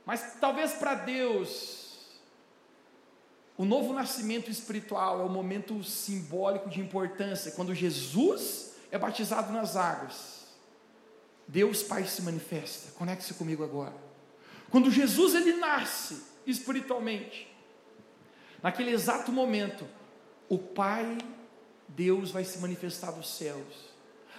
mas 0.05 0.37
talvez 0.39 0.73
para 0.73 0.95
Deus, 0.95 1.85
o 3.57 3.63
novo 3.63 3.93
nascimento 3.93 4.49
espiritual 4.49 5.21
é 5.21 5.23
o 5.23 5.29
momento 5.29 5.83
simbólico 5.83 6.69
de 6.69 6.81
importância, 6.81 7.51
quando 7.51 7.73
Jesus 7.73 8.73
é 8.91 8.97
batizado 8.97 9.53
nas 9.53 9.75
águas. 9.75 10.45
Deus 11.47 11.83
Pai 11.83 12.05
se 12.05 12.21
manifesta. 12.23 12.91
Conecte-se 12.93 13.35
comigo 13.35 13.63
agora. 13.63 13.93
Quando 14.71 14.89
Jesus 14.89 15.35
ele 15.35 15.53
nasce 15.53 16.23
espiritualmente, 16.45 17.47
naquele 18.63 18.91
exato 18.91 19.31
momento, 19.31 19.87
o 20.49 20.57
Pai 20.57 21.17
Deus 21.87 22.31
vai 22.31 22.43
se 22.43 22.59
manifestar 22.59 23.11
dos 23.11 23.35
céus. 23.35 23.95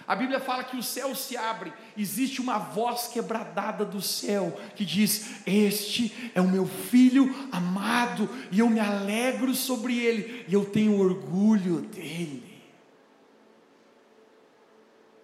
A 0.07 0.15
Bíblia 0.15 0.39
fala 0.39 0.63
que 0.63 0.77
o 0.77 0.83
céu 0.83 1.13
se 1.13 1.35
abre, 1.35 1.73
existe 1.97 2.39
uma 2.39 2.57
voz 2.57 3.07
quebradada 3.07 3.83
do 3.83 4.01
céu 4.01 4.57
que 4.73 4.85
diz: 4.85 5.45
Este 5.45 6.31
é 6.33 6.39
o 6.39 6.47
meu 6.47 6.65
filho 6.65 7.29
amado, 7.51 8.29
e 8.49 8.59
eu 8.59 8.69
me 8.69 8.79
alegro 8.79 9.53
sobre 9.53 9.99
ele, 9.99 10.45
e 10.47 10.53
eu 10.53 10.63
tenho 10.63 10.97
orgulho 10.97 11.81
dele. 11.81 12.57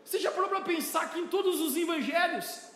Você 0.04 0.20
já 0.20 0.30
parou 0.32 0.50
para 0.50 0.62
pensar 0.62 1.12
que 1.14 1.20
em 1.20 1.28
todos 1.28 1.62
os 1.62 1.78
evangelhos, 1.78 2.74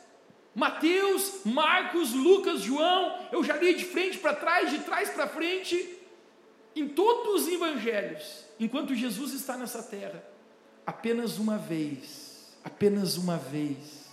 Mateus, 0.56 1.42
Marcos, 1.46 2.14
Lucas, 2.14 2.62
João, 2.62 3.28
eu 3.32 3.44
já 3.44 3.58
li 3.58 3.76
de 3.76 3.86
frente 3.86 4.18
para 4.18 4.34
trás, 4.34 4.72
de 4.72 4.80
trás 4.80 5.10
para 5.10 5.28
frente, 5.28 6.00
em 6.74 6.88
todos 6.88 7.44
os 7.44 7.54
evangelhos, 7.54 8.47
enquanto 8.60 8.96
Jesus 8.96 9.34
está 9.34 9.58
nessa 9.58 9.84
terra, 9.84 10.24
apenas 10.86 11.38
uma 11.38 11.58
vez, 11.58 12.54
apenas 12.64 13.18
uma 13.18 13.38
vez, 13.38 14.06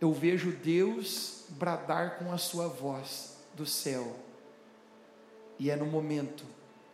eu 0.00 0.12
vejo 0.12 0.52
Deus 0.52 1.44
bradar 1.50 2.18
com 2.18 2.32
a 2.32 2.38
sua 2.38 2.68
voz 2.68 3.36
do 3.54 3.66
céu, 3.66 4.16
e 5.58 5.70
é 5.70 5.76
no 5.76 5.86
momento 5.86 6.44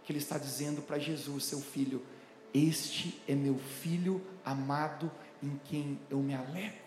que 0.02 0.12
Ele 0.12 0.18
está 0.18 0.38
dizendo 0.38 0.82
para 0.82 0.98
Jesus, 0.98 1.44
seu 1.44 1.60
filho: 1.60 2.04
Este 2.52 3.20
é 3.28 3.34
meu 3.34 3.58
filho 3.58 4.20
amado, 4.44 5.10
em 5.42 5.60
quem 5.64 5.98
eu 6.10 6.18
me 6.18 6.34
alegro. 6.34 6.86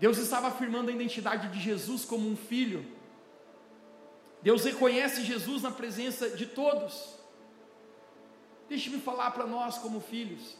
Deus 0.00 0.16
estava 0.16 0.48
afirmando 0.48 0.90
a 0.90 0.94
identidade 0.94 1.48
de 1.48 1.60
Jesus 1.60 2.04
como 2.04 2.28
um 2.28 2.36
filho 2.36 2.84
Deus 4.42 4.64
reconhece 4.64 5.22
Jesus 5.22 5.62
na 5.62 5.70
presença 5.70 6.30
de 6.30 6.46
todos. 6.46 7.14
Deixe-me 8.68 9.00
falar 9.00 9.32
para 9.32 9.46
nós, 9.46 9.78
como 9.78 10.00
filhos, 10.00 10.56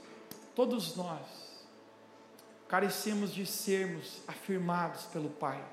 todos 0.54 0.96
nós 0.96 1.20
carecemos 2.68 3.32
de 3.34 3.44
sermos 3.46 4.18
afirmados 4.28 5.02
pelo 5.04 5.30
Pai. 5.30 5.64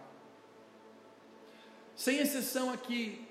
Sem 1.96 2.20
exceção 2.20 2.72
aqui, 2.72 3.28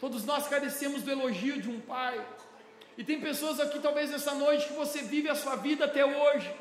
todos 0.00 0.24
nós 0.24 0.48
carecemos 0.48 1.02
do 1.02 1.10
elogio 1.10 1.60
de 1.60 1.68
um 1.68 1.80
Pai. 1.80 2.24
E 2.96 3.04
tem 3.04 3.20
pessoas 3.20 3.60
aqui, 3.60 3.78
talvez 3.80 4.10
nessa 4.10 4.34
noite, 4.34 4.68
que 4.68 4.72
você 4.72 5.02
vive 5.02 5.28
a 5.28 5.34
sua 5.34 5.56
vida 5.56 5.84
até 5.84 6.04
hoje, 6.04 6.52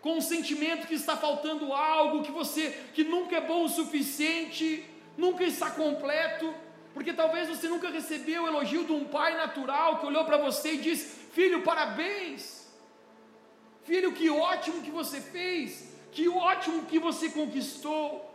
com 0.00 0.18
o 0.18 0.22
sentimento 0.22 0.86
que 0.86 0.94
está 0.94 1.16
faltando 1.16 1.72
algo, 1.72 2.22
que 2.22 2.32
você, 2.32 2.70
que 2.92 3.04
nunca 3.04 3.36
é 3.36 3.40
bom 3.40 3.64
o 3.64 3.68
suficiente, 3.68 4.84
nunca 5.16 5.44
está 5.44 5.70
completo, 5.70 6.54
porque 6.92 7.12
talvez 7.12 7.48
você 7.48 7.68
nunca 7.68 7.90
recebeu 7.90 8.44
o 8.44 8.46
elogio 8.46 8.84
de 8.84 8.92
um 8.92 9.04
pai 9.04 9.36
natural 9.36 9.98
que 9.98 10.06
olhou 10.06 10.24
para 10.24 10.36
você 10.36 10.74
e 10.74 10.78
disse: 10.78 11.06
Filho, 11.32 11.62
parabéns. 11.62 12.64
Filho, 13.82 14.12
que 14.12 14.30
ótimo 14.30 14.82
que 14.82 14.90
você 14.90 15.20
fez, 15.20 15.88
que 16.10 16.28
ótimo 16.28 16.86
que 16.86 16.98
você 16.98 17.28
conquistou. 17.30 18.30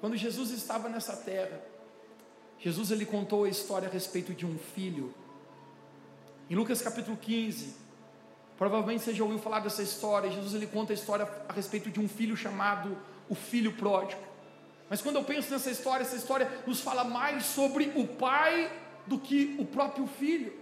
Quando 0.00 0.16
Jesus 0.16 0.50
estava 0.50 0.88
nessa 0.88 1.16
terra, 1.16 1.62
Jesus 2.58 2.90
ele 2.90 3.06
contou 3.06 3.44
a 3.44 3.48
história 3.48 3.88
a 3.88 3.90
respeito 3.90 4.34
de 4.34 4.44
um 4.44 4.58
filho. 4.58 5.14
Em 6.50 6.54
Lucas 6.54 6.82
capítulo 6.82 7.16
15, 7.16 7.74
provavelmente 8.58 9.02
você 9.02 9.14
já 9.14 9.22
ouviu 9.22 9.38
falar 9.38 9.60
dessa 9.60 9.82
história. 9.82 10.30
Jesus 10.30 10.54
ele 10.54 10.66
conta 10.66 10.92
a 10.92 10.94
história 10.94 11.28
a 11.48 11.52
respeito 11.52 11.90
de 11.90 12.00
um 12.00 12.08
filho 12.08 12.36
chamado 12.36 12.98
o 13.28 13.34
filho 13.34 13.72
pródigo. 13.72 14.31
Mas 14.92 15.00
quando 15.00 15.16
eu 15.16 15.24
penso 15.24 15.50
nessa 15.50 15.70
história, 15.70 16.02
essa 16.02 16.16
história 16.16 16.46
nos 16.66 16.82
fala 16.82 17.02
mais 17.02 17.46
sobre 17.46 17.90
o 17.96 18.06
pai 18.06 18.70
do 19.06 19.18
que 19.18 19.56
o 19.58 19.64
próprio 19.64 20.06
filho. 20.06 20.52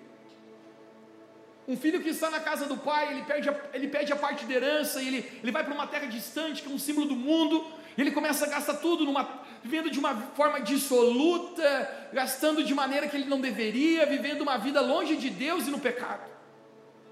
Um 1.66 1.76
filho 1.76 2.00
que 2.00 2.10
está 2.10 2.30
na 2.30 2.38
casa 2.38 2.66
do 2.66 2.76
pai, 2.76 3.10
ele 3.10 3.22
pede 3.24 3.48
a, 3.50 3.60
ele 3.74 3.88
pede 3.88 4.12
a 4.12 4.16
parte 4.16 4.46
de 4.46 4.52
herança, 4.52 5.02
ele, 5.02 5.28
ele 5.42 5.50
vai 5.50 5.64
para 5.64 5.74
uma 5.74 5.84
terra 5.84 6.06
distante, 6.06 6.62
que 6.62 6.70
é 6.70 6.72
um 6.72 6.78
símbolo 6.78 7.08
do 7.08 7.16
mundo, 7.16 7.66
e 7.98 8.00
ele 8.00 8.12
começa 8.12 8.46
a 8.46 8.48
gastar 8.48 8.74
tudo, 8.74 9.04
numa, 9.04 9.42
vivendo 9.64 9.90
de 9.90 9.98
uma 9.98 10.14
forma 10.14 10.60
dissoluta, 10.60 12.08
gastando 12.12 12.62
de 12.62 12.72
maneira 12.72 13.08
que 13.08 13.16
ele 13.16 13.28
não 13.28 13.40
deveria, 13.40 14.06
vivendo 14.06 14.42
uma 14.42 14.56
vida 14.56 14.80
longe 14.80 15.16
de 15.16 15.28
Deus 15.28 15.66
e 15.66 15.72
no 15.72 15.80
pecado. 15.80 16.30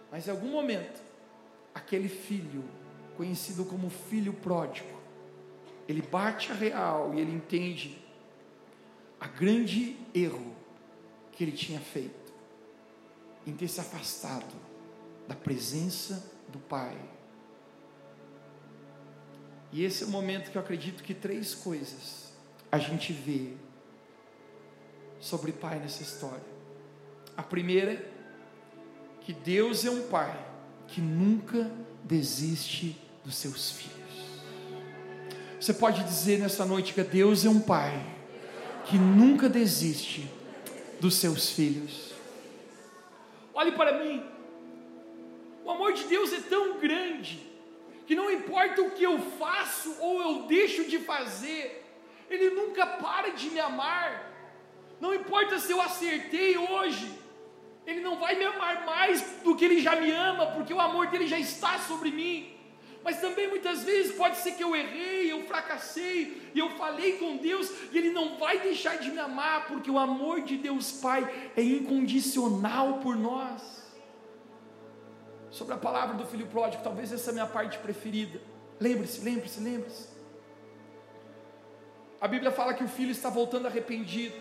Mas 0.09 0.29
em 0.29 0.31
algum 0.31 0.51
momento, 0.51 1.03
aquele 1.75 2.09
filho, 2.09 2.63
conhecido 3.17 3.65
como 3.65 3.91
filho 3.91 4.33
pródigo, 4.35 4.98
ele 5.89 6.03
bate 6.03 6.53
a 6.53 6.55
real 6.55 7.15
e 7.15 7.21
ele 7.21 7.33
entende 7.33 7.99
a 9.19 9.27
grande 9.27 9.97
erro 10.15 10.55
que 11.33 11.43
ele 11.43 11.53
tinha 11.53 11.81
feito 11.81 12.33
em 13.47 13.55
ter 13.55 13.67
se 13.67 13.81
afastado 13.81 14.55
da 15.27 15.35
presença 15.35 16.31
do 16.49 16.59
Pai. 16.59 16.97
E 19.73 19.83
esse 19.83 20.05
é 20.05 20.07
o 20.07 20.11
momento 20.11 20.51
que 20.51 20.59
eu 20.59 20.63
acredito 20.63 21.03
que 21.03 21.15
três 21.15 21.55
coisas 21.55 22.33
a 22.71 22.79
gente 22.79 23.13
vê 23.13 23.55
sobre 25.19 25.53
Pai 25.53 25.79
nessa 25.79 26.03
história. 26.03 26.45
A 27.37 27.43
primeira, 27.43 28.05
que 29.23 29.33
Deus 29.33 29.85
é 29.85 29.91
um 29.91 30.07
Pai 30.09 30.47
que 30.87 31.01
nunca 31.01 31.71
desiste 32.05 33.01
dos 33.25 33.37
seus 33.37 33.71
filhos. 33.71 33.98
Você 35.61 35.75
pode 35.75 36.05
dizer 36.05 36.39
nessa 36.39 36.65
noite 36.65 36.95
que 36.95 37.03
Deus 37.03 37.45
é 37.45 37.49
um 37.49 37.59
Pai 37.59 37.93
que 38.85 38.97
nunca 38.97 39.49
desiste 39.49 40.31
dos 41.01 41.17
seus 41.17 41.51
filhos. 41.51 42.13
Olhe 43.53 43.73
para 43.73 43.99
mim, 43.99 44.23
o 45.65 45.71
amor 45.71 45.93
de 45.93 46.05
Deus 46.05 46.33
é 46.33 46.41
tão 46.41 46.79
grande 46.79 47.45
que 48.07 48.15
não 48.15 48.31
importa 48.31 48.81
o 48.83 48.93
que 48.93 49.03
eu 49.03 49.19
faço 49.19 49.97
ou 50.01 50.23
eu 50.23 50.43
deixo 50.43 50.85
de 50.85 50.99
fazer, 51.01 51.85
Ele 52.31 52.51
nunca 52.51 52.87
para 52.87 53.31
de 53.31 53.51
me 53.51 53.59
amar. 53.59 54.33
Não 55.01 55.13
importa 55.13 55.59
se 55.59 55.73
eu 55.73 55.81
acertei 55.81 56.57
hoje, 56.57 57.11
Ele 57.85 58.01
não 58.01 58.17
vai 58.19 58.37
me 58.37 58.45
amar 58.45 58.87
mais 58.87 59.23
do 59.43 59.57
que 59.57 59.65
Ele 59.65 59.81
já 59.81 59.97
me 59.97 60.11
ama, 60.11 60.47
porque 60.53 60.73
o 60.73 60.81
amor 60.81 61.09
dele 61.09 61.27
já 61.27 61.39
está 61.39 61.81
sobre 61.81 62.13
mim. 62.13 62.58
Mas 63.09 63.23
também 63.23 63.49
muitas 63.49 63.85
vezes 63.85 64.15
pode 64.15 64.37
ser 64.37 64.53
que 64.53 64.63
eu 64.63 64.77
errei, 64.77 65.33
eu 65.33 65.43
fracassei, 65.47 66.51
e 66.55 66.59
eu 66.59 66.77
falei 66.77 67.17
com 67.17 67.39
Deus, 67.39 67.67
e 67.91 67.97
Ele 67.97 68.11
não 68.11 68.37
vai 68.37 68.59
deixar 68.59 68.99
de 68.99 69.11
me 69.11 69.19
amar, 69.19 69.67
porque 69.67 69.91
o 69.91 69.99
amor 69.99 70.43
de 70.43 70.59
Deus 70.59 70.93
Pai 70.93 71.27
é 71.57 71.63
incondicional 71.63 72.99
por 72.99 73.17
nós. 73.17 73.83
Sobre 75.49 75.73
a 75.73 75.79
palavra 75.79 76.19
do 76.19 76.27
filho 76.27 76.49
pródigo, 76.49 76.83
talvez 76.83 77.11
essa 77.11 77.31
é 77.31 77.33
a 77.33 77.33
minha 77.33 77.47
parte 77.47 77.79
preferida. 77.79 78.43
Lembre-se, 78.79 79.25
lembre-se, 79.25 79.59
lembre-se. 79.59 80.09
A 82.21 82.29
Bíblia 82.29 82.51
fala 82.51 82.75
que 82.75 82.85
o 82.85 82.89
filho 82.89 83.13
está 83.13 83.31
voltando 83.31 83.69
arrependido. 83.69 84.37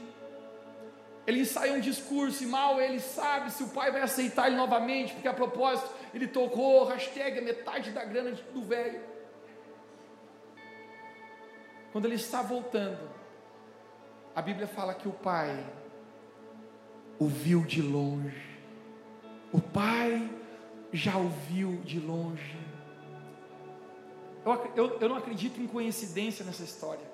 Ele 1.27 1.41
ensaia 1.41 1.73
um 1.73 1.79
discurso 1.81 2.41
e 2.41 2.47
mal 2.47 2.79
ele 2.79 3.01
sabe 3.01 3.51
se 3.51 3.61
o 3.61 3.67
pai 3.67 3.91
vai 3.91 4.01
aceitar 4.01 4.47
ele 4.47 4.55
novamente, 4.55 5.13
porque 5.13 5.27
a 5.27 5.33
propósito 5.33 5.89
ele 6.13 6.25
tocou 6.25 6.85
hashtag 6.85 7.41
metade 7.41 7.91
da 7.91 8.05
grana 8.05 8.31
do 8.53 8.61
velho. 8.63 9.01
Quando 11.91 12.05
ele 12.05 12.15
está 12.15 12.41
voltando, 12.41 13.09
a 14.33 14.41
Bíblia 14.41 14.67
fala 14.67 14.93
que 14.93 15.07
o 15.07 15.11
pai 15.11 15.65
o 17.19 17.27
viu 17.27 17.61
de 17.65 17.81
longe. 17.81 18.57
O 19.51 19.59
pai 19.59 20.29
já 20.93 21.17
o 21.17 21.27
viu 21.27 21.81
de 21.83 21.99
longe. 21.99 22.57
Eu, 24.45 24.71
eu, 24.75 24.99
eu 25.01 25.09
não 25.09 25.17
acredito 25.17 25.59
em 25.59 25.67
coincidência 25.67 26.45
nessa 26.45 26.63
história. 26.63 27.05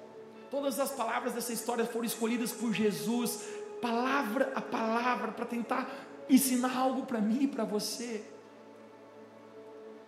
Todas 0.51 0.79
as 0.79 0.91
palavras 0.91 1.33
dessa 1.33 1.51
história 1.51 1.83
foram 1.83 2.05
escolhidas 2.05 2.51
por 2.51 2.73
Jesus, 2.73 3.43
palavra 3.83 4.53
a 4.55 4.61
palavra, 4.61 5.31
para 5.33 5.45
tentar 5.45 5.89
ensinar 6.29 6.75
algo 6.75 7.05
para 7.05 7.19
mim 7.19 7.43
e 7.43 7.47
para 7.47 7.65
você. 7.65 8.23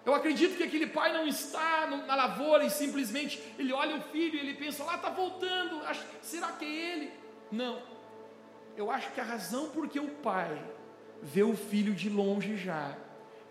Eu 0.06 0.14
acredito 0.14 0.56
que 0.56 0.64
aquele 0.64 0.88
pai 0.88 1.12
não 1.12 1.28
está 1.28 1.88
na 1.88 2.16
lavoura 2.16 2.64
e 2.64 2.70
simplesmente 2.70 3.42
ele 3.60 3.74
olha 3.74 3.98
o 3.98 4.02
filho 4.02 4.36
e 4.36 4.40
ele 4.40 4.54
pensa, 4.54 4.84
lá 4.84 4.96
está 4.96 5.10
voltando, 5.10 5.82
será 6.22 6.52
que 6.54 6.64
é 6.64 6.94
ele? 6.94 7.12
Não. 7.52 7.82
eu 8.78 8.90
acho 8.90 9.12
que 9.14 9.22
a 9.22 9.24
razão 9.24 9.70
por 9.70 9.88
que 9.88 10.00
o 10.00 10.08
pai 10.08 10.64
vê 11.22 11.44
o 11.44 11.56
filho 11.56 11.94
de 11.94 12.10
longe 12.10 12.56
já 12.58 12.96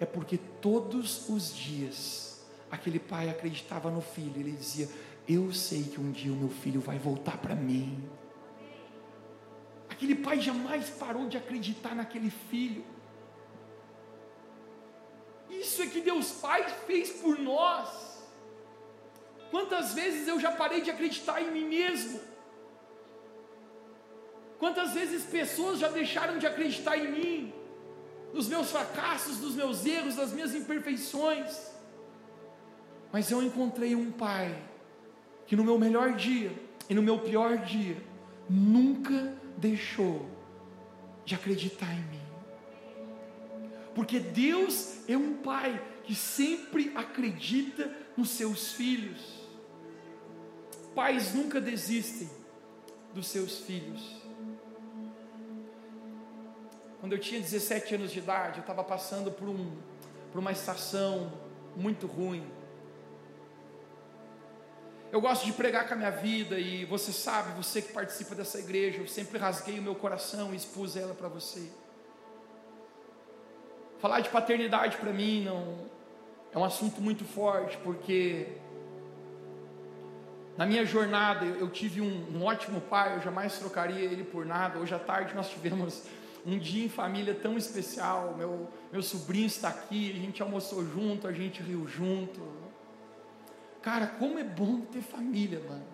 é 0.00 0.06
porque 0.06 0.38
todos 0.60 1.28
os 1.28 1.54
dias 1.54 2.44
aquele 2.70 2.98
pai 2.98 3.28
acreditava 3.28 3.90
no 3.90 4.00
filho, 4.00 4.40
ele 4.40 4.52
dizia: 4.52 4.88
Eu 5.28 5.52
sei 5.52 5.84
que 5.84 6.00
um 6.00 6.10
dia 6.10 6.32
o 6.32 6.36
meu 6.36 6.50
filho 6.50 6.80
vai 6.80 6.98
voltar 6.98 7.38
para 7.38 7.54
mim. 7.54 8.02
Aquele 9.94 10.16
pai 10.16 10.40
jamais 10.40 10.90
parou 10.90 11.28
de 11.28 11.36
acreditar 11.36 11.94
naquele 11.94 12.28
filho. 12.50 12.84
Isso 15.48 15.82
é 15.82 15.86
que 15.86 16.00
Deus 16.00 16.32
Pai 16.44 16.68
fez 16.84 17.10
por 17.10 17.38
nós. 17.38 17.88
Quantas 19.52 19.94
vezes 19.94 20.26
eu 20.26 20.40
já 20.40 20.50
parei 20.50 20.80
de 20.80 20.90
acreditar 20.90 21.40
em 21.40 21.52
mim 21.52 21.66
mesmo? 21.66 22.20
Quantas 24.58 24.90
vezes 24.94 25.22
pessoas 25.22 25.78
já 25.78 25.88
deixaram 25.88 26.38
de 26.38 26.46
acreditar 26.48 26.96
em 26.98 27.12
mim, 27.12 27.54
nos 28.32 28.48
meus 28.48 28.72
fracassos, 28.72 29.38
nos 29.40 29.54
meus 29.54 29.86
erros, 29.86 30.16
nas 30.16 30.32
minhas 30.32 30.56
imperfeições? 30.56 31.70
Mas 33.12 33.30
eu 33.30 33.40
encontrei 33.40 33.94
um 33.94 34.10
Pai 34.10 34.60
que 35.46 35.54
no 35.54 35.62
meu 35.62 35.78
melhor 35.78 36.14
dia 36.14 36.52
e 36.90 36.94
no 36.94 37.02
meu 37.02 37.20
pior 37.20 37.58
dia 37.58 37.96
nunca 38.50 39.43
deixou 39.56 40.28
de 41.24 41.34
acreditar 41.34 41.92
em 41.92 42.02
mim. 42.04 42.24
Porque 43.94 44.18
Deus 44.18 45.08
é 45.08 45.16
um 45.16 45.34
pai 45.34 45.80
que 46.02 46.14
sempre 46.14 46.92
acredita 46.94 47.90
nos 48.16 48.30
seus 48.30 48.72
filhos. 48.72 49.42
Pais 50.94 51.34
nunca 51.34 51.60
desistem 51.60 52.28
dos 53.14 53.28
seus 53.28 53.58
filhos. 53.60 54.22
Quando 57.00 57.12
eu 57.12 57.18
tinha 57.18 57.40
17 57.40 57.96
anos 57.96 58.12
de 58.12 58.18
idade, 58.18 58.58
eu 58.58 58.60
estava 58.62 58.82
passando 58.82 59.30
por, 59.30 59.48
um, 59.48 59.76
por 60.32 60.38
uma 60.38 60.52
estação 60.52 61.32
muito 61.76 62.06
ruim. 62.06 62.44
Eu 65.14 65.20
gosto 65.20 65.46
de 65.46 65.52
pregar 65.52 65.86
com 65.86 65.94
a 65.94 65.96
minha 65.96 66.10
vida 66.10 66.58
e 66.58 66.84
você 66.86 67.12
sabe, 67.12 67.52
você 67.52 67.80
que 67.80 67.92
participa 67.92 68.34
dessa 68.34 68.58
igreja, 68.58 68.98
eu 68.98 69.06
sempre 69.06 69.38
rasguei 69.38 69.78
o 69.78 69.82
meu 69.82 69.94
coração 69.94 70.52
e 70.52 70.56
expus 70.56 70.96
ela 70.96 71.14
para 71.14 71.28
você. 71.28 71.70
Falar 74.00 74.18
de 74.18 74.28
paternidade 74.28 74.96
para 74.96 75.12
mim 75.12 75.44
não 75.44 75.86
é 76.52 76.58
um 76.58 76.64
assunto 76.64 77.00
muito 77.00 77.24
forte, 77.24 77.76
porque 77.84 78.56
na 80.56 80.66
minha 80.66 80.84
jornada 80.84 81.44
eu 81.44 81.70
tive 81.70 82.00
um, 82.00 82.36
um 82.36 82.42
ótimo 82.42 82.80
pai, 82.80 83.14
eu 83.14 83.20
jamais 83.20 83.56
trocaria 83.56 84.00
ele 84.00 84.24
por 84.24 84.44
nada. 84.44 84.80
Hoje 84.80 84.96
à 84.96 84.98
tarde 84.98 85.32
nós 85.32 85.48
tivemos 85.48 86.02
um 86.44 86.58
dia 86.58 86.86
em 86.86 86.88
família 86.88 87.36
tão 87.36 87.56
especial. 87.56 88.34
Meu, 88.36 88.68
meu 88.90 89.00
sobrinho 89.00 89.46
está 89.46 89.68
aqui, 89.68 90.10
a 90.10 90.20
gente 90.20 90.42
almoçou 90.42 90.84
junto, 90.84 91.28
a 91.28 91.32
gente 91.32 91.62
riu 91.62 91.86
junto. 91.86 92.63
Cara, 93.84 94.06
como 94.06 94.38
é 94.38 94.42
bom 94.42 94.80
ter 94.80 95.02
família, 95.02 95.60
mano. 95.68 95.86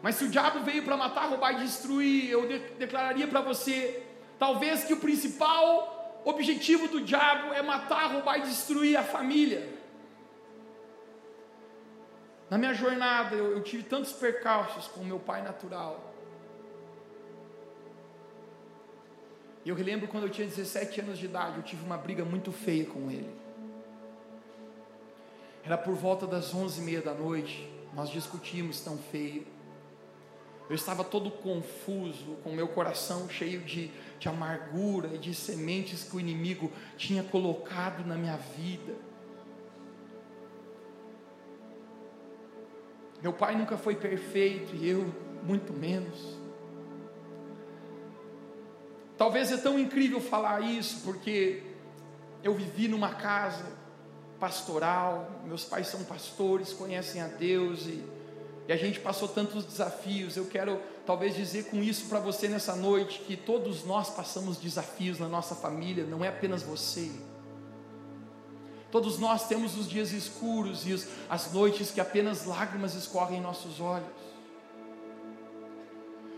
Mas 0.00 0.14
se 0.14 0.24
o 0.24 0.28
diabo 0.28 0.60
veio 0.60 0.84
para 0.84 0.96
matar, 0.96 1.28
roubar 1.28 1.54
e 1.54 1.64
destruir, 1.64 2.30
eu 2.30 2.46
de 2.46 2.60
declararia 2.78 3.26
para 3.26 3.40
você, 3.40 4.04
talvez 4.38 4.84
que 4.84 4.92
o 4.92 4.98
principal 4.98 6.22
objetivo 6.24 6.86
do 6.86 7.00
diabo 7.00 7.52
é 7.52 7.60
matar, 7.60 8.12
roubar 8.12 8.38
e 8.38 8.42
destruir 8.42 8.96
a 8.96 9.02
família. 9.02 9.68
Na 12.48 12.56
minha 12.56 12.72
jornada, 12.72 13.34
eu, 13.34 13.56
eu 13.56 13.62
tive 13.64 13.82
tantos 13.82 14.12
percalços 14.12 14.86
com 14.86 15.02
meu 15.02 15.18
pai 15.18 15.42
natural. 15.42 16.14
E 19.64 19.70
eu 19.70 19.74
relembro 19.74 20.06
quando 20.06 20.28
eu 20.28 20.30
tinha 20.30 20.46
17 20.46 21.00
anos 21.00 21.18
de 21.18 21.24
idade, 21.24 21.56
eu 21.56 21.64
tive 21.64 21.84
uma 21.84 21.98
briga 21.98 22.24
muito 22.24 22.52
feia 22.52 22.86
com 22.86 23.10
ele. 23.10 23.41
Era 25.64 25.78
por 25.78 25.94
volta 25.94 26.26
das 26.26 26.52
onze 26.52 26.80
e 26.80 26.84
meia 26.84 27.00
da 27.00 27.14
noite. 27.14 27.70
Nós 27.94 28.10
discutimos 28.10 28.80
tão 28.80 28.98
feio. 28.98 29.46
Eu 30.68 30.74
estava 30.74 31.04
todo 31.04 31.30
confuso, 31.30 32.36
com 32.42 32.52
meu 32.52 32.68
coração 32.68 33.28
cheio 33.28 33.60
de, 33.60 33.90
de 34.18 34.28
amargura 34.28 35.14
e 35.14 35.18
de 35.18 35.34
sementes 35.34 36.04
que 36.04 36.16
o 36.16 36.20
inimigo 36.20 36.72
tinha 36.96 37.22
colocado 37.22 38.04
na 38.06 38.16
minha 38.16 38.36
vida. 38.36 38.94
Meu 43.22 43.32
pai 43.32 43.56
nunca 43.56 43.76
foi 43.76 43.94
perfeito 43.94 44.74
e 44.74 44.88
eu 44.88 45.14
muito 45.42 45.72
menos. 45.72 46.40
Talvez 49.16 49.52
é 49.52 49.58
tão 49.58 49.78
incrível 49.78 50.20
falar 50.20 50.60
isso 50.60 51.02
porque 51.04 51.62
eu 52.42 52.54
vivi 52.54 52.88
numa 52.88 53.14
casa 53.14 53.81
pastoral, 54.42 55.30
meus 55.44 55.64
pais 55.64 55.86
são 55.86 56.02
pastores, 56.02 56.72
conhecem 56.72 57.22
a 57.22 57.28
Deus 57.28 57.86
e, 57.86 58.04
e 58.66 58.72
a 58.72 58.76
gente 58.76 58.98
passou 58.98 59.28
tantos 59.28 59.64
desafios. 59.64 60.36
Eu 60.36 60.46
quero 60.46 60.80
talvez 61.06 61.36
dizer 61.36 61.66
com 61.66 61.76
isso 61.76 62.08
para 62.08 62.18
você 62.18 62.48
nessa 62.48 62.74
noite 62.74 63.20
que 63.20 63.36
todos 63.36 63.84
nós 63.84 64.10
passamos 64.10 64.56
desafios 64.56 65.20
na 65.20 65.28
nossa 65.28 65.54
família, 65.54 66.04
não 66.04 66.24
é 66.24 66.28
apenas 66.28 66.64
você. 66.64 67.08
Todos 68.90 69.16
nós 69.16 69.46
temos 69.46 69.78
os 69.78 69.88
dias 69.88 70.10
escuros 70.10 70.88
e 70.88 71.08
as 71.30 71.52
noites 71.52 71.92
que 71.92 72.00
apenas 72.00 72.44
lágrimas 72.44 72.94
escorrem 72.94 73.38
em 73.38 73.40
nossos 73.40 73.80
olhos. 73.80 74.08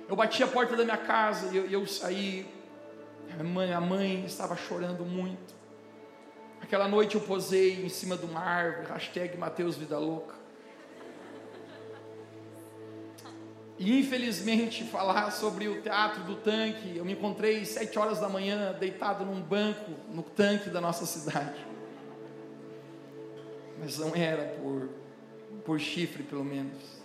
Eu 0.06 0.14
bati 0.14 0.42
a 0.42 0.46
porta 0.46 0.76
da 0.76 0.84
minha 0.84 0.98
casa 0.98 1.48
e 1.54 1.56
eu, 1.56 1.70
eu 1.70 1.86
saí. 1.86 2.46
A 3.40 3.42
mãe, 3.42 3.72
a 3.72 3.80
mãe 3.80 4.26
estava 4.26 4.54
chorando 4.58 5.06
muito. 5.06 5.63
Aquela 6.64 6.88
noite 6.88 7.14
eu 7.14 7.20
posei 7.20 7.84
em 7.84 7.90
cima 7.90 8.16
de 8.16 8.24
uma 8.24 8.40
árvore, 8.40 8.86
hashtag 8.86 9.36
Mateus 9.36 9.76
Vida 9.76 9.98
Louca. 9.98 10.34
E 13.78 14.00
infelizmente 14.00 14.82
falar 14.84 15.30
sobre 15.30 15.68
o 15.68 15.82
teatro 15.82 16.22
do 16.22 16.36
tanque, 16.36 16.96
eu 16.96 17.04
me 17.04 17.12
encontrei 17.12 17.66
sete 17.66 17.98
horas 17.98 18.18
da 18.18 18.30
manhã 18.30 18.72
deitado 18.80 19.26
num 19.26 19.42
banco 19.42 19.90
no 20.08 20.22
tanque 20.22 20.70
da 20.70 20.80
nossa 20.80 21.04
cidade. 21.04 21.66
Mas 23.78 23.98
não 23.98 24.16
era 24.16 24.54
por, 24.54 24.88
por 25.66 25.78
chifre, 25.78 26.22
pelo 26.22 26.46
menos. 26.46 27.03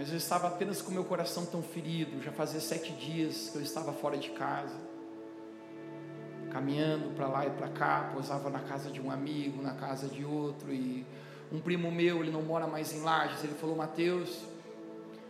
Mas 0.00 0.10
eu 0.10 0.16
estava 0.16 0.48
apenas 0.48 0.80
com 0.80 0.90
meu 0.90 1.04
coração 1.04 1.44
tão 1.44 1.62
ferido. 1.62 2.22
Já 2.22 2.32
fazia 2.32 2.58
sete 2.58 2.90
dias 2.90 3.50
que 3.50 3.58
eu 3.58 3.62
estava 3.62 3.92
fora 3.92 4.16
de 4.16 4.30
casa, 4.30 4.74
caminhando 6.50 7.14
para 7.14 7.28
lá 7.28 7.44
e 7.44 7.50
para 7.50 7.68
cá. 7.68 8.10
Posava 8.14 8.48
na 8.48 8.60
casa 8.60 8.90
de 8.90 8.98
um 8.98 9.10
amigo, 9.10 9.60
na 9.60 9.74
casa 9.74 10.08
de 10.08 10.24
outro. 10.24 10.72
E 10.72 11.04
um 11.52 11.60
primo 11.60 11.92
meu, 11.92 12.22
ele 12.22 12.30
não 12.30 12.40
mora 12.40 12.66
mais 12.66 12.94
em 12.94 13.02
Lages. 13.02 13.44
Ele 13.44 13.52
falou: 13.52 13.76
Mateus, 13.76 14.42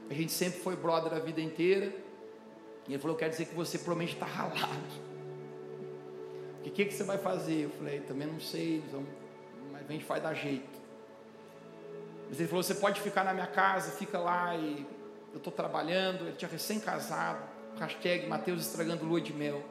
a 0.08 0.14
gente 0.14 0.30
sempre 0.30 0.60
foi 0.60 0.76
brother 0.76 1.14
a 1.14 1.18
vida 1.18 1.40
inteira. 1.40 1.92
E 2.86 2.92
ele 2.92 3.02
falou: 3.02 3.16
Quer 3.16 3.30
dizer 3.30 3.46
que 3.46 3.56
você 3.56 3.76
provavelmente 3.76 4.14
está 4.14 4.26
ralado. 4.26 5.10
O 6.60 6.62
que, 6.62 6.70
que, 6.70 6.84
que, 6.84 6.94
você 6.94 7.02
vai 7.02 7.18
fazer? 7.18 7.64
Eu 7.64 7.70
falei: 7.70 7.98
Também 8.02 8.28
não 8.28 8.38
sei, 8.38 8.84
mas 9.72 9.90
a 9.90 9.92
gente 9.92 10.04
vai 10.04 10.20
dar 10.20 10.32
jeito. 10.32 10.79
Mas 12.30 12.38
ele 12.38 12.48
falou: 12.48 12.62
Você 12.62 12.76
pode 12.76 13.00
ficar 13.00 13.24
na 13.24 13.34
minha 13.34 13.48
casa, 13.48 13.90
fica 13.90 14.18
lá 14.18 14.54
e 14.54 14.86
eu 15.32 15.38
estou 15.38 15.52
trabalhando. 15.52 16.22
Ele 16.22 16.36
tinha 16.36 16.50
recém-casado. 16.50 17.42
Hashtag 17.78 18.26
Mateus 18.28 18.62
estragando 18.62 19.04
lua 19.04 19.20
de 19.20 19.32
mel. 19.32 19.62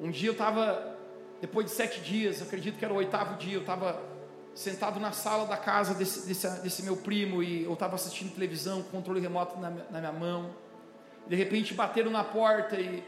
Um 0.00 0.10
dia 0.10 0.28
eu 0.28 0.32
estava, 0.32 0.98
depois 1.40 1.66
de 1.66 1.72
sete 1.72 2.00
dias, 2.00 2.42
acredito 2.42 2.76
que 2.76 2.84
era 2.84 2.92
o 2.92 2.96
oitavo 2.96 3.36
dia, 3.38 3.54
eu 3.54 3.60
estava 3.60 4.02
sentado 4.54 5.00
na 5.00 5.12
sala 5.12 5.46
da 5.46 5.56
casa 5.56 5.94
desse, 5.94 6.26
desse, 6.26 6.48
desse 6.60 6.82
meu 6.82 6.96
primo 6.96 7.42
e 7.42 7.64
eu 7.64 7.72
estava 7.72 7.94
assistindo 7.94 8.34
televisão, 8.34 8.82
controle 8.82 9.20
remoto 9.20 9.58
na, 9.58 9.70
na 9.70 10.00
minha 10.00 10.12
mão. 10.12 10.50
De 11.26 11.36
repente 11.36 11.72
bateram 11.72 12.10
na 12.10 12.22
porta 12.22 12.76
e, 12.78 13.02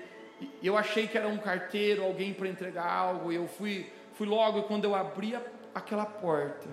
e 0.63 0.67
eu 0.67 0.77
achei 0.77 1.07
que 1.07 1.19
era 1.19 1.29
um 1.29 1.39
carteiro, 1.39 2.03
alguém 2.03 2.33
para 2.33 2.49
entregar 2.49 2.87
algo. 2.87 3.33
E 3.33 3.37
eu 3.37 3.47
fui 3.47 3.93
Fui 4.17 4.27
logo 4.27 4.61
e 4.61 4.63
quando 4.63 4.85
eu 4.85 4.95
abri 4.95 5.39
aquela 5.75 6.07
porta, 6.07 6.67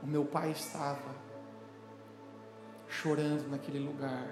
o 0.00 0.06
meu 0.06 0.24
pai 0.24 0.52
estava 0.52 1.12
chorando 2.88 3.48
naquele 3.48 3.80
lugar. 3.80 4.28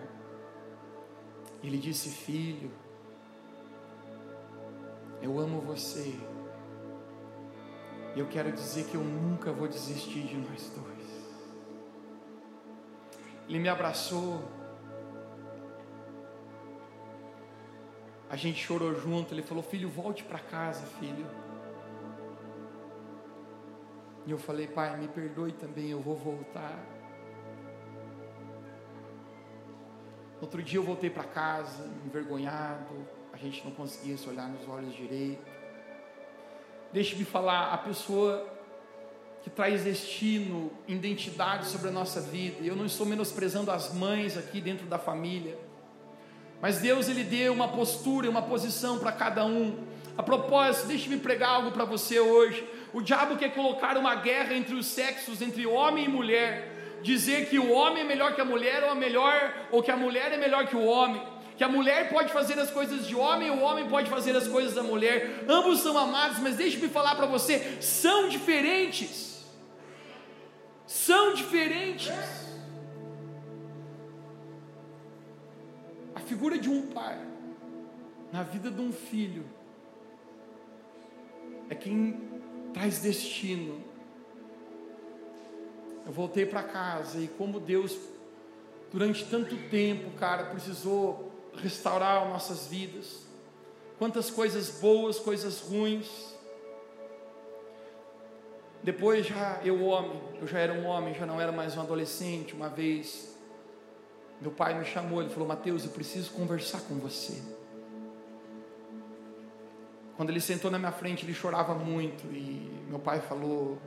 Ele 1.64 1.76
disse: 1.76 2.10
Filho, 2.10 2.70
eu 5.20 5.37
amo 5.40 5.60
você. 5.60 6.14
E 8.14 8.20
eu 8.20 8.28
quero 8.28 8.52
dizer 8.52 8.84
que 8.84 8.94
eu 8.94 9.02
nunca 9.02 9.50
vou 9.50 9.66
desistir 9.66 10.28
de 10.28 10.37
nós 10.37 10.70
dois. 10.70 11.24
Ele 13.48 13.58
me 13.58 13.68
abraçou. 13.68 14.44
A 18.30 18.37
gente 18.37 18.64
chorou 18.64 18.94
junto. 18.94 19.34
Ele 19.34 19.42
falou: 19.42 19.64
Filho, 19.64 19.88
volte 19.88 20.22
para 20.22 20.38
casa, 20.38 20.87
filho. 21.00 21.26
E 24.26 24.30
eu 24.30 24.38
falei, 24.38 24.66
pai, 24.66 24.96
me 24.96 25.08
perdoe 25.08 25.52
também, 25.52 25.90
eu 25.90 26.00
vou 26.00 26.16
voltar. 26.16 26.78
Outro 30.40 30.62
dia 30.62 30.78
eu 30.78 30.82
voltei 30.82 31.10
para 31.10 31.24
casa, 31.24 31.90
envergonhado, 32.04 33.06
a 33.32 33.37
gente 33.37 33.64
não 33.64 33.72
conseguia 33.72 34.16
se 34.16 34.28
olhar 34.28 34.48
nos 34.48 34.68
olhos 34.68 34.94
direito. 34.94 35.44
Deixe-me 36.92 37.24
falar, 37.24 37.72
a 37.72 37.78
pessoa 37.78 38.54
que 39.42 39.50
traz 39.50 39.84
destino, 39.84 40.72
identidade 40.88 41.66
sobre 41.66 41.88
a 41.88 41.90
nossa 41.90 42.18
vida. 42.18 42.64
Eu 42.64 42.74
não 42.74 42.87
estou 42.87 43.04
menosprezando 43.04 43.70
as 43.70 43.92
mães 43.92 44.38
aqui 44.38 44.58
dentro 44.58 44.87
da 44.87 44.98
família. 44.98 45.58
Mas 46.62 46.78
Deus 46.78 47.10
ele 47.10 47.24
deu 47.24 47.52
uma 47.52 47.68
postura, 47.68 48.30
uma 48.30 48.40
posição 48.40 48.98
para 48.98 49.12
cada 49.12 49.44
um. 49.44 49.84
A 50.16 50.22
propósito, 50.22 50.87
deixe-me 50.87 51.18
pregar 51.18 51.50
algo 51.50 51.72
para 51.72 51.84
você 51.84 52.18
hoje. 52.18 52.66
O 52.94 53.02
diabo 53.02 53.37
quer 53.37 53.52
colocar 53.52 53.98
uma 53.98 54.14
guerra 54.14 54.54
entre 54.54 54.76
os 54.76 54.87
sexos, 54.87 55.42
entre 55.42 55.66
homem 55.66 56.04
e 56.04 56.09
mulher. 56.09 57.00
Dizer 57.02 57.48
que 57.50 57.59
o 57.59 57.72
homem 57.72 58.02
é 58.02 58.07
melhor 58.07 58.37
que 58.37 58.40
a 58.40 58.44
mulher, 58.44 58.85
ou 58.85 58.90
a 58.90 58.94
melhor, 58.94 59.52
ou 59.72 59.83
que 59.83 59.90
a 59.90 59.96
mulher 59.96 60.30
é 60.33 60.37
melhor 60.37 60.68
que 60.68 60.76
o 60.76 60.85
homem. 60.85 61.20
Que 61.57 61.64
a 61.64 61.68
mulher 61.68 62.09
pode 62.09 62.33
fazer 62.33 62.57
as 62.57 62.70
coisas 62.70 63.04
de 63.04 63.16
homem, 63.16 63.48
e 63.48 63.50
o 63.50 63.61
homem 63.61 63.88
pode 63.88 64.09
fazer 64.09 64.37
as 64.37 64.46
coisas 64.46 64.74
da 64.74 64.83
mulher. 64.85 65.44
Ambos 65.48 65.80
são 65.80 65.98
amados, 65.98 66.38
mas 66.38 66.54
deixe-me 66.54 66.88
falar 66.88 67.16
para 67.16 67.26
você: 67.26 67.78
são 67.83 68.28
diferentes. 68.28 69.44
São 70.87 71.35
diferentes. 71.35 72.12
A 76.14 76.20
figura 76.20 76.57
de 76.57 76.70
um 76.70 76.83
pai 76.87 77.18
na 78.33 78.44
vida 78.44 78.70
de 78.70 78.80
um 78.80 78.92
filho 78.92 79.44
é 81.68 81.74
quem 81.74 82.34
traz 82.74 82.98
destino. 82.98 83.80
Eu 86.04 86.12
voltei 86.12 86.44
para 86.44 86.62
casa 86.62 87.18
e 87.18 87.28
como 87.28 87.58
Deus, 87.58 87.96
durante 88.92 89.24
tanto 89.24 89.56
tempo, 89.70 90.10
cara, 90.18 90.46
precisou 90.46 91.32
restaurar 91.56 92.28
nossas 92.28 92.66
vidas. 92.66 93.22
Quantas 93.96 94.28
coisas 94.28 94.80
boas, 94.80 95.18
coisas 95.18 95.60
ruins. 95.60 96.34
Depois 98.82 99.24
já 99.24 99.60
eu 99.64 99.82
homem, 99.84 100.20
eu 100.42 100.46
já 100.46 100.58
era 100.58 100.74
um 100.74 100.84
homem, 100.84 101.14
já 101.14 101.24
não 101.24 101.40
era 101.40 101.52
mais 101.52 101.74
um 101.74 101.80
adolescente. 101.80 102.52
Uma 102.52 102.68
vez, 102.68 103.34
meu 104.42 104.50
pai 104.50 104.78
me 104.78 104.84
chamou, 104.84 105.22
ele 105.22 105.30
falou: 105.30 105.48
Mateus, 105.48 105.84
eu 105.84 105.90
preciso 105.90 106.32
conversar 106.32 106.82
com 106.82 106.96
você. 106.96 107.40
Quando 110.16 110.31
ele 110.31 110.40
sentou 110.40 110.70
na 110.70 110.79
minha 110.79 110.92
frente, 110.92 111.24
ele 111.24 111.35
chorava 111.35 111.74
muito 111.74 112.24
e 112.33 112.70
meu 112.88 112.98
pai 112.98 113.20
falou: 113.20 113.79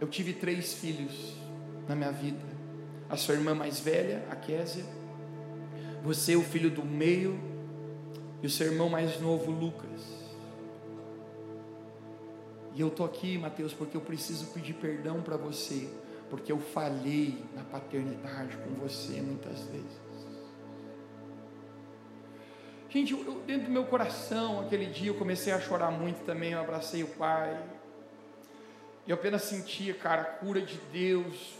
Eu 0.00 0.08
tive 0.08 0.32
três 0.32 0.74
filhos 0.74 1.34
na 1.88 1.96
minha 1.96 2.12
vida. 2.12 2.58
A 3.10 3.16
sua 3.16 3.34
irmã 3.34 3.54
mais 3.54 3.80
velha, 3.80 4.24
a 4.30 4.36
Késia, 4.36 4.84
você, 6.02 6.36
o 6.36 6.42
filho 6.42 6.70
do 6.70 6.84
meio, 6.84 7.40
e 8.42 8.46
o 8.46 8.50
seu 8.50 8.66
irmão 8.70 8.88
mais 8.88 9.20
novo, 9.20 9.50
Lucas. 9.50 10.06
E 12.74 12.80
eu 12.80 12.88
estou 12.88 13.04
aqui, 13.04 13.36
Mateus, 13.36 13.72
porque 13.72 13.96
eu 13.96 14.00
preciso 14.00 14.46
pedir 14.52 14.74
perdão 14.74 15.20
para 15.20 15.36
você, 15.36 15.88
porque 16.30 16.52
eu 16.52 16.60
falhei 16.60 17.44
na 17.56 17.64
paternidade 17.64 18.56
com 18.58 18.74
você 18.74 19.20
muitas 19.20 19.60
vezes. 19.62 20.07
Gente, 22.90 23.12
eu, 23.12 23.42
dentro 23.46 23.66
do 23.66 23.70
meu 23.70 23.84
coração, 23.84 24.60
aquele 24.60 24.86
dia 24.86 25.10
eu 25.10 25.14
comecei 25.14 25.52
a 25.52 25.60
chorar 25.60 25.90
muito 25.90 26.24
também. 26.24 26.52
Eu 26.52 26.60
abracei 26.60 27.02
o 27.02 27.08
pai. 27.08 27.62
Eu 29.06 29.14
apenas 29.14 29.42
sentia, 29.42 29.92
cara, 29.92 30.22
a 30.22 30.24
cura 30.24 30.62
de 30.62 30.78
Deus 30.90 31.54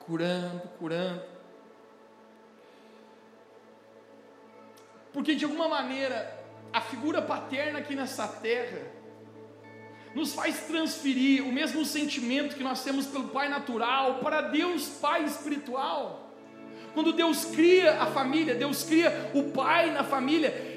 curando, 0.00 0.62
curando. 0.78 1.22
Porque 5.12 5.34
de 5.34 5.44
alguma 5.44 5.68
maneira, 5.68 6.42
a 6.72 6.80
figura 6.80 7.20
paterna 7.20 7.78
aqui 7.78 7.94
nessa 7.94 8.26
terra 8.26 8.80
nos 10.14 10.32
faz 10.32 10.60
transferir 10.66 11.46
o 11.46 11.52
mesmo 11.52 11.84
sentimento 11.84 12.56
que 12.56 12.64
nós 12.64 12.82
temos 12.82 13.06
pelo 13.06 13.28
Pai 13.28 13.48
natural 13.48 14.20
para 14.20 14.40
Deus 14.40 14.88
Pai 14.88 15.24
espiritual. 15.24 16.23
Quando 16.94 17.12
Deus 17.12 17.44
cria 17.44 18.00
a 18.00 18.06
família, 18.06 18.54
Deus 18.54 18.84
cria 18.84 19.30
o 19.34 19.50
pai 19.50 19.90
na 19.90 20.04
família, 20.04 20.74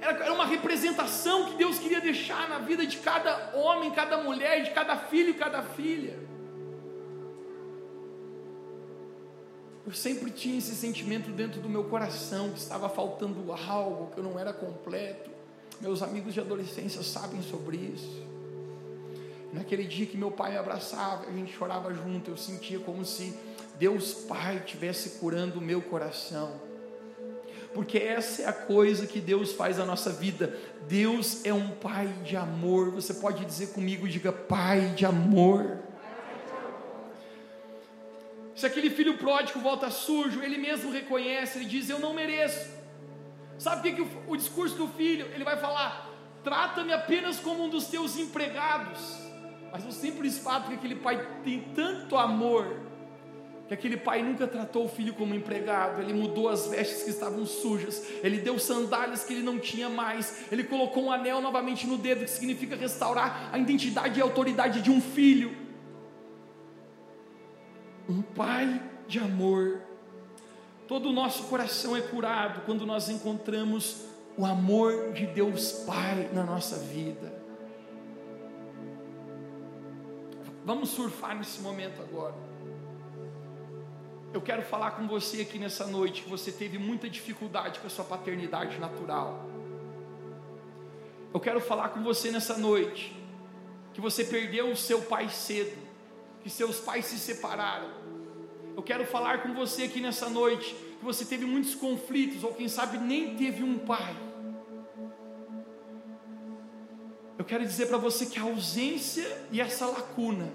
era 0.00 0.32
uma 0.32 0.44
representação 0.44 1.46
que 1.46 1.56
Deus 1.56 1.78
queria 1.78 2.00
deixar 2.00 2.48
na 2.50 2.58
vida 2.58 2.86
de 2.86 2.98
cada 2.98 3.56
homem, 3.56 3.90
cada 3.90 4.18
mulher, 4.18 4.62
de 4.62 4.70
cada 4.70 4.96
filho 4.98 5.30
e 5.30 5.34
cada 5.34 5.62
filha. 5.62 6.18
Eu 9.86 9.92
sempre 9.92 10.30
tinha 10.30 10.58
esse 10.58 10.74
sentimento 10.74 11.30
dentro 11.30 11.60
do 11.60 11.68
meu 11.68 11.84
coração 11.84 12.50
que 12.50 12.58
estava 12.58 12.88
faltando 12.88 13.50
algo, 13.52 14.10
que 14.12 14.18
eu 14.18 14.24
não 14.24 14.38
era 14.38 14.52
completo. 14.52 15.30
Meus 15.80 16.02
amigos 16.02 16.34
de 16.34 16.40
adolescência 16.40 17.02
sabem 17.02 17.40
sobre 17.42 17.78
isso. 17.78 18.22
Naquele 19.52 19.84
dia 19.84 20.04
que 20.04 20.16
meu 20.16 20.30
pai 20.30 20.52
me 20.52 20.58
abraçava, 20.58 21.26
a 21.26 21.32
gente 21.32 21.52
chorava 21.52 21.92
junto, 21.94 22.30
eu 22.30 22.36
sentia 22.36 22.78
como 22.80 23.04
se 23.04 23.34
Deus 23.78 24.14
Pai 24.14 24.58
estivesse 24.58 25.18
curando 25.18 25.58
o 25.58 25.62
meu 25.62 25.82
coração. 25.82 26.60
Porque 27.72 27.98
essa 27.98 28.42
é 28.42 28.46
a 28.46 28.52
coisa 28.52 29.06
que 29.06 29.20
Deus 29.20 29.52
faz 29.52 29.78
na 29.78 29.84
nossa 29.84 30.10
vida. 30.10 30.56
Deus 30.86 31.44
é 31.44 31.52
um 31.52 31.70
Pai 31.70 32.06
de 32.24 32.36
amor. 32.36 32.90
Você 32.92 33.14
pode 33.14 33.44
dizer 33.44 33.68
comigo, 33.68 34.08
diga 34.08 34.32
Pai 34.32 34.90
de 34.90 35.04
amor. 35.04 35.78
Se 38.54 38.64
aquele 38.64 38.90
filho 38.90 39.18
pródigo 39.18 39.58
volta 39.58 39.90
sujo, 39.90 40.40
ele 40.40 40.56
mesmo 40.56 40.92
reconhece, 40.92 41.58
ele 41.58 41.64
diz: 41.64 41.90
Eu 41.90 41.98
não 41.98 42.14
mereço. 42.14 42.70
Sabe 43.58 43.80
o 43.80 43.82
que, 43.82 44.02
que 44.02 44.02
o, 44.02 44.32
o 44.32 44.36
discurso 44.36 44.76
do 44.76 44.86
filho? 44.86 45.26
Ele 45.34 45.42
vai 45.42 45.56
falar: 45.56 46.08
Trata-me 46.44 46.92
apenas 46.92 47.40
como 47.40 47.64
um 47.64 47.68
dos 47.68 47.86
teus 47.86 48.16
empregados. 48.16 49.00
Mas 49.72 49.84
o 49.84 49.90
simples 49.90 50.38
fato 50.38 50.68
que 50.68 50.74
aquele 50.74 50.94
pai 50.94 51.26
tem 51.42 51.60
tanto 51.74 52.16
amor, 52.16 52.76
que 53.66 53.72
aquele 53.72 53.96
pai 53.96 54.22
nunca 54.22 54.46
tratou 54.46 54.84
o 54.84 54.88
filho 54.88 55.14
como 55.14 55.34
empregado, 55.34 56.02
ele 56.02 56.12
mudou 56.12 56.48
as 56.48 56.66
vestes 56.66 57.02
que 57.04 57.10
estavam 57.10 57.46
sujas, 57.46 58.04
ele 58.22 58.38
deu 58.38 58.58
sandálias 58.58 59.24
que 59.24 59.32
ele 59.32 59.42
não 59.42 59.58
tinha 59.58 59.88
mais, 59.88 60.52
ele 60.52 60.64
colocou 60.64 61.04
um 61.04 61.12
anel 61.12 61.40
novamente 61.40 61.86
no 61.86 61.96
dedo, 61.96 62.24
que 62.24 62.30
significa 62.30 62.76
restaurar 62.76 63.48
a 63.52 63.58
identidade 63.58 64.18
e 64.18 64.22
a 64.22 64.24
autoridade 64.24 64.82
de 64.82 64.90
um 64.90 65.00
filho. 65.00 65.56
Um 68.08 68.20
pai 68.20 68.82
de 69.08 69.18
amor. 69.18 69.80
Todo 70.86 71.08
o 71.08 71.12
nosso 71.12 71.44
coração 71.44 71.96
é 71.96 72.02
curado 72.02 72.62
quando 72.66 72.84
nós 72.84 73.08
encontramos 73.08 74.04
o 74.36 74.44
amor 74.44 75.12
de 75.12 75.26
Deus 75.26 75.72
Pai 75.86 76.28
na 76.32 76.44
nossa 76.44 76.76
vida. 76.76 77.32
Vamos 80.66 80.90
surfar 80.90 81.36
nesse 81.36 81.60
momento 81.60 82.02
agora. 82.02 82.53
Eu 84.34 84.42
quero 84.42 84.62
falar 84.62 84.90
com 84.90 85.06
você 85.06 85.42
aqui 85.42 85.60
nessa 85.60 85.86
noite 85.86 86.22
que 86.22 86.28
você 86.28 86.50
teve 86.50 86.76
muita 86.76 87.08
dificuldade 87.08 87.78
com 87.78 87.86
a 87.86 87.90
sua 87.90 88.04
paternidade 88.04 88.80
natural. 88.80 89.48
Eu 91.32 91.38
quero 91.38 91.60
falar 91.60 91.90
com 91.90 92.02
você 92.02 92.32
nessa 92.32 92.58
noite 92.58 93.16
que 93.92 94.00
você 94.00 94.24
perdeu 94.24 94.72
o 94.72 94.76
seu 94.76 95.02
pai 95.02 95.28
cedo, 95.28 95.78
que 96.42 96.50
seus 96.50 96.80
pais 96.80 97.04
se 97.04 97.16
separaram. 97.16 97.88
Eu 98.76 98.82
quero 98.82 99.06
falar 99.06 99.40
com 99.40 99.54
você 99.54 99.84
aqui 99.84 100.00
nessa 100.00 100.28
noite 100.28 100.74
que 100.98 101.04
você 101.04 101.24
teve 101.24 101.46
muitos 101.46 101.76
conflitos 101.76 102.42
ou 102.42 102.52
quem 102.52 102.66
sabe 102.66 102.98
nem 102.98 103.36
teve 103.36 103.62
um 103.62 103.78
pai. 103.78 104.16
Eu 107.38 107.44
quero 107.44 107.64
dizer 107.64 107.86
para 107.86 107.98
você 107.98 108.26
que 108.26 108.40
a 108.40 108.42
ausência 108.42 109.46
e 109.52 109.60
essa 109.60 109.86
lacuna 109.86 110.52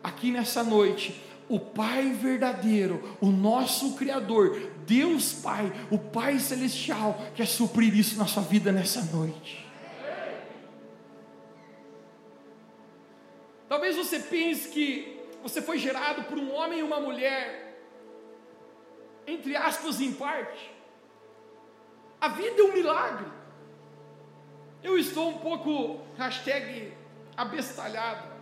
aqui 0.00 0.30
nessa 0.30 0.62
noite 0.62 1.20
o 1.48 1.60
Pai 1.60 2.10
verdadeiro, 2.10 3.16
o 3.20 3.26
nosso 3.26 3.94
Criador, 3.94 4.70
Deus 4.86 5.32
Pai, 5.32 5.72
o 5.90 5.98
Pai 5.98 6.38
Celestial, 6.38 7.20
quer 7.34 7.46
suprir 7.46 7.94
isso 7.96 8.18
na 8.18 8.26
sua 8.26 8.42
vida 8.42 8.72
nessa 8.72 9.02
noite. 9.02 9.64
Talvez 13.68 13.96
você 13.96 14.20
pense 14.20 14.68
que 14.68 15.20
você 15.42 15.60
foi 15.62 15.78
gerado 15.78 16.24
por 16.24 16.38
um 16.38 16.52
homem 16.52 16.80
e 16.80 16.82
uma 16.82 17.00
mulher, 17.00 17.80
entre 19.26 19.56
aspas, 19.56 20.00
em 20.00 20.12
parte. 20.12 20.72
A 22.20 22.28
vida 22.28 22.60
é 22.60 22.64
um 22.64 22.72
milagre. 22.72 23.26
Eu 24.82 24.98
estou 24.98 25.30
um 25.30 25.38
pouco, 25.38 26.00
hashtag, 26.16 26.92
abestalhado 27.36 28.35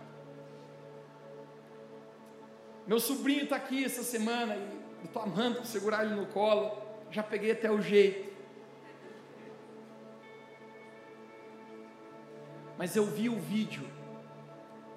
meu 2.87 2.99
sobrinho 2.99 3.43
está 3.43 3.55
aqui 3.55 3.83
essa 3.83 4.03
semana 4.03 4.55
e 4.55 4.59
eu 4.99 5.05
estou 5.05 5.21
amando 5.21 5.65
segurar 5.65 6.05
ele 6.05 6.15
no 6.15 6.27
colo. 6.27 6.81
Já 7.11 7.23
peguei 7.23 7.51
até 7.51 7.71
o 7.71 7.81
jeito. 7.81 8.33
Mas 12.77 12.95
eu 12.95 13.05
vi 13.05 13.29
o 13.29 13.39
vídeo 13.39 13.87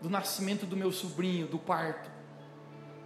do 0.00 0.10
nascimento 0.10 0.66
do 0.66 0.76
meu 0.76 0.92
sobrinho, 0.92 1.46
do 1.46 1.58
parto. 1.58 2.10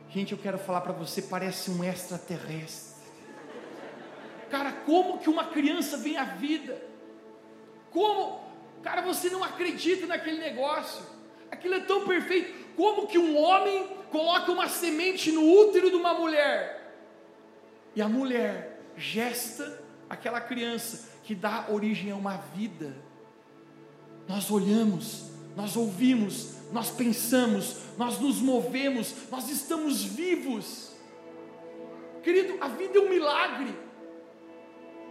Gente, 0.08 0.32
eu 0.32 0.38
quero 0.38 0.58
falar 0.58 0.80
para 0.80 0.92
você, 0.92 1.22
parece 1.22 1.70
um 1.70 1.84
extraterrestre. 1.84 3.02
Cara, 4.50 4.72
como 4.72 5.18
que 5.18 5.30
uma 5.30 5.44
criança 5.44 5.96
vem 5.96 6.16
à 6.16 6.24
vida? 6.24 6.82
Como? 7.90 8.42
Cara, 8.82 9.00
você 9.00 9.30
não 9.30 9.42
acredita 9.42 10.06
naquele 10.06 10.38
negócio. 10.38 11.04
Aquilo 11.52 11.74
é 11.74 11.80
tão 11.80 12.06
perfeito. 12.06 12.74
Como 12.74 13.06
que 13.06 13.18
um 13.18 13.36
homem 13.36 13.86
coloca 14.10 14.50
uma 14.50 14.68
semente 14.68 15.30
no 15.30 15.46
útero 15.46 15.90
de 15.90 15.96
uma 15.96 16.14
mulher? 16.14 16.96
E 17.94 18.00
a 18.00 18.08
mulher 18.08 18.80
gesta 18.96 19.84
aquela 20.08 20.40
criança 20.40 21.10
que 21.24 21.34
dá 21.34 21.66
origem 21.68 22.10
a 22.10 22.16
uma 22.16 22.38
vida. 22.38 22.96
Nós 24.26 24.50
olhamos, 24.50 25.30
nós 25.54 25.76
ouvimos, 25.76 26.54
nós 26.72 26.90
pensamos, 26.90 27.76
nós 27.98 28.18
nos 28.18 28.40
movemos, 28.40 29.14
nós 29.30 29.50
estamos 29.50 30.02
vivos. 30.02 30.90
Querido, 32.22 32.56
a 32.62 32.68
vida 32.68 32.98
é 32.98 33.00
um 33.00 33.10
milagre. 33.10 33.76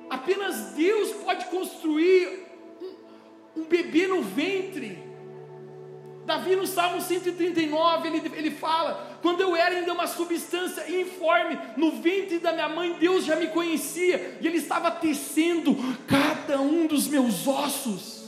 Apenas 0.09 0.73
Deus 0.73 1.11
pode 1.23 1.45
construir 1.45 2.47
um, 2.81 3.61
um 3.61 3.63
bebê 3.65 4.07
no 4.07 4.23
ventre. 4.23 5.10
Davi 6.25 6.55
no 6.55 6.67
Salmo 6.67 7.01
139, 7.01 8.07
ele, 8.07 8.31
ele 8.35 8.51
fala: 8.51 9.17
quando 9.21 9.41
eu 9.41 9.55
era 9.55 9.75
ainda 9.75 9.93
uma 9.93 10.07
substância 10.07 10.89
informe, 10.89 11.57
no 11.75 11.91
ventre 12.01 12.39
da 12.39 12.51
minha 12.51 12.69
mãe, 12.69 12.95
Deus 12.99 13.25
já 13.25 13.35
me 13.35 13.47
conhecia, 13.47 14.37
e 14.39 14.47
Ele 14.47 14.57
estava 14.57 14.91
tecendo 14.91 15.75
cada 16.07 16.61
um 16.61 16.85
dos 16.85 17.07
meus 17.07 17.47
ossos. 17.47 18.21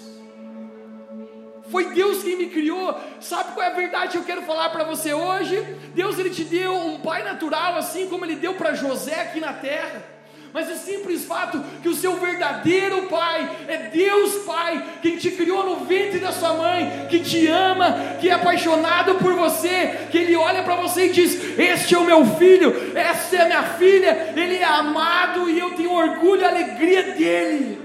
Foi 1.69 1.91
Deus 1.93 2.23
quem 2.23 2.37
me 2.37 2.47
criou. 2.47 2.95
Sabe 3.19 3.53
qual 3.53 3.65
é 3.65 3.71
a 3.71 3.73
verdade 3.73 4.11
que 4.11 4.17
eu 4.17 4.23
quero 4.23 4.43
falar 4.43 4.69
para 4.69 4.83
você 4.83 5.13
hoje? 5.13 5.59
Deus 5.95 6.19
ele 6.19 6.29
te 6.29 6.43
deu 6.43 6.75
um 6.75 6.99
pai 6.99 7.23
natural, 7.23 7.75
assim 7.77 8.07
como 8.07 8.25
ele 8.25 8.35
deu 8.35 8.53
para 8.53 8.75
José 8.75 9.21
aqui 9.21 9.39
na 9.39 9.53
terra 9.53 10.12
mas 10.54 10.70
o 10.70 10.76
simples 10.76 11.26
fato 11.26 11.60
que 11.82 11.89
o 11.89 11.95
seu 11.95 12.18
verdadeiro 12.18 13.08
Pai 13.08 13.66
é 13.68 13.89
Deus 13.89 14.45
Pai, 14.45 14.99
quem 15.01 15.18
te 15.18 15.32
criou 15.32 15.66
no 15.66 15.86
ventre 15.86 16.20
da 16.20 16.32
sua 16.32 16.54
mãe, 16.54 17.08
que 17.10 17.20
te 17.20 17.47
ama, 17.47 18.18
que 18.22 18.30
é 18.30 18.34
apaixonado 18.34 19.16
por 19.16 19.34
você, 19.34 20.08
que 20.12 20.18
Ele 20.20 20.36
olha 20.36 20.62
para 20.62 20.76
você 20.76 21.08
e 21.08 21.12
diz: 21.12 21.58
Este 21.58 21.95
é 21.95 21.97
o 21.97 22.06
meu 22.06 22.24
filho, 22.38 22.95
essa 22.95 23.36
é 23.36 23.41
a 23.41 23.45
minha 23.45 23.64
filha, 23.64 24.34
Ele 24.36 24.58
é 24.58 24.64
amado 24.64 25.49
e 25.49 25.58
eu 25.58 25.72
tenho 25.72 25.91
orgulho 25.91 26.41
e 26.41 26.45
alegria 26.45 27.14
dele. 27.14 27.82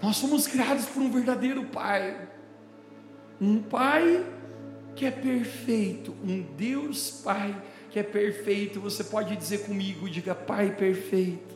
Nós 0.00 0.16
somos 0.16 0.46
criados 0.46 0.86
por 0.86 1.02
um 1.02 1.10
verdadeiro 1.10 1.64
Pai, 1.64 2.16
um 3.38 3.60
Pai 3.60 4.24
que 4.96 5.04
é 5.04 5.10
perfeito, 5.10 6.16
um 6.24 6.40
Deus 6.56 7.20
Pai 7.22 7.54
que 7.92 7.98
é 7.98 8.02
perfeito, 8.02 8.80
você 8.80 9.04
pode 9.04 9.36
dizer 9.36 9.66
comigo, 9.66 10.08
diga 10.08 10.34
Pai 10.34 10.74
perfeito. 10.74 11.54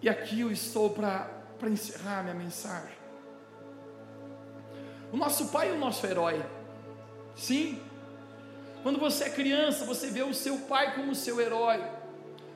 E 0.00 0.08
aqui 0.08 0.40
eu 0.40 0.50
estou 0.50 0.88
para 0.88 1.44
encerrar 1.64 2.22
minha 2.22 2.34
mensagem. 2.34 2.96
O 5.12 5.16
nosso 5.16 5.48
pai 5.48 5.68
é 5.68 5.72
o 5.72 5.78
nosso 5.78 6.06
herói. 6.06 6.42
Sim. 7.36 7.78
Quando 8.82 8.98
você 8.98 9.24
é 9.24 9.30
criança, 9.30 9.84
você 9.84 10.08
vê 10.08 10.22
o 10.22 10.32
seu 10.32 10.56
pai 10.60 10.94
como 10.94 11.12
o 11.12 11.14
seu 11.14 11.38
herói. 11.38 11.84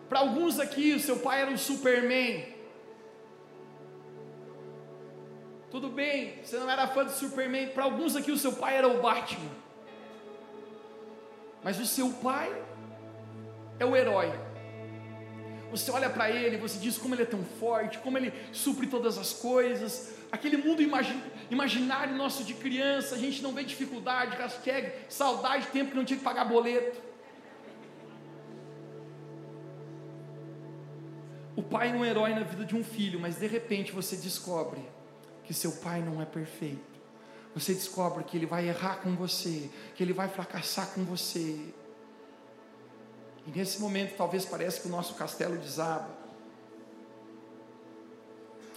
Para 0.09 0.21
alguns 0.21 0.59
aqui, 0.59 0.95
o 0.95 1.01
seu 1.01 1.19
pai 1.19 1.43
era 1.43 1.51
o 1.51 1.59
Superman. 1.59 2.47
Tudo 5.71 5.91
bem, 5.91 6.43
você 6.43 6.57
não 6.57 6.71
era 6.71 6.89
fã 6.89 7.05
do 7.05 7.13
Superman. 7.13 7.69
Para 7.69 7.85
alguns 7.85 8.17
aqui, 8.17 8.33
o 8.33 8.39
seu 8.39 8.55
pai 8.55 8.77
era 8.77 8.89
o 8.89 9.03
Batman. 9.03 9.66
Mas 11.67 11.81
o 11.81 11.85
seu 11.85 12.11
pai 12.11 12.49
é 13.81 13.85
o 13.85 13.97
herói. 13.97 14.33
Você 15.73 15.91
olha 15.91 16.09
para 16.09 16.31
ele, 16.31 16.59
você 16.59 16.79
diz 16.79 16.97
como 16.97 17.13
ele 17.13 17.25
é 17.25 17.27
tão 17.27 17.43
forte, 17.59 17.99
como 17.99 18.17
ele 18.17 18.33
supre 18.53 18.87
todas 18.87 19.19
as 19.19 19.33
coisas. 19.33 20.15
Aquele 20.31 20.59
mundo 20.59 20.81
imagin, 20.81 21.21
imaginário 21.51 22.15
nosso 22.15 22.45
de 22.45 22.55
criança, 22.55 23.17
a 23.17 23.19
gente 23.19 23.43
não 23.43 23.53
vê 23.53 23.65
dificuldade, 23.65 24.37
hashtag 24.37 24.93
saudade, 25.09 25.67
tempo 25.73 25.91
que 25.91 25.97
não 25.97 26.05
tinha 26.05 26.19
que 26.19 26.23
pagar 26.23 26.45
boleto. 26.45 27.01
O 31.57 31.65
pai 31.65 31.91
é 31.91 31.95
um 31.95 32.05
herói 32.05 32.33
na 32.33 32.45
vida 32.45 32.65
de 32.65 32.77
um 32.77 32.85
filho, 32.85 33.19
mas 33.19 33.41
de 33.41 33.49
repente 33.49 33.91
você 33.91 34.15
descobre 34.15 34.81
que 35.43 35.53
seu 35.53 35.73
pai 35.73 36.01
não 36.01 36.23
é 36.23 36.25
perfeito 36.25 36.96
você 37.57 37.73
descobre 37.73 38.23
que 38.23 38.37
ele 38.37 38.45
vai 38.45 38.69
errar 38.69 38.97
com 38.97 39.17
você, 39.17 39.71
que 39.95 40.03
ele 40.03 40.13
vai 40.13 40.29
fracassar 40.29 40.89
com 40.89 41.03
você. 41.07 41.59
E 43.47 43.51
nesse 43.51 43.81
momento 43.81 44.15
talvez 44.15 44.45
pareça 44.45 44.83
que 44.83 44.89
o 44.89 44.91
nosso 44.91 45.15
castelo 45.15 45.57
desaba. 45.57 46.11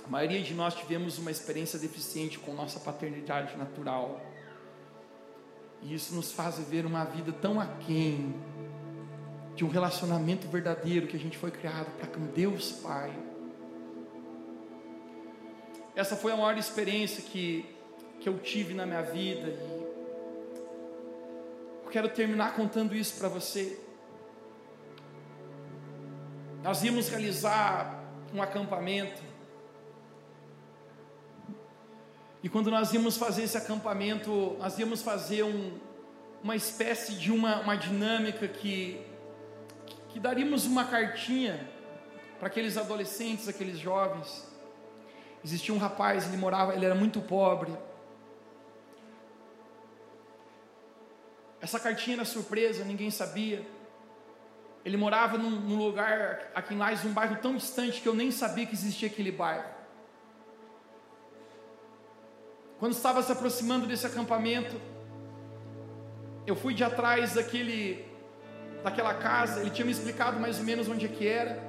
A 0.06 0.08
maioria 0.08 0.42
de 0.42 0.54
nós 0.54 0.76
tivemos 0.76 1.18
uma 1.18 1.30
experiência 1.30 1.78
deficiente 1.78 2.40
com 2.40 2.54
nossa 2.54 2.80
paternidade 2.80 3.58
natural. 3.58 4.22
E 5.82 5.94
isso 5.94 6.16
nos 6.16 6.32
faz 6.32 6.56
viver 6.56 6.86
uma 6.86 7.04
vida 7.04 7.34
tão 7.34 7.60
aquém 7.60 8.34
de 9.58 9.66
um 9.66 9.70
relacionamento 9.70 10.48
verdadeiro 10.48 11.06
que 11.06 11.18
a 11.18 11.20
gente 11.20 11.38
foi 11.38 11.52
criado 11.52 11.92
para 11.98 12.08
com 12.08 12.28
Deus 12.28 12.72
Pai. 12.72 13.14
Essa 15.98 16.16
foi 16.16 16.32
a 16.32 16.38
maior 16.38 16.58
experiência 16.58 17.22
que 17.22 17.78
que 18.20 18.28
eu 18.28 18.38
tive 18.40 18.74
na 18.74 18.86
minha 18.86 19.02
vida 19.02 19.48
e 19.48 19.80
eu 21.86 21.92
quero 21.92 22.10
terminar 22.10 22.56
contando 22.56 22.96
isso 22.96 23.18
para 23.18 23.28
você. 23.30 23.80
Nós 26.62 26.84
íamos 26.84 27.10
realizar 27.10 28.04
um 28.34 28.42
acampamento. 28.42 29.22
E 32.44 32.50
quando 32.50 32.70
nós 32.70 32.94
íamos 32.94 33.18
fazer 33.18 33.44
esse 33.44 33.58
acampamento, 33.58 34.56
nós 34.60 34.78
íamos 34.78 35.02
fazer 35.02 35.44
um, 35.44 35.80
uma 36.44 36.56
espécie 36.56 37.14
de 37.14 37.32
uma, 37.32 37.62
uma 37.62 37.76
dinâmica 37.76 38.48
que, 38.48 39.02
que 40.10 40.20
daríamos 40.20 40.66
uma 40.66 40.86
cartinha 40.86 41.68
para 42.38 42.48
aqueles 42.48 42.78
adolescentes, 42.78 43.48
aqueles 43.48 43.80
jovens. 43.80 44.48
Existia 45.44 45.74
um 45.74 45.78
rapaz, 45.78 46.28
ele 46.28 46.38
morava, 46.38 46.76
ele 46.76 46.86
era 46.86 46.96
muito 46.96 47.22
pobre. 47.22 47.72
Essa 51.62 51.80
cartinha 51.80 52.18
era 52.18 52.26
surpresa, 52.26 52.84
ninguém 52.84 53.12
sabia. 53.12 53.66
Ele 54.86 54.96
morava 54.96 55.38
num, 55.38 55.50
num 55.50 55.78
lugar 55.78 56.52
aqui 56.56 56.74
em 56.74 56.78
Lais, 56.78 57.04
um 57.04 57.12
bairro 57.12 57.36
tão 57.38 57.56
distante 57.56 58.02
que 58.02 58.08
eu 58.08 58.16
nem 58.16 58.32
sabia 58.32 58.66
que 58.66 58.74
existia 58.74 59.10
aquele 59.10 59.32
bairro. 59.32 59.70
Quando 62.80 62.94
estava 62.94 63.22
se 63.22 63.32
aproximando 63.32 63.86
desse 63.86 64.06
acampamento, 64.06 64.80
eu 66.48 66.56
fui 66.56 66.74
de 66.74 66.84
atrás 66.84 67.34
daquele, 67.34 68.06
daquela 68.82 69.14
casa. 69.14 69.60
Ele 69.60 69.70
tinha 69.70 69.86
me 69.86 69.92
explicado 69.92 70.40
mais 70.40 70.60
ou 70.60 70.64
menos 70.64 70.88
onde 70.88 71.06
é 71.06 71.10
que 71.10 71.28
era. 71.28 71.62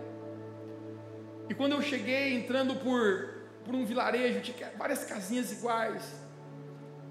E 1.49 1.55
quando 1.55 1.73
eu 1.73 1.83
cheguei, 1.83 2.35
entrando 2.35 2.77
por, 2.77 3.43
por 3.65 3.75
um 3.75 3.85
vilarejo, 3.85 4.41
tinha 4.41 4.73
várias 4.79 5.05
casinhas 5.05 5.51
iguais. 5.51 6.15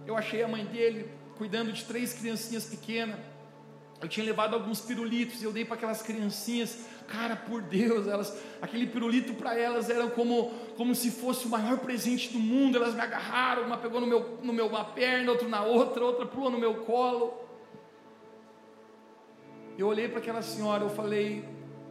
Eu 0.08 0.16
achei 0.16 0.42
a 0.42 0.48
mãe 0.48 0.66
dele 0.66 1.19
cuidando 1.40 1.72
de 1.72 1.86
três 1.86 2.14
criancinhas 2.14 2.66
pequenas. 2.66 3.18
Eu 4.02 4.08
tinha 4.08 4.26
levado 4.26 4.54
alguns 4.54 4.82
pirulitos 4.82 5.42
e 5.42 5.46
eu 5.46 5.52
dei 5.52 5.64
para 5.64 5.76
aquelas 5.76 6.02
criancinhas. 6.02 6.86
Cara, 7.08 7.36
por 7.36 7.62
Deus, 7.62 8.08
elas, 8.08 8.38
aquele 8.62 8.86
pirulito 8.86 9.34
para 9.34 9.58
elas 9.58 9.90
era 9.90 10.08
como, 10.08 10.52
como 10.76 10.94
se 10.94 11.10
fosse 11.10 11.46
o 11.46 11.50
maior 11.50 11.80
presente 11.80 12.32
do 12.32 12.40
mundo. 12.40 12.78
Elas 12.78 12.94
me 12.94 13.02
agarraram, 13.02 13.64
uma 13.64 13.78
pegou 13.78 14.02
no 14.02 14.08
meu, 14.08 14.38
no 14.44 14.54
meu 14.54 14.68
uma 14.68 14.84
perna, 14.84 15.32
outra 15.32 15.48
na 15.48 15.64
outra, 15.64 16.04
outra 16.04 16.26
pulou 16.26 16.52
no 16.52 16.60
meu 16.60 16.76
colo. 16.84 17.34
Eu 19.78 19.88
olhei 19.88 20.10
para 20.10 20.20
aquela 20.20 20.42
senhora, 20.42 20.84
eu 20.84 20.90
falei, 20.90 21.46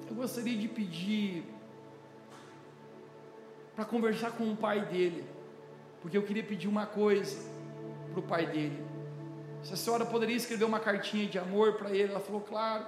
eu 0.09 0.15
gostaria 0.15 0.57
de 0.57 0.69
pedir 0.69 1.43
para 3.75 3.87
conversar 3.87 4.33
com 4.33 4.51
o 4.53 4.57
pai 4.57 4.83
dele, 4.83 5.25
porque 6.03 6.19
eu 6.19 6.23
queria 6.23 6.45
pedir 6.45 6.69
uma 6.69 6.85
coisa 6.85 7.39
para 8.13 8.21
o 8.21 8.23
pai 8.23 8.47
dele. 8.47 8.98
Se 9.63 9.75
a 9.75 9.77
senhora 9.77 10.07
poderia 10.07 10.37
escrever 10.37 10.65
uma 10.65 10.81
cartinha 10.81 11.27
de 11.27 11.39
amor 11.39 11.75
para 11.75 11.91
ele, 11.91 12.11
ela 12.11 12.21
falou, 12.21 12.41
claro. 12.41 12.87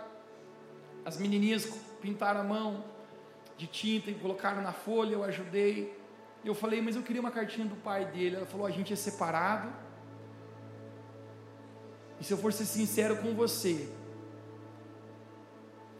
As 1.05 1.17
menininhas 1.17 1.67
pintaram 2.01 2.41
a 2.41 2.45
mão 2.45 2.85
de 3.57 3.67
tinta 3.67 4.11
e 4.11 4.15
colocaram 4.15 4.63
na 4.63 4.73
folha, 4.73 5.15
eu 5.15 5.25
ajudei. 5.25 5.99
Eu 6.45 6.55
falei, 6.55 6.81
mas 6.81 6.97
eu 6.97 7.03
queria 7.03 7.21
uma 7.21 7.31
cartinha 7.31 7.67
do 7.67 7.77
pai 7.77 8.07
dele. 8.07 8.37
Ela 8.37 8.47
falou, 8.47 8.67
a 8.67 8.71
gente 8.71 8.93
é 8.93 8.97
separado. 8.97 9.71
E 12.21 12.25
se 12.25 12.33
eu 12.33 12.39
for 12.39 12.53
ser 12.53 12.65
sincero 12.65 13.17
com 13.17 13.35
você, 13.35 13.89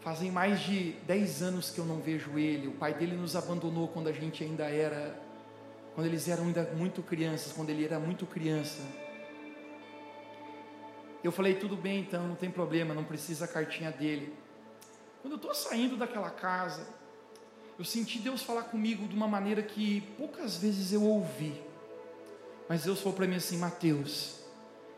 fazem 0.01 0.31
mais 0.31 0.59
de 0.61 0.93
10 1.05 1.41
anos 1.43 1.69
que 1.69 1.79
eu 1.79 1.85
não 1.85 1.99
vejo 1.99 2.37
ele. 2.37 2.67
O 2.67 2.73
pai 2.73 2.93
dele 2.93 3.15
nos 3.15 3.35
abandonou 3.35 3.87
quando 3.87 4.07
a 4.07 4.11
gente 4.11 4.43
ainda 4.43 4.65
era 4.65 5.19
quando 5.93 6.07
eles 6.07 6.27
eram 6.27 6.45
ainda 6.45 6.63
muito 6.75 7.03
crianças, 7.03 7.51
quando 7.51 7.69
ele 7.69 7.83
era 7.83 7.99
muito 7.99 8.25
criança. 8.25 8.81
Eu 11.23 11.31
falei, 11.31 11.55
tudo 11.55 11.75
bem 11.75 11.99
então, 11.99 12.27
não 12.27 12.35
tem 12.35 12.49
problema, 12.49 12.93
não 12.93 13.03
precisa 13.03 13.45
a 13.45 13.47
cartinha 13.47 13.91
dele. 13.91 14.33
Quando 15.21 15.33
eu 15.33 15.37
estou 15.37 15.53
saindo 15.53 15.95
daquela 15.95 16.31
casa, 16.31 16.87
eu 17.77 17.85
senti 17.85 18.19
Deus 18.19 18.41
falar 18.41 18.63
comigo 18.63 19.07
de 19.07 19.15
uma 19.15 19.27
maneira 19.27 19.61
que 19.61 20.01
poucas 20.17 20.57
vezes 20.57 20.91
eu 20.91 21.03
ouvi. 21.03 21.61
Mas 22.67 22.83
Deus 22.83 22.99
falou 22.99 23.15
para 23.15 23.27
mim 23.27 23.35
assim: 23.35 23.57
Mateus, 23.57 24.39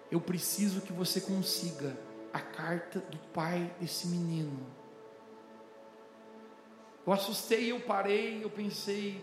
eu 0.09 0.21
preciso 0.21 0.81
que 0.81 0.93
você 0.93 1.19
consiga 1.19 1.97
a 2.31 2.39
carta 2.39 2.99
do 2.99 3.17
pai 3.33 3.73
desse 3.79 4.07
menino. 4.07 4.59
Eu 7.05 7.11
assustei, 7.11 7.71
eu 7.71 7.81
parei, 7.81 8.43
eu 8.43 8.49
pensei, 8.49 9.21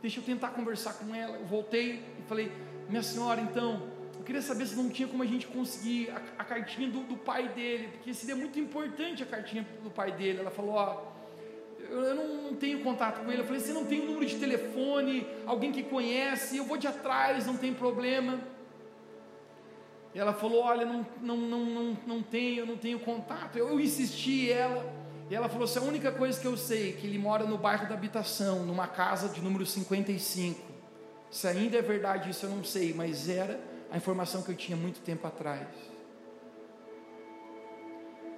deixa 0.00 0.20
eu 0.20 0.24
tentar 0.24 0.50
conversar 0.50 0.94
com 0.94 1.14
ela. 1.14 1.36
Eu 1.36 1.46
voltei 1.46 2.04
e 2.18 2.22
falei, 2.28 2.52
minha 2.88 3.02
senhora, 3.02 3.40
então, 3.40 3.95
queria 4.26 4.42
saber 4.42 4.66
se 4.66 4.74
não 4.74 4.90
tinha 4.90 5.06
como 5.06 5.22
a 5.22 5.26
gente 5.26 5.46
conseguir 5.46 6.10
a, 6.10 6.20
a 6.42 6.44
cartinha 6.44 6.88
do, 6.88 7.00
do, 7.00 7.16
pai 7.16 7.48
dele, 7.48 7.88
porque 7.92 8.12
seria 8.12 8.34
muito 8.34 8.58
importante 8.58 9.22
a 9.22 9.26
cartinha 9.26 9.64
do 9.84 9.90
pai 9.90 10.10
dele. 10.10 10.40
Ela 10.40 10.50
falou, 10.50 10.72
ó, 10.72 11.02
eu, 11.78 12.02
eu 12.02 12.14
não, 12.14 12.42
não, 12.42 12.56
tenho 12.56 12.80
contato 12.82 13.24
com 13.24 13.30
ele. 13.30 13.42
Eu 13.42 13.46
falei, 13.46 13.60
você 13.60 13.72
não 13.72 13.84
tem 13.84 14.00
um 14.00 14.06
número 14.06 14.26
de 14.26 14.36
telefone, 14.36 15.24
alguém 15.46 15.70
que 15.70 15.84
conhece, 15.84 16.56
eu 16.56 16.64
vou 16.64 16.76
de 16.76 16.88
atrás, 16.88 17.46
não 17.46 17.56
tem 17.56 17.72
problema. 17.72 18.40
E 20.12 20.18
ela 20.18 20.34
falou, 20.34 20.62
olha, 20.62 20.84
não, 20.84 21.06
não, 21.22 21.36
não, 21.36 21.64
não, 21.64 21.98
não 22.06 22.22
tenho, 22.22 22.66
não 22.66 22.76
tenho 22.76 22.98
contato. 22.98 23.56
Eu, 23.56 23.68
eu 23.68 23.78
insisti, 23.78 24.50
ela 24.50 24.84
e 25.30 25.34
ela 25.34 25.48
falou 25.48 25.64
assim: 25.64 25.78
a 25.78 25.82
única 25.82 26.12
coisa 26.12 26.40
que 26.40 26.46
eu 26.46 26.56
sei 26.56 26.90
é 26.90 26.92
que 26.92 27.06
ele 27.06 27.18
mora 27.18 27.44
no 27.44 27.58
bairro 27.58 27.88
da 27.88 27.94
habitação, 27.94 28.64
numa 28.64 28.86
casa 28.86 29.28
de 29.28 29.40
número 29.40 29.66
55. 29.66 30.60
Se 31.30 31.48
ainda 31.48 31.76
é 31.76 31.82
verdade 31.82 32.30
isso, 32.30 32.46
eu 32.46 32.50
não 32.50 32.62
sei, 32.62 32.94
mas 32.94 33.28
era 33.28 33.75
a 33.90 33.96
informação 33.96 34.42
que 34.42 34.50
eu 34.50 34.56
tinha 34.56 34.76
muito 34.76 35.00
tempo 35.00 35.26
atrás. 35.26 35.66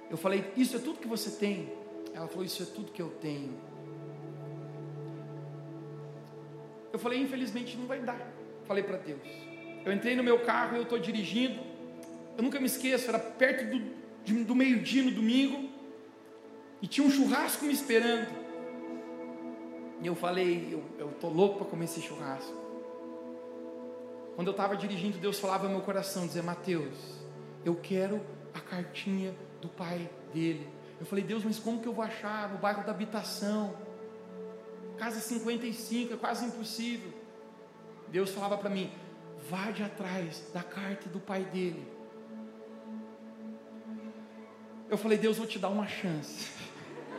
Eu 0.09 0.17
falei: 0.17 0.51
Isso 0.55 0.75
é 0.75 0.79
tudo 0.79 0.99
que 0.99 1.07
você 1.07 1.31
tem? 1.31 1.71
Ela 2.13 2.27
falou: 2.27 2.43
Isso 2.43 2.63
é 2.63 2.65
tudo 2.65 2.91
que 2.91 3.01
eu 3.01 3.09
tenho. 3.09 3.59
Eu 6.91 6.99
falei: 6.99 7.21
Infelizmente 7.21 7.77
não 7.77 7.85
vai 7.85 7.99
dar. 7.99 8.19
Falei 8.65 8.83
para 8.83 8.97
Deus. 8.97 9.27
Eu 9.85 9.93
entrei 9.93 10.15
no 10.15 10.23
meu 10.23 10.39
carro, 10.39 10.77
eu 10.77 10.83
estou 10.83 10.99
dirigindo. 10.99 11.59
Eu 12.37 12.43
nunca 12.43 12.59
me 12.59 12.65
esqueço, 12.65 13.09
era 13.09 13.19
perto 13.19 13.65
do, 13.65 14.43
do 14.45 14.55
meio-dia 14.55 15.03
no 15.03 15.11
domingo. 15.11 15.69
E 16.81 16.87
tinha 16.87 17.05
um 17.05 17.09
churrasco 17.09 17.65
me 17.65 17.73
esperando. 17.73 18.29
E 20.01 20.07
eu 20.07 20.15
falei, 20.15 20.81
eu 20.97 21.09
estou 21.09 21.29
louco 21.29 21.57
para 21.57 21.67
comer 21.67 21.85
esse 21.85 22.01
churrasco. 22.01 22.68
Quando 24.39 24.47
eu 24.47 24.51
estava 24.51 24.77
dirigindo, 24.77 25.17
Deus 25.17 25.37
falava 25.37 25.67
no 25.67 25.71
meu 25.71 25.81
coração, 25.81 26.25
dizia, 26.25 26.41
Mateus, 26.41 26.95
eu 27.65 27.75
quero 27.75 28.25
a 28.53 28.61
cartinha 28.61 29.35
do 29.59 29.67
pai 29.67 30.09
dele. 30.33 30.65
Eu 30.97 31.05
falei, 31.05 31.25
Deus, 31.25 31.43
mas 31.43 31.59
como 31.59 31.81
que 31.81 31.87
eu 31.89 31.91
vou 31.91 32.05
achar 32.05 32.47
no 32.47 32.57
bairro 32.57 32.85
da 32.85 32.91
habitação? 32.91 33.75
Casa 34.97 35.19
55, 35.19 36.13
é 36.13 36.15
quase 36.15 36.45
impossível. 36.45 37.11
Deus 38.07 38.29
falava 38.29 38.57
para 38.57 38.69
mim, 38.69 38.89
vá 39.49 39.71
de 39.71 39.83
atrás 39.83 40.41
da 40.53 40.63
carta 40.63 41.09
do 41.09 41.19
pai 41.19 41.43
dele. 41.43 41.85
Eu 44.89 44.97
falei, 44.97 45.17
Deus, 45.17 45.37
vou 45.37 45.47
te 45.47 45.59
dar 45.59 45.67
uma 45.67 45.85
chance. 45.85 46.47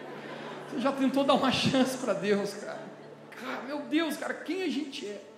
Você 0.72 0.80
já 0.80 0.90
tentou 0.90 1.22
dar 1.22 1.34
uma 1.34 1.52
chance 1.52 1.98
para 1.98 2.14
Deus, 2.14 2.54
cara? 2.54 2.82
Cara, 3.32 3.62
meu 3.64 3.82
Deus, 3.82 4.16
cara, 4.16 4.32
quem 4.32 4.62
a 4.62 4.68
gente 4.70 5.06
é? 5.06 5.29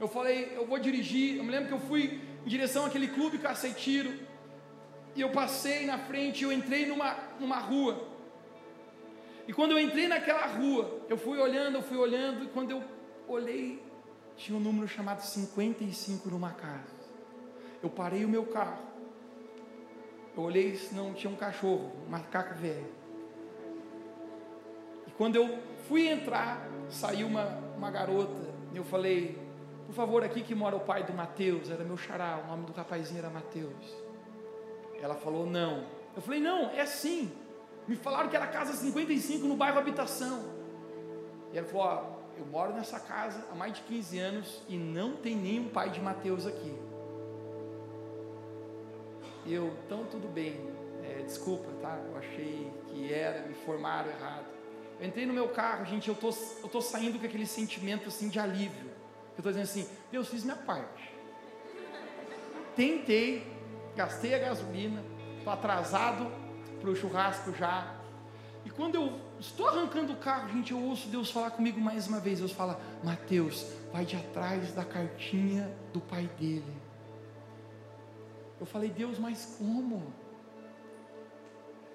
Eu 0.00 0.08
falei, 0.08 0.52
eu 0.56 0.66
vou 0.66 0.78
dirigir. 0.78 1.36
Eu 1.36 1.44
me 1.44 1.50
lembro 1.50 1.68
que 1.68 1.74
eu 1.74 1.80
fui 1.80 2.20
em 2.44 2.48
direção 2.48 2.86
àquele 2.86 3.08
clube 3.08 3.40
Tiro. 3.76 4.12
E 5.14 5.20
eu 5.20 5.30
passei 5.30 5.86
na 5.86 5.98
frente, 5.98 6.42
eu 6.42 6.52
entrei 6.52 6.86
numa, 6.86 7.16
numa 7.38 7.58
rua. 7.58 8.08
E 9.46 9.52
quando 9.52 9.72
eu 9.72 9.78
entrei 9.78 10.08
naquela 10.08 10.46
rua, 10.46 11.00
eu 11.08 11.16
fui 11.16 11.38
olhando, 11.38 11.76
eu 11.76 11.82
fui 11.82 11.96
olhando, 11.96 12.44
e 12.44 12.48
quando 12.48 12.72
eu 12.72 12.82
olhei, 13.28 13.80
tinha 14.36 14.58
um 14.58 14.60
número 14.60 14.88
chamado 14.88 15.20
55 15.20 16.28
numa 16.30 16.50
casa. 16.50 16.94
Eu 17.82 17.90
parei 17.90 18.24
o 18.24 18.28
meu 18.28 18.46
carro. 18.46 18.82
Eu 20.36 20.42
olhei, 20.42 20.80
não 20.92 21.14
tinha 21.14 21.32
um 21.32 21.36
cachorro, 21.36 21.92
um 22.06 22.10
macaco 22.10 22.54
velho. 22.54 23.04
Quando 25.16 25.36
eu 25.36 25.58
fui 25.86 26.08
entrar, 26.08 26.68
saiu 26.90 27.28
uma, 27.28 27.44
uma 27.76 27.88
garota, 27.88 28.52
e 28.72 28.76
eu 28.76 28.84
falei, 28.84 29.38
por 29.94 30.06
favor, 30.06 30.24
aqui 30.24 30.42
que 30.42 30.56
mora 30.56 30.74
o 30.74 30.80
pai 30.80 31.04
do 31.04 31.12
Mateus, 31.12 31.70
era 31.70 31.84
meu 31.84 31.96
xará, 31.96 32.42
o 32.44 32.48
nome 32.48 32.66
do 32.66 32.72
rapazinho 32.72 33.20
era 33.20 33.30
Mateus. 33.30 33.96
Ela 35.00 35.14
falou, 35.14 35.46
não. 35.46 35.86
Eu 36.16 36.20
falei, 36.20 36.40
não, 36.40 36.68
é 36.70 36.80
assim. 36.80 37.30
Me 37.86 37.94
falaram 37.94 38.28
que 38.28 38.34
era 38.34 38.48
casa 38.48 38.72
55 38.72 39.46
no 39.46 39.56
bairro 39.56 39.78
Habitação. 39.78 40.42
E 41.52 41.58
ela 41.58 41.66
falou, 41.68 41.86
ó, 41.86 42.14
eu 42.36 42.44
moro 42.46 42.72
nessa 42.72 42.98
casa 42.98 43.46
há 43.52 43.54
mais 43.54 43.74
de 43.74 43.82
15 43.82 44.18
anos 44.18 44.62
e 44.68 44.76
não 44.76 45.14
tem 45.14 45.36
nenhum 45.36 45.68
pai 45.68 45.90
de 45.90 46.00
Mateus 46.00 46.44
aqui. 46.44 46.76
Eu, 49.46 49.72
então 49.86 50.06
tudo 50.10 50.26
bem, 50.26 50.58
é, 51.04 51.22
desculpa, 51.22 51.70
tá? 51.80 52.02
Eu 52.08 52.18
achei 52.18 52.72
que 52.88 53.12
era, 53.12 53.46
me 53.46 53.54
formaram 53.54 54.10
errado. 54.10 54.46
Eu 54.98 55.06
entrei 55.06 55.24
no 55.24 55.32
meu 55.32 55.50
carro, 55.50 55.84
gente, 55.84 56.08
eu 56.08 56.16
tô, 56.16 56.30
eu 56.64 56.68
tô 56.68 56.80
saindo 56.80 57.16
com 57.20 57.26
aquele 57.26 57.46
sentimento 57.46 58.08
assim 58.08 58.28
de 58.28 58.40
alívio. 58.40 58.94
Eu 59.36 59.38
estou 59.38 59.52
dizendo 59.52 59.64
assim, 59.64 59.88
Deus, 60.10 60.28
fiz 60.28 60.44
minha 60.44 60.56
parte. 60.56 61.12
Tentei, 62.76 63.46
gastei 63.96 64.34
a 64.34 64.38
gasolina, 64.38 65.04
estou 65.38 65.52
atrasado 65.52 66.30
para 66.80 66.90
o 66.90 66.96
churrasco 66.96 67.52
já. 67.52 67.94
E 68.64 68.70
quando 68.70 68.94
eu 68.94 69.20
estou 69.38 69.68
arrancando 69.68 70.12
o 70.12 70.16
carro, 70.16 70.48
gente, 70.50 70.72
eu 70.72 70.80
ouço 70.80 71.08
Deus 71.08 71.30
falar 71.30 71.50
comigo 71.50 71.80
mais 71.80 72.06
uma 72.06 72.20
vez. 72.20 72.38
Deus 72.38 72.52
fala, 72.52 72.80
Mateus, 73.02 73.66
vai 73.92 74.04
de 74.04 74.16
atrás 74.16 74.72
da 74.72 74.84
cartinha 74.84 75.70
do 75.92 76.00
pai 76.00 76.30
dele. 76.38 76.76
Eu 78.58 78.66
falei, 78.66 78.90
Deus, 78.90 79.18
mas 79.18 79.56
como? 79.58 80.12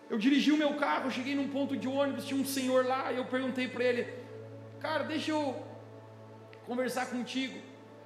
Eu 0.09 0.17
dirigi 0.17 0.51
o 0.51 0.57
meu 0.57 0.75
carro, 0.75 1.09
cheguei 1.09 1.35
num 1.35 1.49
ponto 1.49 1.77
de 1.77 1.87
ônibus, 1.87 2.25
tinha 2.25 2.39
um 2.39 2.45
senhor 2.45 2.85
lá, 2.85 3.11
e 3.11 3.17
eu 3.17 3.25
perguntei 3.25 3.67
para 3.67 3.83
ele, 3.83 4.13
cara, 4.79 5.03
deixa 5.03 5.31
eu 5.31 5.68
conversar 6.69 7.07
contigo. 7.07 7.59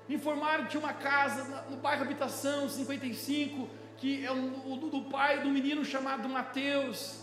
Me 0.07 0.15
informaram 0.15 0.63
que 0.63 0.71
tinha 0.71 0.83
uma 0.83 0.93
casa 0.93 1.65
no 1.69 1.77
bairro 1.77 2.03
Habitação 2.03 2.69
55, 2.69 3.67
que 3.97 4.25
é 4.25 4.31
o 4.31 4.77
do, 4.77 4.89
do 4.89 5.01
pai 5.09 5.41
do 5.41 5.49
menino 5.49 5.83
chamado 5.83 6.29
Mateus. 6.29 7.19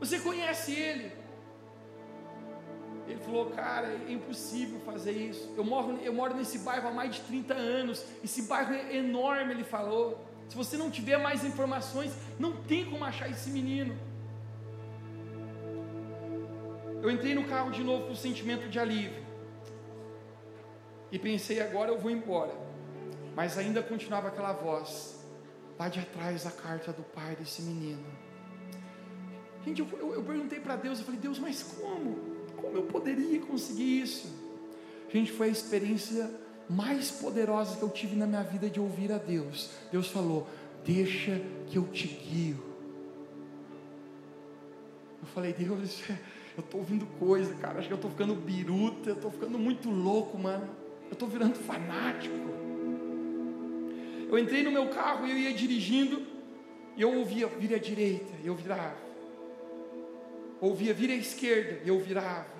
Você 0.00 0.18
conhece 0.18 0.72
ele? 0.72 1.12
Ele 3.06 3.20
falou, 3.20 3.50
cara, 3.50 3.86
é 4.08 4.12
impossível 4.12 4.80
fazer 4.80 5.12
isso. 5.12 5.54
Eu 5.56 5.64
moro, 5.64 5.96
eu 6.02 6.12
moro 6.12 6.34
nesse 6.34 6.58
bairro 6.58 6.88
há 6.88 6.90
mais 6.90 7.14
de 7.14 7.20
30 7.20 7.54
anos. 7.54 8.04
Esse 8.24 8.42
bairro 8.42 8.74
é 8.74 8.96
enorme, 8.96 9.52
ele 9.52 9.62
falou. 9.64 10.26
Se 10.48 10.56
você 10.56 10.76
não 10.76 10.90
tiver 10.90 11.16
mais 11.16 11.44
informações, 11.44 12.12
não 12.40 12.52
tem 12.62 12.84
como 12.84 13.04
achar 13.04 13.30
esse 13.30 13.50
menino. 13.50 13.96
Eu 17.06 17.12
entrei 17.12 17.36
no 17.36 17.44
carro 17.44 17.70
de 17.70 17.84
novo 17.84 18.06
com 18.06 18.14
o 18.14 18.16
sentimento 18.16 18.68
de 18.68 18.80
alívio. 18.80 19.24
E 21.12 21.20
pensei, 21.20 21.60
agora 21.60 21.92
eu 21.92 22.00
vou 22.00 22.10
embora. 22.10 22.52
Mas 23.32 23.56
ainda 23.56 23.80
continuava 23.80 24.26
aquela 24.26 24.52
voz. 24.52 25.24
Lá 25.78 25.88
de 25.88 26.00
atrás 26.00 26.44
a 26.48 26.50
carta 26.50 26.92
do 26.92 27.04
pai 27.04 27.36
desse 27.36 27.62
menino. 27.62 28.04
Gente, 29.64 29.82
eu, 29.82 29.88
eu, 30.00 30.14
eu 30.14 30.24
perguntei 30.24 30.58
para 30.58 30.74
Deus, 30.74 30.98
eu 30.98 31.04
falei, 31.04 31.20
Deus, 31.20 31.38
mas 31.38 31.62
como? 31.62 32.16
Como 32.56 32.76
eu 32.76 32.82
poderia 32.82 33.40
conseguir 33.40 34.02
isso? 34.02 34.28
Gente, 35.08 35.30
foi 35.30 35.46
a 35.46 35.52
experiência 35.52 36.28
mais 36.68 37.12
poderosa 37.12 37.76
que 37.76 37.84
eu 37.84 37.88
tive 37.90 38.16
na 38.16 38.26
minha 38.26 38.42
vida 38.42 38.68
de 38.68 38.80
ouvir 38.80 39.12
a 39.12 39.18
Deus. 39.18 39.70
Deus 39.92 40.08
falou: 40.08 40.48
Deixa 40.84 41.40
que 41.68 41.78
eu 41.78 41.84
te 41.84 42.08
guio. 42.08 42.58
Eu 45.22 45.28
falei: 45.28 45.52
Deus, 45.52 46.02
eu 46.56 46.64
estou 46.64 46.80
ouvindo 46.80 47.06
coisa, 47.18 47.54
cara. 47.56 47.78
Acho 47.78 47.88
que 47.88 47.92
eu 47.92 47.96
estou 47.96 48.10
ficando 48.10 48.34
biruta, 48.34 49.10
eu 49.10 49.14
estou 49.16 49.30
ficando 49.30 49.58
muito 49.58 49.90
louco, 49.90 50.38
mano. 50.38 50.68
Eu 51.06 51.12
estou 51.12 51.28
virando 51.28 51.54
fanático. 51.54 52.34
Eu 54.28 54.38
entrei 54.38 54.62
no 54.62 54.72
meu 54.72 54.88
carro 54.88 55.26
e 55.26 55.30
eu 55.30 55.38
ia 55.38 55.52
dirigindo, 55.52 56.26
e 56.96 57.02
eu 57.02 57.18
ouvia, 57.18 57.46
vira 57.46 57.76
à 57.76 57.78
direita, 57.78 58.32
e 58.42 58.46
eu 58.46 58.54
virava. 58.54 58.96
Ouvia, 60.60 60.92
vira 60.92 61.12
à 61.12 61.16
esquerda, 61.16 61.80
e 61.84 61.88
eu 61.88 62.00
virava. 62.00 62.56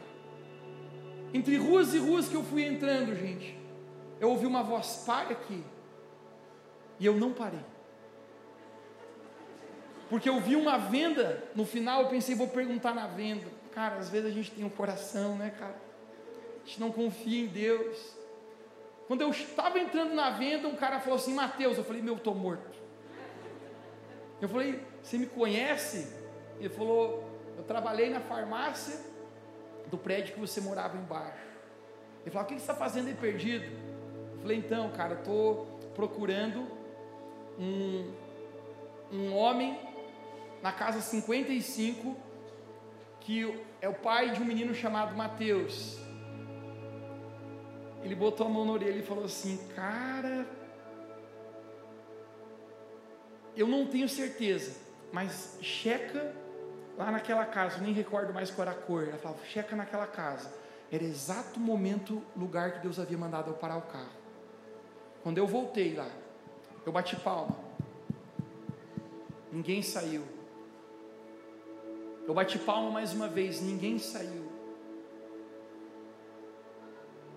Entre 1.35 1.57
ruas 1.57 1.93
e 1.93 1.99
ruas 1.99 2.29
que 2.29 2.37
eu 2.37 2.45
fui 2.45 2.65
entrando, 2.65 3.17
gente 3.17 3.67
eu 4.21 4.31
ouvi 4.31 4.47
uma 4.47 4.63
voz: 4.63 5.05
pare 5.07 5.33
aqui. 5.33 5.63
E 6.99 7.07
eu 7.07 7.17
não 7.17 7.33
parei. 7.33 7.61
Porque 10.09 10.29
eu 10.29 10.41
vi 10.41 10.55
uma 10.55 10.79
venda, 10.79 11.51
no 11.55 11.67
final 11.67 12.03
eu 12.03 12.09
pensei, 12.09 12.35
vou 12.35 12.49
perguntar 12.49 12.95
na 12.95 13.07
venda. 13.07 13.56
Cara, 13.77 13.97
às 13.97 14.09
vezes 14.09 14.31
a 14.31 14.33
gente 14.33 14.51
tem 14.53 14.65
um 14.65 14.71
coração, 14.71 15.37
né, 15.37 15.51
cara? 15.51 15.77
A 16.63 16.67
gente 16.67 16.81
não 16.81 16.91
confia 16.91 17.45
em 17.45 17.47
Deus. 17.47 18.17
Quando 19.07 19.21
eu 19.21 19.29
estava 19.29 19.79
entrando 19.79 20.15
na 20.15 20.31
venda, 20.31 20.67
um 20.67 20.77
cara 20.77 20.99
falou 20.99 21.19
assim: 21.19 21.35
Mateus, 21.35 21.77
eu 21.77 21.85
falei: 21.85 22.01
Meu, 22.01 22.17
estou 22.17 22.35
morto. 22.35 22.79
Eu 24.41 24.49
falei: 24.49 24.83
Você 25.03 25.19
me 25.19 25.27
conhece? 25.27 26.11
Ele 26.59 26.71
falou: 26.71 27.23
Eu 27.59 27.65
trabalhei 27.65 28.09
na 28.09 28.19
farmácia 28.19 28.99
do 29.89 29.99
prédio 29.99 30.33
que 30.33 30.41
você 30.41 30.59
morava 30.59 30.97
embaixo. 30.97 31.47
Ele 32.23 32.31
falou: 32.31 32.47
O 32.47 32.49
que 32.49 32.55
você 32.55 32.61
está 32.61 32.75
fazendo 32.75 33.09
aí 33.09 33.15
perdido? 33.15 33.67
Eu 34.37 34.39
falei: 34.41 34.57
Então, 34.57 34.91
cara, 34.93 35.17
eu 35.17 35.19
estou 35.19 35.67
procurando 35.95 36.67
um, 37.59 38.11
um 39.13 39.37
homem 39.37 39.79
na 40.63 40.73
casa 40.73 41.03
55 41.03 42.25
que 43.27 43.61
é 43.81 43.89
o 43.89 43.93
pai 43.93 44.31
de 44.31 44.41
um 44.41 44.45
menino 44.45 44.73
chamado 44.73 45.17
Mateus. 45.17 45.99
Ele 48.05 48.15
botou 48.15 48.47
a 48.47 48.49
mão 48.49 48.65
na 48.65 48.71
orelha 48.71 49.01
e 49.01 49.03
falou 49.03 49.25
assim: 49.25 49.59
Cara, 49.75 50.47
eu 53.57 53.67
não 53.67 53.85
tenho 53.85 54.09
certeza, 54.09 54.77
mas 55.13 55.59
checa 55.61 56.33
lá 56.97 57.11
naquela 57.11 57.45
casa, 57.45 57.79
nem 57.79 57.93
recordo 57.93 58.33
mais 58.33 58.49
qual 58.49 58.69
era 58.69 58.79
a 58.79 58.81
cor. 58.81 59.09
Ela 59.09 59.19
falava: 59.19 59.45
Checa 59.45 59.75
naquela 59.75 60.07
casa. 60.07 60.55
Era 60.93 61.03
exato 61.03 61.59
o 61.59 61.63
momento, 61.63 62.23
lugar 62.37 62.75
que 62.75 62.79
Deus 62.79 63.01
havia 63.01 63.19
mandado 63.19 63.51
eu 63.51 63.55
parar 63.55 63.77
o 63.77 63.83
carro. 63.83 64.15
Quando 65.25 65.39
eu 65.39 65.49
voltei 65.49 65.97
lá, 65.97 66.09
eu 66.87 66.93
bati 66.93 67.17
palma. 67.17 67.59
Ninguém 69.51 69.83
saiu. 69.83 70.36
Eu 72.27 72.35
bati 72.35 72.59
palma 72.59 72.91
mais 72.91 73.13
uma 73.13 73.29
vez, 73.29 73.61
ninguém 73.61 73.99
saiu. 73.99 74.51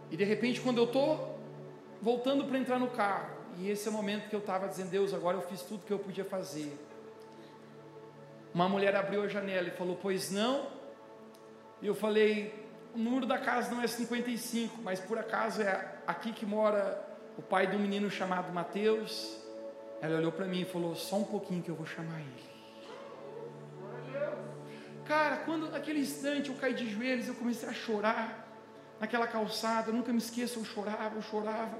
E 0.09 0.17
de 0.17 0.23
repente, 0.23 0.59
quando 0.61 0.79
eu 0.79 0.85
estou 0.85 1.39
voltando 2.01 2.45
para 2.45 2.57
entrar 2.57 2.79
no 2.79 2.87
carro, 2.87 3.29
e 3.57 3.69
esse 3.69 3.87
é 3.87 3.91
o 3.91 3.93
momento 3.93 4.29
que 4.29 4.35
eu 4.35 4.39
estava 4.39 4.67
dizendo, 4.67 4.89
Deus, 4.89 5.13
agora 5.13 5.37
eu 5.37 5.41
fiz 5.41 5.61
tudo 5.61 5.85
que 5.85 5.93
eu 5.93 5.99
podia 5.99 6.25
fazer. 6.25 6.75
Uma 8.53 8.67
mulher 8.67 8.95
abriu 8.95 9.21
a 9.21 9.27
janela 9.27 9.67
e 9.67 9.71
falou, 9.71 9.97
pois 10.01 10.31
não? 10.31 10.67
E 11.81 11.87
eu 11.87 11.93
falei, 11.93 12.53
o 12.95 12.97
número 12.97 13.27
da 13.27 13.37
casa 13.37 13.73
não 13.73 13.83
é 13.83 13.87
55, 13.87 14.81
mas 14.81 14.99
por 14.99 15.19
acaso 15.19 15.61
é 15.61 15.99
aqui 16.07 16.33
que 16.33 16.45
mora 16.45 17.07
o 17.37 17.41
pai 17.41 17.67
um 17.75 17.79
menino 17.79 18.09
chamado 18.09 18.51
Mateus. 18.51 19.37
Ela 20.01 20.17
olhou 20.17 20.31
para 20.31 20.45
mim 20.45 20.61
e 20.61 20.65
falou, 20.65 20.95
só 20.95 21.17
um 21.17 21.23
pouquinho 21.23 21.61
que 21.61 21.69
eu 21.69 21.75
vou 21.75 21.85
chamar 21.85 22.19
ele. 22.19 22.58
Cara, 25.09 25.37
quando 25.37 25.71
naquele 25.71 26.01
instante 26.01 26.49
eu 26.49 26.55
caí 26.55 26.71
de 26.71 26.87
joelhos, 26.87 27.27
eu 27.27 27.33
comecei 27.33 27.67
a 27.67 27.73
chorar 27.73 28.47
naquela 28.99 29.25
calçada, 29.25 29.91
nunca 29.91 30.11
me 30.11 30.19
esqueço, 30.19 30.59
eu 30.59 30.63
chorava, 30.63 31.15
eu 31.15 31.21
chorava. 31.23 31.79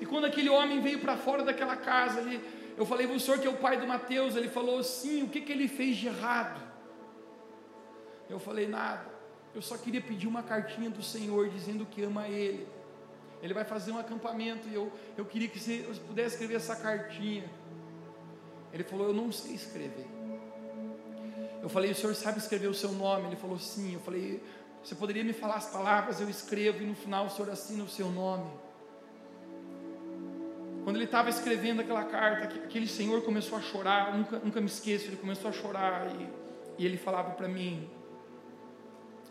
E 0.00 0.06
quando 0.06 0.26
aquele 0.26 0.48
homem 0.48 0.80
veio 0.80 1.00
para 1.00 1.16
fora 1.16 1.42
daquela 1.42 1.76
casa, 1.76 2.20
ele, 2.20 2.40
eu 2.76 2.86
falei, 2.86 3.08
o 3.08 3.18
senhor 3.18 3.40
que 3.40 3.48
é 3.48 3.50
o 3.50 3.56
pai 3.56 3.80
do 3.80 3.86
Mateus, 3.88 4.36
ele 4.36 4.48
falou, 4.48 4.80
sim, 4.84 5.24
o 5.24 5.28
que, 5.28 5.40
que 5.40 5.50
ele 5.50 5.66
fez 5.66 5.96
de 5.96 6.06
errado? 6.06 6.62
Eu 8.30 8.38
falei, 8.38 8.68
nada, 8.68 9.06
eu 9.52 9.60
só 9.60 9.76
queria 9.76 10.00
pedir 10.00 10.28
uma 10.28 10.44
cartinha 10.44 10.90
do 10.90 11.02
Senhor 11.02 11.48
dizendo 11.48 11.84
que 11.84 12.04
ama 12.04 12.28
Ele. 12.28 12.64
Ele 13.42 13.52
vai 13.52 13.64
fazer 13.64 13.90
um 13.90 13.98
acampamento 13.98 14.68
e 14.68 14.74
eu, 14.74 14.92
eu 15.16 15.24
queria 15.24 15.48
que 15.48 15.58
você 15.58 15.84
pudesse 16.06 16.34
escrever 16.36 16.54
essa 16.54 16.76
cartinha. 16.76 17.50
Ele 18.72 18.84
falou, 18.84 19.08
eu 19.08 19.12
não 19.12 19.32
sei 19.32 19.54
escrever. 19.54 20.13
Eu 21.64 21.70
falei, 21.70 21.92
o 21.92 21.94
senhor 21.94 22.14
sabe 22.14 22.38
escrever 22.38 22.66
o 22.66 22.74
seu 22.74 22.92
nome? 22.92 23.28
Ele 23.28 23.36
falou, 23.36 23.58
sim. 23.58 23.94
Eu 23.94 24.00
falei, 24.00 24.38
você 24.82 24.94
poderia 24.94 25.24
me 25.24 25.32
falar 25.32 25.54
as 25.54 25.70
palavras? 25.70 26.20
Eu 26.20 26.28
escrevo 26.28 26.82
e 26.82 26.86
no 26.86 26.94
final 26.94 27.24
o 27.24 27.30
senhor 27.30 27.50
assina 27.50 27.82
o 27.82 27.88
seu 27.88 28.10
nome. 28.10 28.50
Quando 30.84 30.96
ele 30.96 31.06
estava 31.06 31.30
escrevendo 31.30 31.80
aquela 31.80 32.04
carta, 32.04 32.54
aquele 32.54 32.86
senhor 32.86 33.22
começou 33.22 33.56
a 33.56 33.62
chorar. 33.62 34.14
Nunca, 34.14 34.40
nunca 34.40 34.60
me 34.60 34.66
esqueço, 34.66 35.06
ele 35.06 35.16
começou 35.16 35.48
a 35.48 35.54
chorar 35.54 36.14
e, 36.14 36.28
e 36.82 36.84
ele 36.84 36.98
falava 36.98 37.30
para 37.30 37.48
mim: 37.48 37.88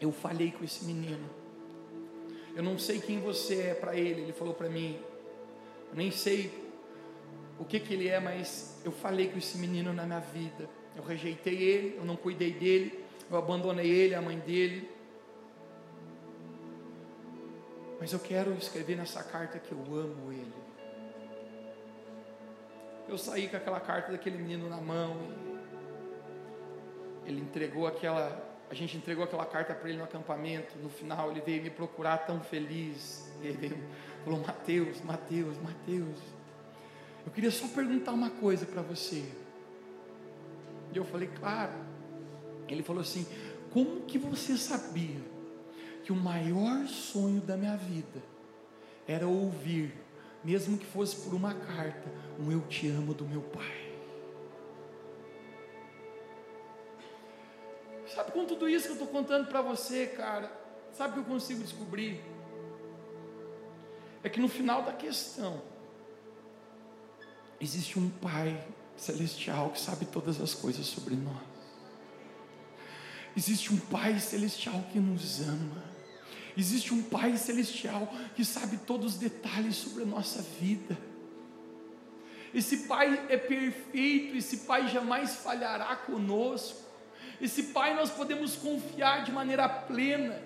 Eu 0.02 0.12
falei 0.12 0.52
com 0.52 0.64
esse 0.64 0.84
menino. 0.86 1.30
Eu 2.56 2.64
não 2.64 2.80
sei 2.80 3.00
quem 3.00 3.20
você 3.20 3.62
é 3.62 3.74
para 3.76 3.96
ele. 3.96 4.22
Ele 4.22 4.34
falou 4.34 4.56
para 4.56 4.70
mim: 4.70 5.00
Eu 5.92 5.96
nem 5.96 6.10
sei 6.10 6.52
o 7.60 7.64
que, 7.64 7.80
que 7.80 7.94
ele 7.94 8.08
é, 8.08 8.20
mas 8.20 8.82
eu 8.84 8.92
falei 8.92 9.30
com 9.30 9.38
esse 9.38 9.60
menino 9.60 9.94
na 9.94 10.08
minha 10.08 10.20
vida. 10.20 10.68
Eu 10.96 11.04
rejeitei 11.04 11.56
ele, 11.62 11.96
eu 11.98 12.06
não 12.06 12.16
cuidei 12.16 12.54
dele, 12.54 13.04
eu 13.30 13.38
abandonei 13.38 13.90
ele, 13.90 14.16
a 14.16 14.22
mãe 14.22 14.38
dele. 14.40 14.90
Mas 18.00 18.12
eu 18.12 18.20
quero 18.20 18.52
escrever 18.54 18.98
nessa 18.98 19.24
carta 19.24 19.58
que 19.58 19.72
eu 19.72 19.80
amo 19.80 20.32
ele. 20.32 20.54
Eu 23.08 23.18
saí 23.18 23.48
com 23.48 23.58
aquela 23.58 23.80
carta 23.80 24.12
daquele 24.12 24.38
menino 24.38 24.70
na 24.70 24.78
mão. 24.78 25.16
ele 27.26 27.42
entregou 27.42 27.88
aquela. 27.88 28.52
A 28.70 28.74
gente 28.74 28.98
entregou 28.98 29.24
aquela 29.24 29.46
carta 29.46 29.74
para 29.74 29.90
ele 29.90 29.98
no 29.98 30.04
acampamento. 30.04 30.78
No 30.80 30.90
final, 30.90 31.32
ele 31.32 31.42
veio 31.42 31.64
me 31.64 31.70
procurar 31.70 32.20
tão 32.20 32.42
feliz. 32.42 33.32
Ele 33.42 33.54
veio, 33.54 33.78
falou: 34.24 34.40
Mateus, 34.40 35.02
Mateus, 35.02 35.58
Mateus. 35.62 36.20
Eu 37.26 37.32
queria 37.32 37.52
só 37.52 37.68
perguntar 37.68 38.12
uma 38.12 38.30
coisa 38.30 38.66
para 38.66 38.82
você. 38.82 39.24
E 40.94 40.98
eu 40.98 41.06
falei, 41.06 41.28
claro. 41.28 41.74
Ele 42.68 42.84
falou 42.84 43.02
assim: 43.02 43.26
Como 43.72 44.02
que 44.02 44.18
você 44.18 44.58
sabia 44.58 45.22
que 46.04 46.12
o 46.12 46.16
maior 46.16 46.86
sonho 46.88 47.42
da 47.42 47.58
minha 47.58 47.76
vida 47.76 48.22
era 49.08 49.28
ouvir, 49.28 49.94
mesmo 50.44 50.78
que 50.78 50.86
fosse 50.86 51.16
por 51.18 51.34
uma 51.34 51.54
carta, 51.54 52.12
um 52.40 52.52
eu 52.52 52.62
te 52.62 52.88
amo 52.90 53.14
do 53.14 53.26
meu 53.26 53.42
pai? 53.42 53.92
Sabe 58.08 58.32
com 58.32 58.46
tudo 58.46 58.70
isso 58.70 58.86
que 58.86 58.92
eu 58.92 59.04
estou 59.04 59.08
contando 59.08 59.48
para 59.48 59.62
você, 59.62 60.06
cara? 60.06 60.52
Sabe 60.92 61.12
o 61.12 61.14
que 61.14 61.20
eu 61.30 61.34
consigo 61.34 61.64
descobrir? 61.64 62.22
É 64.24 64.30
que 64.30 64.40
no 64.40 64.48
final 64.48 64.84
da 64.84 64.94
questão, 64.94 65.62
existe 67.60 67.98
um 67.98 68.10
pai 68.10 68.64
celestial 68.98 69.72
que 69.72 69.80
sabe 69.80 70.06
todas 70.06 70.40
as 70.40 70.54
coisas 70.54 70.86
sobre 70.86 71.16
nós. 71.16 71.54
Existe 73.36 73.74
um 73.74 73.78
Pai 73.78 74.20
celestial 74.20 74.84
que 74.92 75.00
nos 75.00 75.42
ama. 75.42 75.84
Existe 76.56 76.94
um 76.94 77.02
Pai 77.02 77.36
celestial 77.36 78.12
que 78.36 78.46
sabe 78.46 78.78
todos 78.78 79.14
os 79.14 79.20
detalhes 79.20 79.76
sobre 79.76 80.04
a 80.04 80.06
nossa 80.06 80.42
vida. 80.60 80.98
Esse 82.54 82.78
Pai 82.86 83.26
é 83.30 83.38
perfeito, 83.38 84.38
esse 84.38 84.58
Pai 84.58 84.88
jamais 84.88 85.36
falhará 85.38 85.96
conosco. 85.96 86.80
Esse 87.42 87.64
Pai 87.64 87.96
nós 87.96 88.12
podemos 88.12 88.56
confiar 88.56 89.24
de 89.24 89.32
maneira 89.32 89.68
plena. 89.68 90.40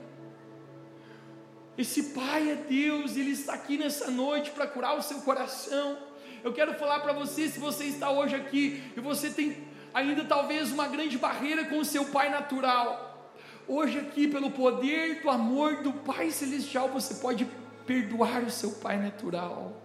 Esse 1.77 2.03
Pai 2.13 2.49
é 2.49 2.55
Deus, 2.55 3.17
Ele 3.17 3.31
está 3.31 3.53
aqui 3.53 3.77
nessa 3.77 4.09
noite 4.09 4.51
para 4.51 4.65
curar 4.65 4.97
o 4.97 5.03
seu 5.03 5.19
coração. 5.19 6.06
Eu 6.43 6.53
quero 6.53 6.73
falar 6.75 6.99
para 6.99 7.13
você, 7.13 7.47
se 7.47 7.59
você 7.59 7.85
está 7.85 8.09
hoje 8.11 8.35
aqui 8.35 8.83
e 8.95 8.99
você 8.99 9.29
tem 9.29 9.67
ainda 9.93 10.23
talvez 10.25 10.71
uma 10.71 10.87
grande 10.87 11.17
barreira 11.17 11.65
com 11.65 11.79
o 11.79 11.85
seu 11.85 12.05
pai 12.05 12.29
natural. 12.29 13.33
Hoje 13.67 13.99
aqui, 13.99 14.27
pelo 14.27 14.51
poder 14.51 15.21
do 15.21 15.29
amor 15.29 15.77
do 15.77 15.91
Pai 15.91 16.31
celestial, 16.31 16.87
você 16.87 17.15
pode 17.15 17.47
perdoar 17.85 18.43
o 18.43 18.49
seu 18.49 18.71
pai 18.71 18.97
natural. 18.97 19.81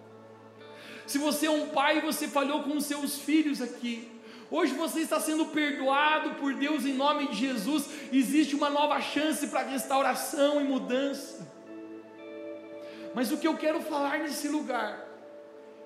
Se 1.05 1.17
você 1.17 1.47
é 1.47 1.51
um 1.51 1.67
pai 1.69 1.97
e 1.97 2.01
você 2.01 2.27
falhou 2.27 2.63
com 2.63 2.77
os 2.77 2.85
seus 2.85 3.17
filhos 3.19 3.61
aqui, 3.61 4.09
hoje 4.49 4.73
você 4.73 5.01
está 5.01 5.19
sendo 5.19 5.47
perdoado 5.47 6.35
por 6.35 6.53
Deus 6.53 6.85
em 6.85 6.93
nome 6.93 7.27
de 7.27 7.35
Jesus. 7.35 7.89
Existe 8.11 8.55
uma 8.55 8.69
nova 8.69 9.01
chance 9.01 9.47
para 9.47 9.63
restauração 9.63 10.61
e 10.61 10.63
mudança. 10.63 11.51
Mas 13.13 13.31
o 13.31 13.37
que 13.37 13.47
eu 13.47 13.57
quero 13.57 13.81
falar 13.81 14.19
nesse 14.19 14.47
lugar 14.47 15.12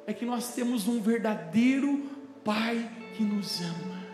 é 0.08 0.14
que 0.14 0.26
nós 0.26 0.54
temos 0.54 0.88
um 0.88 1.02
verdadeiro 1.02 2.16
Pai 2.44 2.90
que 3.18 3.24
nos 3.24 3.60
ama. 3.60 4.08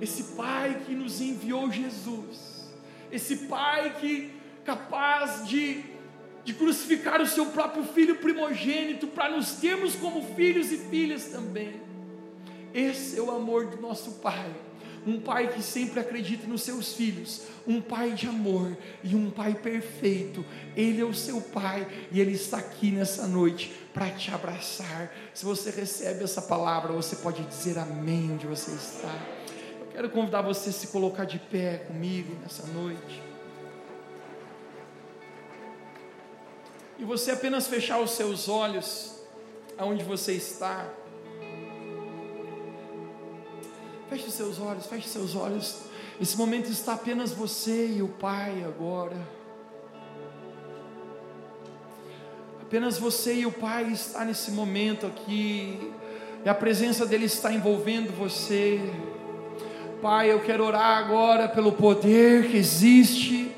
Esse 0.00 0.34
Pai 0.34 0.82
que 0.86 0.94
nos 0.94 1.20
enviou 1.20 1.68
Jesus. 1.70 2.72
Esse 3.10 3.48
Pai 3.48 3.96
que 4.00 4.30
capaz 4.64 5.48
de, 5.48 5.82
de 6.44 6.54
crucificar 6.54 7.20
o 7.20 7.26
seu 7.26 7.46
próprio 7.46 7.82
filho 7.82 8.14
primogênito 8.16 9.08
para 9.08 9.36
nos 9.36 9.54
termos 9.54 9.96
como 9.96 10.22
filhos 10.36 10.70
e 10.70 10.78
filhas 10.78 11.26
também. 11.26 11.80
Esse 12.72 13.18
é 13.18 13.22
o 13.22 13.32
amor 13.32 13.66
do 13.66 13.82
nosso 13.82 14.12
Pai 14.20 14.54
um 15.06 15.20
pai 15.20 15.48
que 15.48 15.62
sempre 15.62 16.00
acredita 16.00 16.46
nos 16.46 16.62
seus 16.62 16.94
filhos, 16.94 17.42
um 17.66 17.80
pai 17.80 18.12
de 18.12 18.26
amor 18.26 18.76
e 19.02 19.14
um 19.14 19.30
pai 19.30 19.54
perfeito. 19.54 20.44
Ele 20.76 21.00
é 21.00 21.04
o 21.04 21.14
seu 21.14 21.40
pai 21.40 21.86
e 22.10 22.20
ele 22.20 22.32
está 22.32 22.58
aqui 22.58 22.90
nessa 22.90 23.26
noite 23.26 23.72
para 23.92 24.10
te 24.10 24.30
abraçar. 24.30 25.14
Se 25.32 25.44
você 25.44 25.70
recebe 25.70 26.24
essa 26.24 26.42
palavra, 26.42 26.92
você 26.92 27.16
pode 27.16 27.42
dizer 27.44 27.78
amém 27.78 28.30
onde 28.32 28.46
você 28.46 28.72
está 28.72 29.12
Quero 29.94 30.10
convidar 30.10 30.42
você 30.42 30.70
a 30.70 30.72
se 30.72 30.88
colocar 30.88 31.24
de 31.24 31.38
pé 31.38 31.78
comigo 31.86 32.36
nessa 32.42 32.66
noite. 32.66 33.22
E 36.98 37.04
você 37.04 37.30
apenas 37.30 37.68
fechar 37.68 38.00
os 38.00 38.10
seus 38.10 38.48
olhos 38.48 39.14
aonde 39.78 40.02
você 40.02 40.32
está. 40.32 40.92
Feche 44.08 44.30
seus 44.30 44.60
olhos, 44.60 44.86
feche 44.86 45.08
seus 45.08 45.34
olhos. 45.34 45.82
Esse 46.20 46.36
momento 46.36 46.70
está 46.70 46.94
apenas 46.94 47.32
você 47.32 47.86
e 47.96 48.02
o 48.02 48.08
Pai 48.08 48.62
agora. 48.64 49.16
Apenas 52.60 52.98
você 52.98 53.34
e 53.34 53.46
o 53.46 53.52
Pai 53.52 53.84
está 53.90 54.24
nesse 54.24 54.50
momento 54.50 55.06
aqui. 55.06 55.92
E 56.44 56.48
a 56.48 56.54
presença 56.54 57.06
dele 57.06 57.24
está 57.24 57.52
envolvendo 57.52 58.14
você. 58.16 58.78
Pai, 60.02 60.30
eu 60.30 60.40
quero 60.40 60.64
orar 60.64 60.98
agora 60.98 61.48
pelo 61.48 61.72
poder 61.72 62.50
que 62.50 62.58
existe 62.58 63.50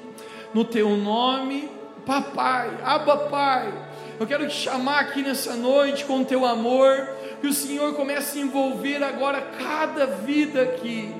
no 0.54 0.64
teu 0.64 0.90
nome. 0.96 1.68
Papai, 2.06 2.70
Abba 2.84 3.16
Pai, 3.28 3.72
eu 4.20 4.26
quero 4.28 4.46
te 4.46 4.54
chamar 4.54 5.00
aqui 5.00 5.22
nessa 5.22 5.56
noite 5.56 6.04
com 6.04 6.20
o 6.20 6.24
teu 6.24 6.46
amor, 6.46 7.15
que 7.46 7.50
o 7.50 7.54
Senhor 7.54 7.94
comece 7.94 8.40
a 8.40 8.42
envolver 8.42 9.04
agora 9.04 9.40
cada 9.40 10.04
vida 10.04 10.62
aqui. 10.62 11.14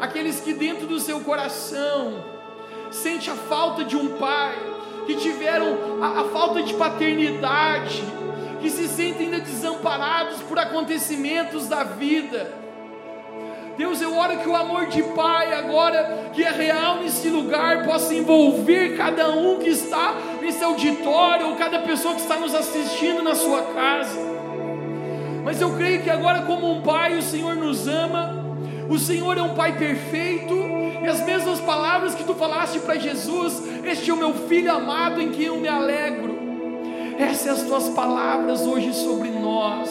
Aqueles 0.00 0.40
que 0.40 0.54
dentro 0.54 0.86
do 0.86 0.98
seu 0.98 1.20
coração 1.20 2.24
sente 2.90 3.30
a 3.30 3.34
falta 3.34 3.84
de 3.84 3.94
um 3.94 4.16
pai, 4.16 4.54
que 5.06 5.14
tiveram 5.16 6.02
a, 6.02 6.20
a 6.20 6.24
falta 6.30 6.62
de 6.62 6.72
paternidade, 6.72 8.02
que 8.62 8.70
se 8.70 8.88
sentem 8.88 9.26
ainda 9.26 9.40
desamparados 9.40 10.40
por 10.44 10.58
acontecimentos 10.58 11.68
da 11.68 11.84
vida. 11.84 12.50
Deus, 13.76 14.00
eu 14.00 14.16
oro 14.16 14.38
que 14.38 14.48
o 14.48 14.56
amor 14.56 14.86
de 14.86 15.02
Pai, 15.02 15.52
agora 15.52 16.30
que 16.32 16.42
é 16.42 16.50
real 16.50 16.96
nesse 17.02 17.28
lugar, 17.28 17.84
possa 17.84 18.14
envolver 18.14 18.96
cada 18.96 19.28
um 19.28 19.58
que 19.58 19.68
está 19.68 20.14
nesse 20.40 20.64
auditório, 20.64 21.48
ou 21.48 21.56
cada 21.56 21.80
pessoa 21.80 22.14
que 22.14 22.20
está 22.22 22.36
nos 22.36 22.54
assistindo 22.54 23.22
na 23.22 23.34
sua 23.34 23.62
casa. 23.74 24.32
Mas 25.44 25.60
eu 25.60 25.74
creio 25.74 26.02
que 26.02 26.10
agora, 26.10 26.42
como 26.42 26.70
um 26.70 26.82
Pai, 26.82 27.18
o 27.18 27.22
Senhor 27.22 27.56
nos 27.56 27.88
ama, 27.88 28.56
o 28.88 28.98
Senhor 28.98 29.36
é 29.36 29.42
um 29.42 29.54
Pai 29.54 29.76
perfeito, 29.76 30.54
e 31.02 31.06
as 31.06 31.24
mesmas 31.24 31.60
palavras 31.60 32.14
que 32.14 32.24
tu 32.24 32.34
falaste 32.34 32.78
para 32.78 32.98
Jesus: 32.98 33.62
Este 33.84 34.10
é 34.10 34.14
o 34.14 34.16
meu 34.16 34.34
filho 34.46 34.72
amado 34.72 35.20
em 35.20 35.30
quem 35.30 35.46
eu 35.46 35.56
me 35.56 35.68
alegro. 35.68 36.38
Essas 37.18 37.40
são 37.40 37.52
as 37.52 37.62
tuas 37.62 37.88
palavras 37.90 38.62
hoje 38.62 38.94
sobre 38.94 39.30
nós. 39.30 39.88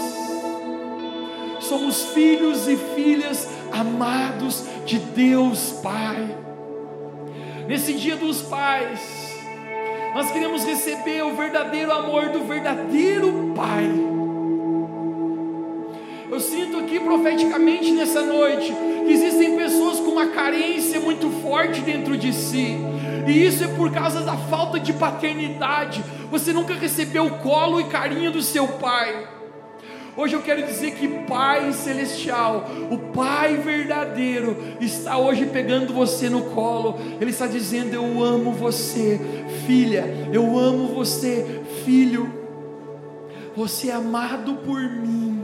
Somos 1.60 2.08
filhos 2.08 2.68
e 2.68 2.76
filhas 2.76 3.48
amados 3.72 4.66
de 4.86 4.98
Deus 5.00 5.80
Pai. 5.84 6.38
Nesse 7.68 7.94
dia 7.94 8.18
dos 8.18 8.42
pais, 8.42 9.40
nós 10.14 10.30
queremos 10.32 10.66
receber 10.66 11.24
o 11.24 11.36
verdadeiro 11.36 11.92
amor 11.92 12.30
do 12.30 12.44
verdadeiro 12.44 13.54
Pai. 13.56 14.21
Eu 16.32 16.40
sinto 16.40 16.78
aqui 16.78 16.98
profeticamente 16.98 17.92
nessa 17.92 18.22
noite 18.22 18.74
que 19.06 19.12
existem 19.12 19.58
pessoas 19.58 20.00
com 20.00 20.12
uma 20.12 20.28
carência 20.28 20.98
muito 20.98 21.30
forte 21.42 21.82
dentro 21.82 22.16
de 22.16 22.32
si, 22.32 22.78
e 23.28 23.46
isso 23.46 23.66
é 23.66 23.68
por 23.68 23.92
causa 23.92 24.22
da 24.22 24.38
falta 24.38 24.80
de 24.80 24.94
paternidade. 24.94 26.02
Você 26.32 26.54
nunca 26.54 26.74
recebeu 26.74 27.26
o 27.26 27.40
colo 27.40 27.82
e 27.82 27.84
carinho 27.84 28.32
do 28.32 28.42
seu 28.42 28.66
pai. 28.66 29.28
Hoje 30.16 30.34
eu 30.34 30.42
quero 30.42 30.66
dizer 30.66 30.92
que 30.92 31.08
Pai 31.08 31.74
Celestial, 31.74 32.66
o 32.90 32.98
Pai 32.98 33.58
verdadeiro, 33.58 34.56
está 34.80 35.18
hoje 35.18 35.46
pegando 35.48 35.94
você 35.94 36.30
no 36.30 36.44
colo. 36.52 36.98
Ele 37.20 37.32
está 37.32 37.46
dizendo: 37.46 37.94
Eu 37.94 38.24
amo 38.24 38.54
você, 38.54 39.20
filha. 39.66 40.30
Eu 40.32 40.58
amo 40.58 40.88
você, 40.88 41.62
filho. 41.84 42.32
Você 43.56 43.90
é 43.90 43.94
amado 43.94 44.56
por 44.66 44.82
mim. 44.82 45.41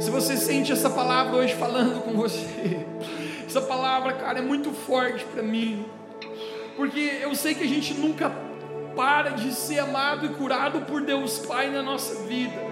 Se 0.00 0.10
você 0.10 0.34
sente 0.34 0.72
essa 0.72 0.88
palavra 0.88 1.36
hoje 1.36 1.54
falando 1.54 2.02
com 2.02 2.12
você, 2.12 2.86
essa 3.46 3.60
palavra, 3.60 4.14
cara, 4.14 4.38
é 4.38 4.42
muito 4.42 4.72
forte 4.72 5.22
para 5.26 5.42
mim, 5.42 5.84
porque 6.74 7.18
eu 7.20 7.34
sei 7.34 7.54
que 7.54 7.64
a 7.64 7.68
gente 7.68 7.92
nunca 7.92 8.32
para 8.96 9.30
de 9.30 9.52
ser 9.52 9.80
amado 9.80 10.24
e 10.24 10.30
curado 10.30 10.80
por 10.86 11.02
Deus 11.02 11.38
Pai 11.40 11.68
na 11.68 11.82
nossa 11.82 12.22
vida. 12.22 12.70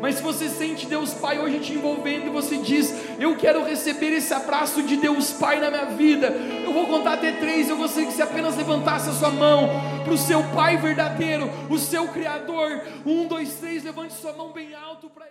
Mas 0.00 0.14
se 0.14 0.22
você 0.22 0.48
sente 0.48 0.86
Deus 0.86 1.12
Pai 1.12 1.40
hoje 1.40 1.58
te 1.58 1.72
envolvendo 1.72 2.26
e 2.26 2.30
você 2.30 2.58
diz: 2.58 2.94
Eu 3.18 3.36
quero 3.36 3.64
receber 3.64 4.12
esse 4.12 4.32
abraço 4.32 4.82
de 4.82 4.96
Deus 4.96 5.32
Pai 5.32 5.60
na 5.60 5.68
minha 5.68 5.86
vida. 5.86 6.28
Eu 6.28 6.72
vou 6.72 6.86
contar 6.86 7.14
até 7.14 7.32
três. 7.32 7.68
Eu 7.68 7.76
gostaria 7.76 8.06
que 8.08 8.14
você 8.14 8.22
apenas 8.22 8.56
levantasse 8.56 9.10
a 9.10 9.12
sua 9.12 9.30
mão 9.30 9.68
para 10.04 10.14
o 10.14 10.18
seu 10.18 10.42
Pai 10.54 10.76
verdadeiro, 10.78 11.50
o 11.68 11.76
seu 11.76 12.08
Criador. 12.08 12.82
Um, 13.04 13.26
dois, 13.26 13.54
três. 13.54 13.84
Levante 13.84 14.14
sua 14.14 14.32
mão 14.32 14.52
bem 14.52 14.74
alto 14.74 15.10
para 15.10 15.26
Ele. 15.26 15.30